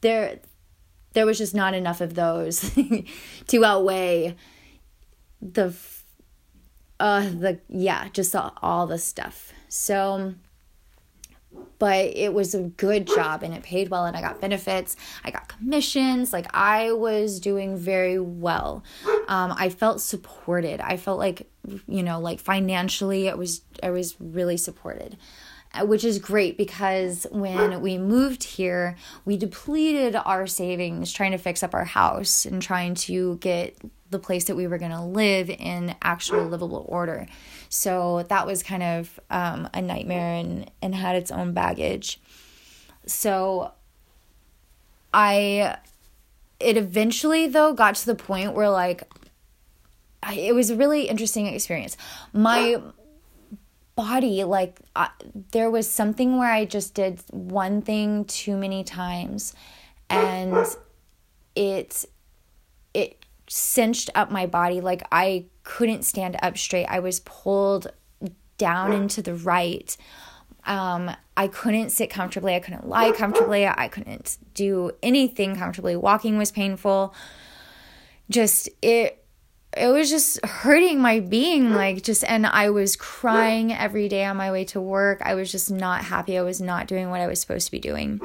they're 0.00 0.40
there 1.12 1.26
was 1.26 1.38
just 1.38 1.54
not 1.54 1.74
enough 1.74 2.00
of 2.00 2.14
those 2.14 2.74
to 3.46 3.64
outweigh 3.64 4.36
the 5.40 5.74
uh 7.00 7.28
the 7.28 7.60
yeah 7.68 8.08
just 8.12 8.34
all, 8.34 8.52
all 8.62 8.86
the 8.86 8.98
stuff. 8.98 9.52
So 9.68 10.34
but 11.78 12.16
it 12.16 12.32
was 12.32 12.54
a 12.54 12.62
good 12.62 13.06
job 13.06 13.42
and 13.42 13.52
it 13.52 13.62
paid 13.62 13.88
well 13.88 14.04
and 14.04 14.16
i 14.16 14.20
got 14.20 14.40
benefits. 14.40 14.96
I 15.24 15.30
got 15.30 15.48
commissions. 15.48 16.32
Like 16.32 16.46
i 16.54 16.92
was 16.92 17.40
doing 17.40 17.76
very 17.76 18.18
well. 18.18 18.84
Um, 19.28 19.54
i 19.56 19.68
felt 19.68 20.00
supported. 20.00 20.80
I 20.80 20.96
felt 20.96 21.18
like 21.18 21.48
you 21.86 22.02
know 22.02 22.20
like 22.20 22.40
financially 22.40 23.28
it 23.28 23.38
was 23.38 23.62
i 23.82 23.90
was 23.90 24.16
really 24.20 24.56
supported 24.56 25.16
uh, 25.74 25.86
which 25.86 26.04
is 26.04 26.18
great 26.18 26.58
because 26.58 27.26
when 27.30 27.80
we 27.80 27.96
moved 27.96 28.44
here, 28.44 28.94
we 29.24 29.38
depleted 29.38 30.14
our 30.16 30.46
savings 30.46 31.10
trying 31.12 31.30
to 31.32 31.38
fix 31.38 31.62
up 31.62 31.74
our 31.74 31.86
house 31.86 32.44
and 32.44 32.60
trying 32.60 32.94
to 32.94 33.36
get 33.38 33.76
the 34.10 34.18
place 34.18 34.44
that 34.44 34.54
we 34.54 34.66
were 34.66 34.76
going 34.76 34.90
to 34.90 35.00
live 35.00 35.48
in 35.48 35.94
actual 36.02 36.44
livable 36.44 36.84
order. 36.88 37.26
So 37.74 38.22
that 38.28 38.46
was 38.46 38.62
kind 38.62 38.82
of 38.82 39.18
um, 39.30 39.66
a 39.72 39.80
nightmare 39.80 40.34
and, 40.34 40.70
and 40.82 40.94
had 40.94 41.16
its 41.16 41.30
own 41.30 41.54
baggage. 41.54 42.20
So 43.06 43.72
I, 45.14 45.78
it 46.60 46.76
eventually 46.76 47.48
though 47.48 47.72
got 47.72 47.94
to 47.94 48.04
the 48.04 48.14
point 48.14 48.52
where 48.52 48.68
like, 48.68 49.10
it 50.36 50.54
was 50.54 50.68
a 50.68 50.76
really 50.76 51.08
interesting 51.08 51.46
experience. 51.46 51.96
My 52.34 52.76
body 53.96 54.44
like 54.44 54.78
uh, 54.94 55.08
there 55.52 55.70
was 55.70 55.88
something 55.88 56.36
where 56.36 56.52
I 56.52 56.66
just 56.66 56.92
did 56.92 57.22
one 57.30 57.80
thing 57.80 58.26
too 58.26 58.54
many 58.54 58.84
times 58.84 59.54
and 60.10 60.66
it 61.56 62.04
it 62.92 63.24
cinched 63.52 64.08
up 64.14 64.30
my 64.30 64.46
body 64.46 64.80
like 64.80 65.02
I 65.12 65.44
couldn't 65.62 66.04
stand 66.04 66.36
up 66.42 66.56
straight. 66.56 66.86
I 66.86 67.00
was 67.00 67.20
pulled 67.20 67.88
down 68.56 68.92
into 68.92 69.20
the 69.20 69.34
right. 69.34 69.94
Um, 70.64 71.10
I 71.36 71.48
couldn't 71.48 71.90
sit 71.90 72.08
comfortably. 72.08 72.54
I 72.54 72.60
couldn't 72.60 72.88
lie 72.88 73.12
comfortably. 73.12 73.66
I 73.66 73.88
couldn't 73.88 74.38
do 74.54 74.92
anything 75.02 75.56
comfortably. 75.56 75.96
Walking 75.96 76.38
was 76.38 76.50
painful. 76.50 77.14
Just 78.30 78.70
it 78.80 79.22
it 79.76 79.88
was 79.88 80.08
just 80.08 80.44
hurting 80.44 81.00
my 81.00 81.18
being 81.20 81.72
like 81.72 82.02
just 82.02 82.22
and 82.24 82.46
i 82.46 82.68
was 82.68 82.94
crying 82.94 83.72
every 83.72 84.06
day 84.06 84.22
on 84.22 84.36
my 84.36 84.52
way 84.52 84.66
to 84.66 84.78
work 84.78 85.18
i 85.22 85.34
was 85.34 85.50
just 85.50 85.70
not 85.70 86.04
happy 86.04 86.36
i 86.36 86.42
was 86.42 86.60
not 86.60 86.86
doing 86.86 87.08
what 87.08 87.22
i 87.22 87.26
was 87.26 87.40
supposed 87.40 87.64
to 87.64 87.72
be 87.72 87.78
doing 87.78 88.20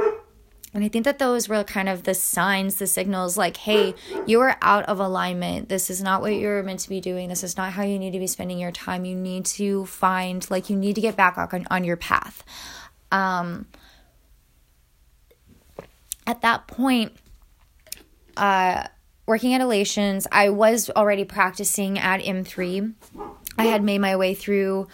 and 0.78 0.86
i 0.86 0.88
think 0.88 1.04
that 1.06 1.18
those 1.18 1.50
were 1.50 1.64
kind 1.64 1.90
of 1.90 2.04
the 2.04 2.14
signs 2.14 2.76
the 2.76 2.86
signals 2.86 3.36
like 3.36 3.58
hey 3.58 3.96
you 4.26 4.42
are 4.42 4.58
out 4.62 4.86
of 4.86 5.00
alignment. 5.00 5.70
This 5.70 5.90
is 5.90 6.02
not 6.02 6.22
what 6.22 6.34
you're 6.34 6.62
meant 6.64 6.82
to 6.82 6.90
be 6.90 7.00
doing. 7.00 7.30
This 7.30 7.44
is 7.44 7.58
not 7.58 7.72
how 7.72 7.84
you 7.84 7.98
need 7.98 8.12
to 8.12 8.20
be 8.20 8.28
spending 8.28 8.60
your 8.60 8.72
time. 8.72 9.06
You 9.06 9.16
need 9.16 9.46
to 9.46 9.86
find 9.86 10.50
like 10.52 10.70
you 10.70 10.76
need 10.76 10.96
to 10.96 11.02
get 11.02 11.16
back 11.16 11.38
on, 11.38 11.66
on 11.70 11.84
your 11.84 11.98
path. 11.98 12.44
Um 13.12 13.68
at 16.26 16.42
that 16.42 16.68
point 16.68 17.14
uh 18.36 18.88
working 19.26 19.54
at 19.54 19.62
Elations, 19.62 20.28
I 20.32 20.50
was 20.50 20.90
already 20.90 21.26
practicing 21.26 21.98
at 22.00 22.22
M3. 22.22 22.94
I 23.58 23.66
had 23.66 23.84
made 23.84 24.00
my 24.00 24.16
way 24.16 24.34
through 24.34 24.88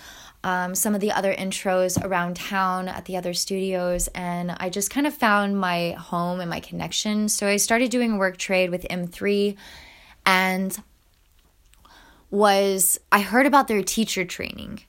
um, 0.43 0.75
some 0.75 0.93
of 0.93 1.01
the 1.01 1.11
other 1.11 1.33
intros 1.33 2.03
around 2.03 2.35
town 2.35 2.87
at 2.87 3.05
the 3.05 3.17
other 3.17 3.33
studios, 3.33 4.07
and 4.09 4.51
I 4.51 4.69
just 4.69 4.89
kind 4.89 5.07
of 5.07 5.13
found 5.13 5.59
my 5.59 5.91
home 5.91 6.39
and 6.39 6.49
my 6.49 6.59
connection. 6.59 7.29
So 7.29 7.47
I 7.47 7.57
started 7.57 7.91
doing 7.91 8.17
work 8.17 8.37
trade 8.37 8.69
with 8.69 8.85
M3 8.89 9.55
and 10.25 10.77
was 12.29 12.99
I 13.11 13.21
heard 13.21 13.45
about 13.45 13.67
their 13.67 13.83
teacher 13.83 14.25
training 14.25 14.81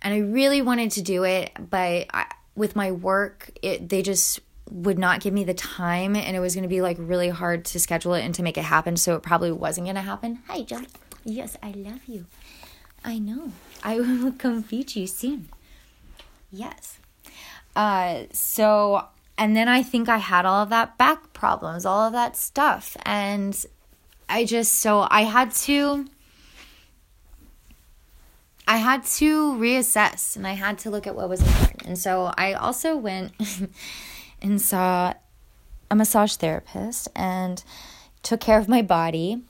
and 0.00 0.14
I 0.14 0.18
really 0.18 0.62
wanted 0.62 0.92
to 0.92 1.02
do 1.02 1.24
it, 1.24 1.50
but 1.58 2.06
I, 2.12 2.26
with 2.54 2.76
my 2.76 2.92
work, 2.92 3.50
it 3.62 3.88
they 3.88 4.02
just 4.02 4.40
would 4.70 4.98
not 4.98 5.20
give 5.20 5.34
me 5.34 5.44
the 5.44 5.54
time 5.54 6.16
and 6.16 6.36
it 6.36 6.40
was 6.40 6.54
going 6.54 6.62
to 6.62 6.68
be 6.68 6.80
like 6.80 6.96
really 6.98 7.28
hard 7.28 7.64
to 7.64 7.80
schedule 7.80 8.14
it 8.14 8.22
and 8.22 8.34
to 8.34 8.42
make 8.42 8.56
it 8.56 8.62
happen 8.64 8.96
so 8.96 9.14
it 9.14 9.22
probably 9.22 9.52
wasn't 9.52 9.86
going 9.86 9.96
to 9.96 10.02
happen. 10.02 10.38
Hi 10.48 10.62
john. 10.62 10.86
Yes 11.24 11.56
i 11.62 11.70
love 11.72 12.00
you. 12.06 12.26
I 13.04 13.18
know 13.18 13.52
i 13.84 14.00
will 14.00 14.32
come 14.32 14.62
feed 14.62 14.96
you 14.96 15.06
soon 15.06 15.48
yes 16.50 16.98
uh 17.76 18.22
so 18.32 19.06
and 19.38 19.56
then 19.56 19.68
i 19.68 19.82
think 19.82 20.08
i 20.08 20.18
had 20.18 20.44
all 20.44 20.62
of 20.62 20.70
that 20.70 20.98
back 20.98 21.32
problems 21.32 21.86
all 21.86 22.06
of 22.06 22.12
that 22.12 22.36
stuff 22.36 22.96
and 23.04 23.66
i 24.28 24.44
just 24.44 24.72
so 24.72 25.06
i 25.10 25.22
had 25.22 25.52
to 25.52 26.06
I 28.66 28.78
had 28.78 29.04
to 29.04 29.52
reassess 29.54 30.36
and 30.36 30.46
I 30.46 30.54
had 30.54 30.78
to 30.78 30.90
look 30.90 31.06
at 31.06 31.14
what 31.14 31.28
was 31.28 31.40
important. 31.40 31.84
And 31.84 31.98
so 31.98 32.32
I 32.36 32.54
also 32.54 32.96
went 32.96 33.32
and 34.42 34.60
saw 34.60 35.14
a 35.90 35.94
massage 35.94 36.36
therapist 36.36 37.08
and 37.14 37.62
took 38.22 38.40
care 38.40 38.58
of 38.58 38.68
my 38.68 38.80
body. 38.80 39.42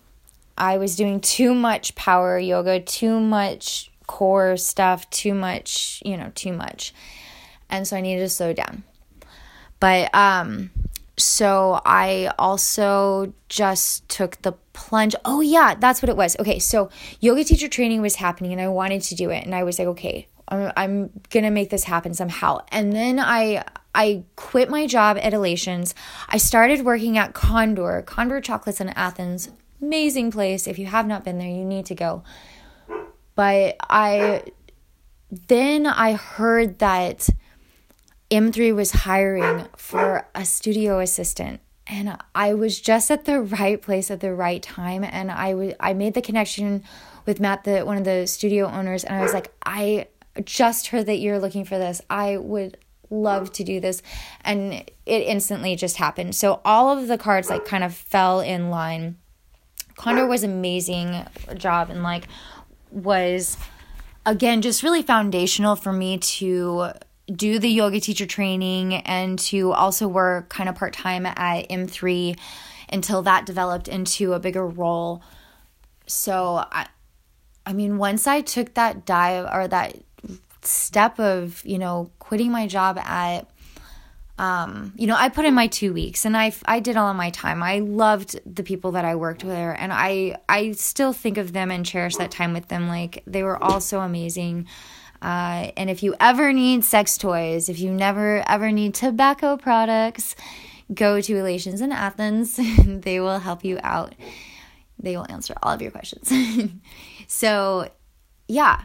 I 0.59 0.79
was 0.79 0.97
doing 0.97 1.21
too 1.21 1.55
much 1.55 1.95
power 1.95 2.39
yoga, 2.39 2.81
too 2.81 3.21
much 3.21 3.91
core 4.07 4.57
stuff, 4.57 5.09
too 5.11 5.35
much, 5.35 6.03
you 6.05 6.17
know, 6.17 6.31
too 6.35 6.53
much. 6.53 6.95
And 7.69 7.87
so 7.87 7.97
I 7.97 8.01
needed 8.01 8.21
to 8.21 8.29
slow 8.29 8.53
down. 8.53 8.85
But 9.81 10.15
um 10.15 10.71
so 11.17 11.81
I 11.85 12.33
also 12.39 13.33
just 13.49 14.09
took 14.09 14.43
the 14.43 14.53
plunge. 14.73 15.15
Oh 15.25 15.41
yeah, 15.41 15.75
that's 15.79 16.03
what 16.03 16.09
it 16.09 16.17
was. 16.17 16.37
Okay, 16.41 16.59
so 16.59 16.91
yoga 17.21 17.45
teacher 17.45 17.69
training 17.69 18.03
was 18.03 18.17
happening 18.17 18.53
and 18.53 18.61
I 18.61 18.69
wanted 18.69 19.03
to 19.03 19.15
do 19.15 19.31
it 19.31 19.45
and 19.45 19.55
I 19.55 19.63
was 19.63 19.79
like, 19.79 19.89
okay, 19.89 20.27
I'm, 20.49 20.73
I'm 20.77 21.11
going 21.31 21.45
to 21.45 21.51
make 21.51 21.71
this 21.71 21.85
happen 21.85 22.15
somehow. 22.15 22.61
And 22.69 22.93
then 22.93 23.19
I 23.21 23.65
I 23.95 24.25
quit 24.35 24.69
my 24.69 24.87
job 24.87 25.19
at 25.21 25.33
Elations. 25.33 25.95
I 26.29 26.39
started 26.39 26.85
working 26.85 27.17
at 27.17 27.33
Condor, 27.33 28.03
Condor 28.03 28.41
Chocolates 28.41 28.81
in 28.81 28.89
Athens. 28.91 29.51
Amazing 29.81 30.33
place. 30.33 30.67
If 30.67 30.79
you 30.79 30.87
have 30.87 31.07
not 31.07 31.25
been 31.25 31.39
there, 31.39 31.49
you 31.49 31.65
need 31.65 31.87
to 31.87 31.95
go. 31.95 32.25
But 33.35 33.77
I 33.89 34.43
then 35.31 35.87
I 35.87 36.13
heard 36.13 36.79
that 36.79 37.29
M3 38.31 38.75
was 38.75 38.91
hiring 38.93 39.67
for 39.77 40.27
a 40.35 40.45
studio 40.45 41.01
assistant. 41.01 41.61
And 41.87 42.17
I 42.35 42.55
was 42.55 42.81
just 42.81 43.11
at 43.11 43.27
the 43.27 43.41
right 43.41 43.81
place 43.81 44.11
at 44.11 44.21
the 44.21 44.35
right 44.35 44.63
time. 44.63 45.05
And 45.05 45.31
I 45.31 45.55
was 45.55 45.75
I 45.81 45.93
made 45.93 46.15
the 46.15 46.23
connection 46.23 46.83
with 47.27 47.41
Matt 47.41 47.65
the 47.65 47.83
one 47.83 47.99
of 47.99 48.05
the 48.05 48.27
studio 48.27 48.67
owners. 48.67 49.05
And 49.05 49.15
I 49.17 49.23
was 49.23 49.35
like 49.35 49.53
I 49.65 50.09
just 50.45 50.89
heard 50.89 51.07
that 51.07 51.19
you're 51.19 51.39
looking 51.39 51.65
for 51.65 51.79
this. 51.79 52.01
I 52.09 52.39
would 52.39 52.79
love 53.11 53.53
to 53.53 53.65
do 53.65 53.81
this. 53.81 54.03
And 54.43 54.73
it 54.73 55.23
instantly 55.23 55.77
just 55.77 55.97
happened. 55.99 56.35
So 56.35 56.61
all 56.65 56.97
of 56.97 57.07
the 57.09 57.19
cards 57.19 57.51
like 57.51 57.67
kind 57.67 57.85
of 57.85 57.95
fell 57.95 58.41
in 58.41 58.71
line. 58.71 59.19
Condor 59.97 60.27
was 60.27 60.43
amazing 60.43 61.25
job. 61.55 61.91
And 61.91 62.03
like 62.03 62.27
was 62.95 63.57
again 64.25 64.63
just 64.63 64.83
really 64.83 65.03
foundational 65.03 65.77
for 65.77 65.93
me 65.93 66.19
to 66.19 66.91
do 67.35 67.59
the 67.59 67.69
yoga 67.69 68.01
teacher 68.01 68.27
training 68.27 68.95
and 68.95 69.39
to 69.39 69.73
also 69.73 70.07
work 70.07 70.49
kind 70.49 70.69
of 70.69 70.75
part-time 70.75 71.27
at 71.27 71.69
m3 71.69 72.39
until 72.93 73.23
that 73.23 73.47
developed 73.47 73.89
into 73.89 74.35
a 74.35 74.39
bigger 74.39 74.67
role. 74.67 75.23
So 76.07 76.65
i 76.71 76.87
i 77.67 77.73
mean 77.73 77.99
once 77.99 78.27
i 78.27 78.41
took 78.41 78.75
that 78.75 79.07
dive 79.07 79.49
or 79.53 79.67
that 79.69 79.97
step 80.63 81.19
of 81.19 81.63
you 81.65 81.79
know 81.79 82.11
quitting 82.19 82.51
my 82.51 82.67
job 82.67 82.99
at 82.99 83.49
um, 84.37 84.93
you 84.97 85.07
know, 85.07 85.15
I 85.17 85.29
put 85.29 85.45
in 85.45 85.55
my 85.55 85.69
two 85.69 85.93
weeks 85.93 86.25
and 86.25 86.37
I, 86.37 86.53
I 86.65 86.81
did 86.81 86.97
all 86.97 87.09
of 87.09 87.17
my 87.17 87.31
time. 87.31 87.63
I 87.63 87.79
loved 87.79 88.41
the 88.45 88.65
people 88.65 88.93
that 88.93 89.05
I 89.05 89.15
worked 89.15 89.45
with 89.45 89.55
and 89.55 89.93
I, 89.93 90.37
I 90.49 90.73
still 90.73 91.13
think 91.13 91.39
of 91.39 91.53
them 91.53 91.71
and 91.71 91.87
cherish 91.87 92.17
that 92.17 92.33
time 92.33 92.53
with 92.53 92.69
them. 92.69 92.89
Like 92.89 93.23
they 93.27 93.45
were 93.45 93.63
all 93.63 93.81
so 93.81 94.01
amazing. 94.01 94.67
Uh, 95.23 95.71
and 95.77 95.89
if 95.89 96.03
you 96.03 96.15
ever 96.19 96.53
need 96.53 96.85
sex 96.85 97.17
toys, 97.17 97.69
if 97.69 97.79
you 97.79 97.93
never 97.93 98.43
ever 98.49 98.73
need 98.73 98.95
tobacco 98.95 99.57
products, 99.57 100.35
go 100.93 101.21
to 101.21 101.37
Elations 101.37 101.81
in 101.81 101.93
Athens. 101.93 102.59
they 102.85 103.21
will 103.21 103.39
help 103.39 103.65
you 103.65 103.79
out. 103.83 104.15
They 104.99 105.17
will 105.17 105.27
answer 105.31 105.55
all 105.63 105.73
of 105.73 105.81
your 105.81 105.91
questions. 105.91 106.33
so, 107.27 107.89
yeah, 108.49 108.83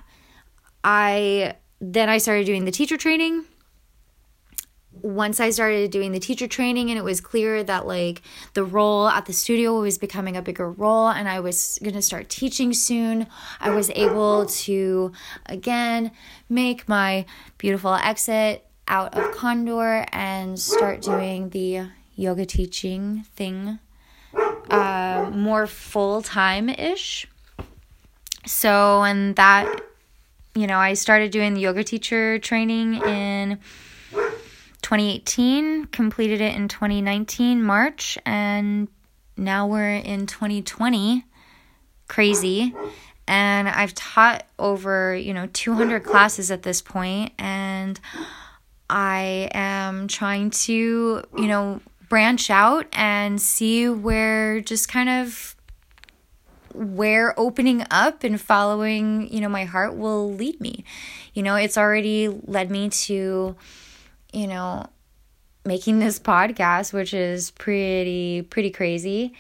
I 0.84 1.56
then 1.82 2.10
I 2.10 2.20
started 2.20 2.46
doing 2.46 2.66
the 2.66 2.72
teacher 2.72 2.98
training. 2.98 3.46
Once 5.02 5.40
I 5.40 5.50
started 5.50 5.92
doing 5.92 6.12
the 6.12 6.20
teacher 6.20 6.48
training, 6.48 6.90
and 6.90 6.98
it 6.98 7.04
was 7.04 7.22
clear 7.22 7.64
that 7.64 7.88
like 7.88 8.22
the 8.54 8.64
role 8.64 9.08
at 9.08 9.26
the 9.26 9.34
studio 9.34 9.80
was 9.80 9.98
becoming 9.98 10.38
a 10.38 10.42
bigger 10.42 10.72
role, 10.72 11.10
and 11.10 11.28
I 11.28 11.40
was 11.40 11.80
gonna 11.84 12.02
start 12.02 12.30
teaching 12.30 12.74
soon, 12.74 13.28
I 13.60 13.70
was 13.72 13.90
able 13.92 14.46
to 14.46 15.12
again 15.46 16.12
make 16.50 16.88
my 16.88 17.26
beautiful 17.58 17.94
exit 17.94 18.66
out 18.88 19.16
of 19.16 19.36
Condor 19.36 20.06
and 20.12 20.60
start 20.60 21.02
doing 21.02 21.50
the 21.50 21.88
yoga 22.16 22.46
teaching 22.46 23.24
thing 23.36 23.80
uh, 24.70 25.30
more 25.34 25.68
full 25.68 26.22
time 26.22 26.70
ish. 26.70 27.28
So, 28.46 29.04
and 29.04 29.36
that, 29.36 29.82
you 30.56 30.68
know, 30.68 30.78
I 30.78 30.94
started 30.94 31.32
doing 31.32 31.54
the 31.54 31.62
yoga 31.62 31.84
teacher 31.84 32.40
training 32.40 32.96
in 32.96 33.60
2018, 34.90 35.86
completed 35.86 36.42
it 36.42 36.56
in 36.56 36.68
2019, 36.68 37.62
March, 37.62 38.18
and 38.26 38.88
now 39.38 39.68
we're 39.68 39.98
in 39.98 40.26
2020. 40.26 41.24
Crazy. 42.08 42.74
And 43.28 43.70
I've 43.70 43.94
taught 43.94 44.48
over, 44.58 45.16
you 45.16 45.36
know, 45.36 45.48
200 45.54 46.04
classes 46.04 46.50
at 46.50 46.64
this 46.64 46.82
point, 46.82 47.34
and 47.38 48.00
I 48.90 49.52
am 49.54 50.08
trying 50.08 50.50
to, 50.50 51.24
you 51.38 51.48
know, 51.48 51.82
branch 52.08 52.50
out 52.50 52.88
and 52.92 53.40
see 53.40 53.88
where 53.88 54.60
just 54.60 54.90
kind 54.90 55.08
of 55.08 55.56
where 56.74 57.40
opening 57.40 57.86
up 57.92 58.24
and 58.24 58.42
following, 58.42 59.32
you 59.32 59.40
know, 59.40 59.50
my 59.50 59.66
heart 59.66 59.96
will 59.96 60.34
lead 60.34 60.60
me. 60.60 60.84
You 61.36 61.44
know, 61.44 61.58
it's 61.58 61.78
already 61.78 62.28
led 62.28 62.72
me 62.72 62.90
to, 62.90 63.56
you 64.34 64.48
know, 64.48 64.88
making 65.66 66.00
this 66.00 66.20
podcast, 66.20 66.94
which 66.94 67.14
is 67.14 67.52
pretty 67.52 68.42
pretty 68.44 68.72
crazy. 68.72 69.34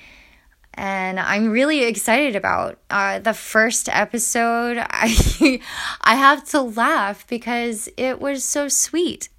And 0.76 1.20
I'm 1.20 1.50
really 1.50 1.84
excited 1.84 2.36
about 2.36 2.80
uh, 2.90 3.20
the 3.20 3.34
first 3.34 3.90
episode. 3.90 4.78
I 4.90 5.62
I 6.02 6.16
have 6.16 6.46
to 6.50 6.62
laugh 6.62 7.28
because 7.28 7.90
it 7.98 8.22
was 8.22 8.44
so 8.44 8.68
sweet. 8.68 9.30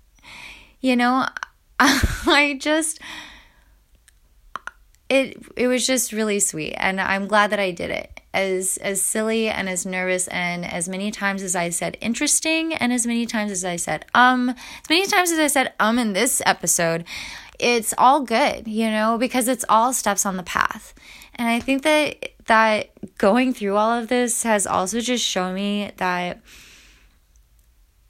You 0.81 0.97
know, 0.97 1.27
I 1.79 2.57
just 2.61 3.01
it 5.09 5.37
it 5.57 5.67
was 5.67 5.87
just 5.87 6.13
really 6.13 6.41
sweet 6.41 6.75
and 6.77 7.01
I'm 7.01 7.27
glad 7.27 7.51
that 7.51 7.61
I 7.61 7.71
did 7.71 7.91
it. 7.91 8.20
As 8.33 8.77
as 8.79 9.03
silly 9.03 9.49
and 9.49 9.69
as 9.69 9.85
nervous 9.85 10.29
and 10.29 10.65
as 10.65 10.89
many 10.89 11.11
times 11.11 11.43
as 11.43 11.57
I 11.57 11.71
said 11.71 11.97
interesting 12.01 12.73
and 12.73 12.93
as 12.93 13.05
many 13.05 13.27
times 13.27 13.51
as 13.51 13.65
I 13.65 13.75
said 13.75 14.05
um 14.15 14.51
as 14.51 14.89
many 14.89 15.07
times 15.07 15.33
as 15.33 15.39
I 15.41 15.49
said 15.49 15.73
um 15.81 15.99
in 15.99 16.13
this 16.13 16.41
episode, 16.47 17.05
it's 17.59 17.93
all 17.99 18.23
good, 18.23 18.69
you 18.69 18.91
know, 18.91 19.19
because 19.19 19.49
it's 19.49 19.65
all 19.69 19.93
steps 19.93 20.25
on 20.25 20.37
the 20.37 20.43
path. 20.43 20.95
And 21.35 21.49
I 21.49 21.61
think 21.61 21.83
that 21.83 22.31
that 22.47 22.91
going 23.19 23.53
through 23.53 23.77
all 23.77 23.93
of 23.93 24.09
this 24.09 24.43
has 24.43 24.67
also 24.67 25.01
just 25.01 25.25
shown 25.25 25.55
me 25.55 25.91
that 25.97 26.41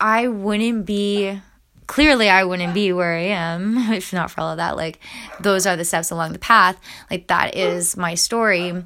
I 0.00 0.28
wouldn't 0.28 0.86
be 0.86 1.40
clearly 1.86 2.28
I 2.28 2.44
wouldn't 2.44 2.72
be 2.72 2.92
where 2.92 3.14
I 3.14 3.34
am 3.34 3.76
if 3.92 4.12
not 4.12 4.30
for 4.30 4.40
all 4.40 4.50
of 4.52 4.56
that. 4.58 4.76
Like, 4.76 5.00
those 5.40 5.66
are 5.66 5.76
the 5.76 5.84
steps 5.84 6.10
along 6.10 6.32
the 6.32 6.38
path. 6.38 6.80
Like, 7.10 7.26
that 7.26 7.56
is 7.56 7.96
my 7.96 8.14
story. 8.14 8.84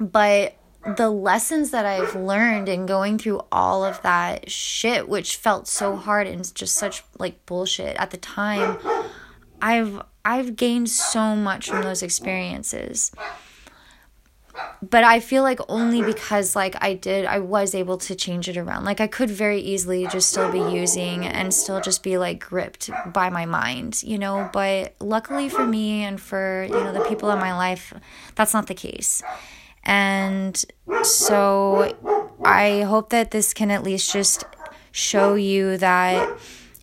But 0.00 0.56
the 0.96 1.10
lessons 1.10 1.70
that 1.70 1.84
I've 1.84 2.16
learned 2.16 2.68
in 2.68 2.86
going 2.86 3.18
through 3.18 3.42
all 3.52 3.84
of 3.84 4.00
that 4.02 4.50
shit, 4.50 5.08
which 5.08 5.36
felt 5.36 5.68
so 5.68 5.94
hard 5.94 6.26
and 6.26 6.52
just 6.54 6.74
such 6.74 7.04
like 7.18 7.44
bullshit 7.46 7.96
at 7.98 8.10
the 8.10 8.16
time, 8.16 8.78
I've 9.60 10.02
I've 10.24 10.56
gained 10.56 10.88
so 10.88 11.36
much 11.36 11.68
from 11.68 11.82
those 11.82 12.02
experiences 12.02 13.12
but 14.82 15.04
I 15.04 15.20
feel 15.20 15.42
like 15.42 15.60
only 15.68 16.02
because 16.02 16.56
like 16.56 16.74
I 16.82 16.94
did 16.94 17.24
I 17.26 17.38
was 17.38 17.74
able 17.74 17.98
to 17.98 18.14
change 18.14 18.48
it 18.48 18.56
around. 18.56 18.84
Like 18.84 19.00
I 19.00 19.06
could 19.06 19.30
very 19.30 19.60
easily 19.60 20.06
just 20.06 20.30
still 20.30 20.50
be 20.50 20.58
using 20.58 21.26
and 21.26 21.52
still 21.52 21.80
just 21.80 22.02
be 22.02 22.18
like 22.18 22.40
gripped 22.40 22.90
by 23.12 23.30
my 23.30 23.46
mind, 23.46 24.02
you 24.02 24.18
know, 24.18 24.48
but 24.52 24.94
luckily 25.00 25.48
for 25.48 25.66
me 25.66 26.02
and 26.02 26.20
for, 26.20 26.64
you 26.64 26.74
know, 26.74 26.92
the 26.92 27.04
people 27.08 27.30
in 27.30 27.38
my 27.38 27.54
life, 27.54 27.92
that's 28.34 28.54
not 28.54 28.66
the 28.66 28.74
case. 28.74 29.22
And 29.84 30.62
so 31.02 31.94
I 32.44 32.82
hope 32.82 33.10
that 33.10 33.30
this 33.30 33.54
can 33.54 33.70
at 33.70 33.82
least 33.82 34.12
just 34.12 34.44
show 34.92 35.34
you 35.34 35.76
that 35.78 36.28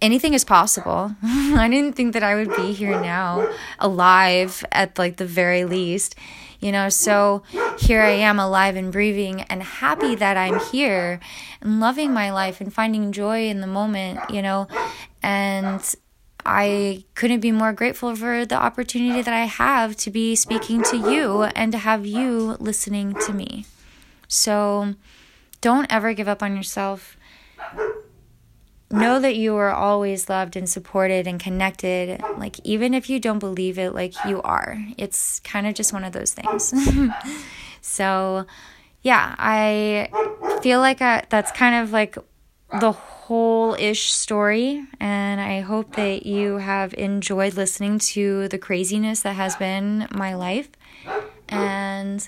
anything 0.02 0.34
is 0.34 0.44
possible. 0.44 1.16
I 1.24 1.68
didn't 1.70 1.96
think 1.96 2.14
that 2.14 2.24
I 2.24 2.36
would 2.36 2.56
be 2.56 2.74
here 2.74 3.00
now 3.00 3.50
alive 3.80 4.64
at 4.72 4.98
like 4.98 5.18
the 5.18 5.26
very 5.26 5.66
least 5.66 6.16
you 6.60 6.72
know 6.72 6.90
so 6.90 7.44
here 7.78 8.02
i 8.02 8.10
am 8.10 8.40
alive 8.40 8.76
and 8.76 8.92
breathing 8.92 9.42
and 9.44 9.62
happy 9.62 10.16
that 10.16 10.38
i'm 10.38 10.60
here 10.72 11.20
and 11.62 11.80
loving 11.80 12.14
my 12.14 12.32
life 12.32 12.60
and 12.62 12.74
finding 12.74 13.12
joy 13.12 13.48
in 13.48 13.62
the 13.62 13.68
moment 13.68 14.20
you 14.30 14.42
know 14.42 14.68
and 15.22 15.96
I 16.48 17.04
couldn't 17.14 17.42
be 17.42 17.52
more 17.52 17.74
grateful 17.74 18.16
for 18.16 18.46
the 18.46 18.56
opportunity 18.56 19.22
that 19.22 19.34
I 19.34 19.46
have 19.46 19.96
to 19.98 20.12
be 20.12 20.36
speaking 20.36 20.82
to 20.84 20.98
you 20.98 21.44
and 21.44 21.72
to 21.74 21.78
have 21.78 22.06
you 22.06 22.56
listening 22.60 23.14
to 23.26 23.34
me. 23.34 23.66
So 24.28 24.96
don't 25.62 25.92
ever 25.92 26.14
give 26.14 26.28
up 26.28 26.42
on 26.42 26.56
yourself. 26.56 27.18
Know 28.90 29.20
that 29.20 29.36
you 29.36 29.56
are 29.58 29.72
always 29.72 30.30
loved 30.30 30.56
and 30.56 30.70
supported 30.70 31.28
and 31.28 31.40
connected 31.40 32.22
like 32.38 32.58
even 32.64 32.94
if 32.94 33.10
you 33.10 33.20
don't 33.20 33.40
believe 33.40 33.78
it 33.78 33.94
like 33.94 34.14
you 34.26 34.42
are. 34.44 34.78
It's 34.98 35.42
kind 35.42 35.68
of 35.68 35.74
just 35.74 35.92
one 35.92 36.06
of 36.06 36.14
those 36.14 36.34
things. 36.34 36.74
So 37.82 38.46
yeah 39.04 39.36
i 39.38 40.10
feel 40.62 40.80
like 40.80 41.02
I, 41.02 41.24
that's 41.30 41.52
kind 41.52 41.76
of 41.84 41.92
like 41.92 42.18
the 42.80 42.92
whole 42.92 43.76
ish 43.76 44.12
story 44.12 44.86
and 45.00 45.40
i 45.40 45.62
hope 45.62 45.96
that 45.96 46.26
you 46.26 46.58
have 46.58 46.94
enjoyed 46.96 47.54
listening 47.54 47.98
to 47.98 48.48
the 48.50 48.58
craziness 48.58 49.22
that 49.22 49.36
has 49.36 49.56
been 49.56 50.08
my 50.12 50.36
life 50.36 50.70
and 51.50 52.28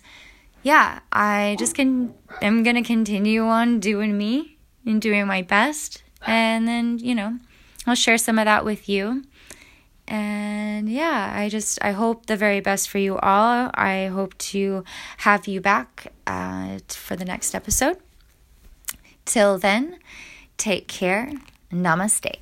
yeah 0.64 1.00
i 1.12 1.56
just 1.60 1.76
can 1.76 2.14
am 2.42 2.64
gonna 2.64 2.84
continue 2.84 3.44
on 3.44 3.80
doing 3.80 4.18
me 4.18 4.58
and 4.86 5.02
doing 5.02 5.28
my 5.28 5.42
best 5.42 6.04
and 6.26 6.68
then, 6.68 7.00
you 7.00 7.16
know, 7.16 7.40
I'll 7.88 7.96
share 7.96 8.18
some 8.18 8.40
of 8.40 8.46
that 8.46 8.66
with 8.66 8.90
you. 8.90 9.24
And 10.08 10.90
yeah, 10.90 11.34
I 11.36 11.50
just 11.50 11.78
I 11.84 11.92
hope 11.92 12.26
the 12.26 12.36
very 12.36 12.62
best 12.62 12.90
for 12.90 12.98
you 12.98 13.18
all. 13.20 13.70
I 13.74 14.08
hope 14.08 14.38
to 14.50 14.84
have 15.18 15.48
you 15.48 15.62
back 15.62 16.12
uh, 16.26 16.80
for 16.88 17.16
the 17.16 17.26
next 17.26 17.54
episode. 17.54 17.98
Till 19.26 19.60
then, 19.60 20.00
take 20.60 20.88
care. 20.88 21.32
Namaste. 21.72 22.36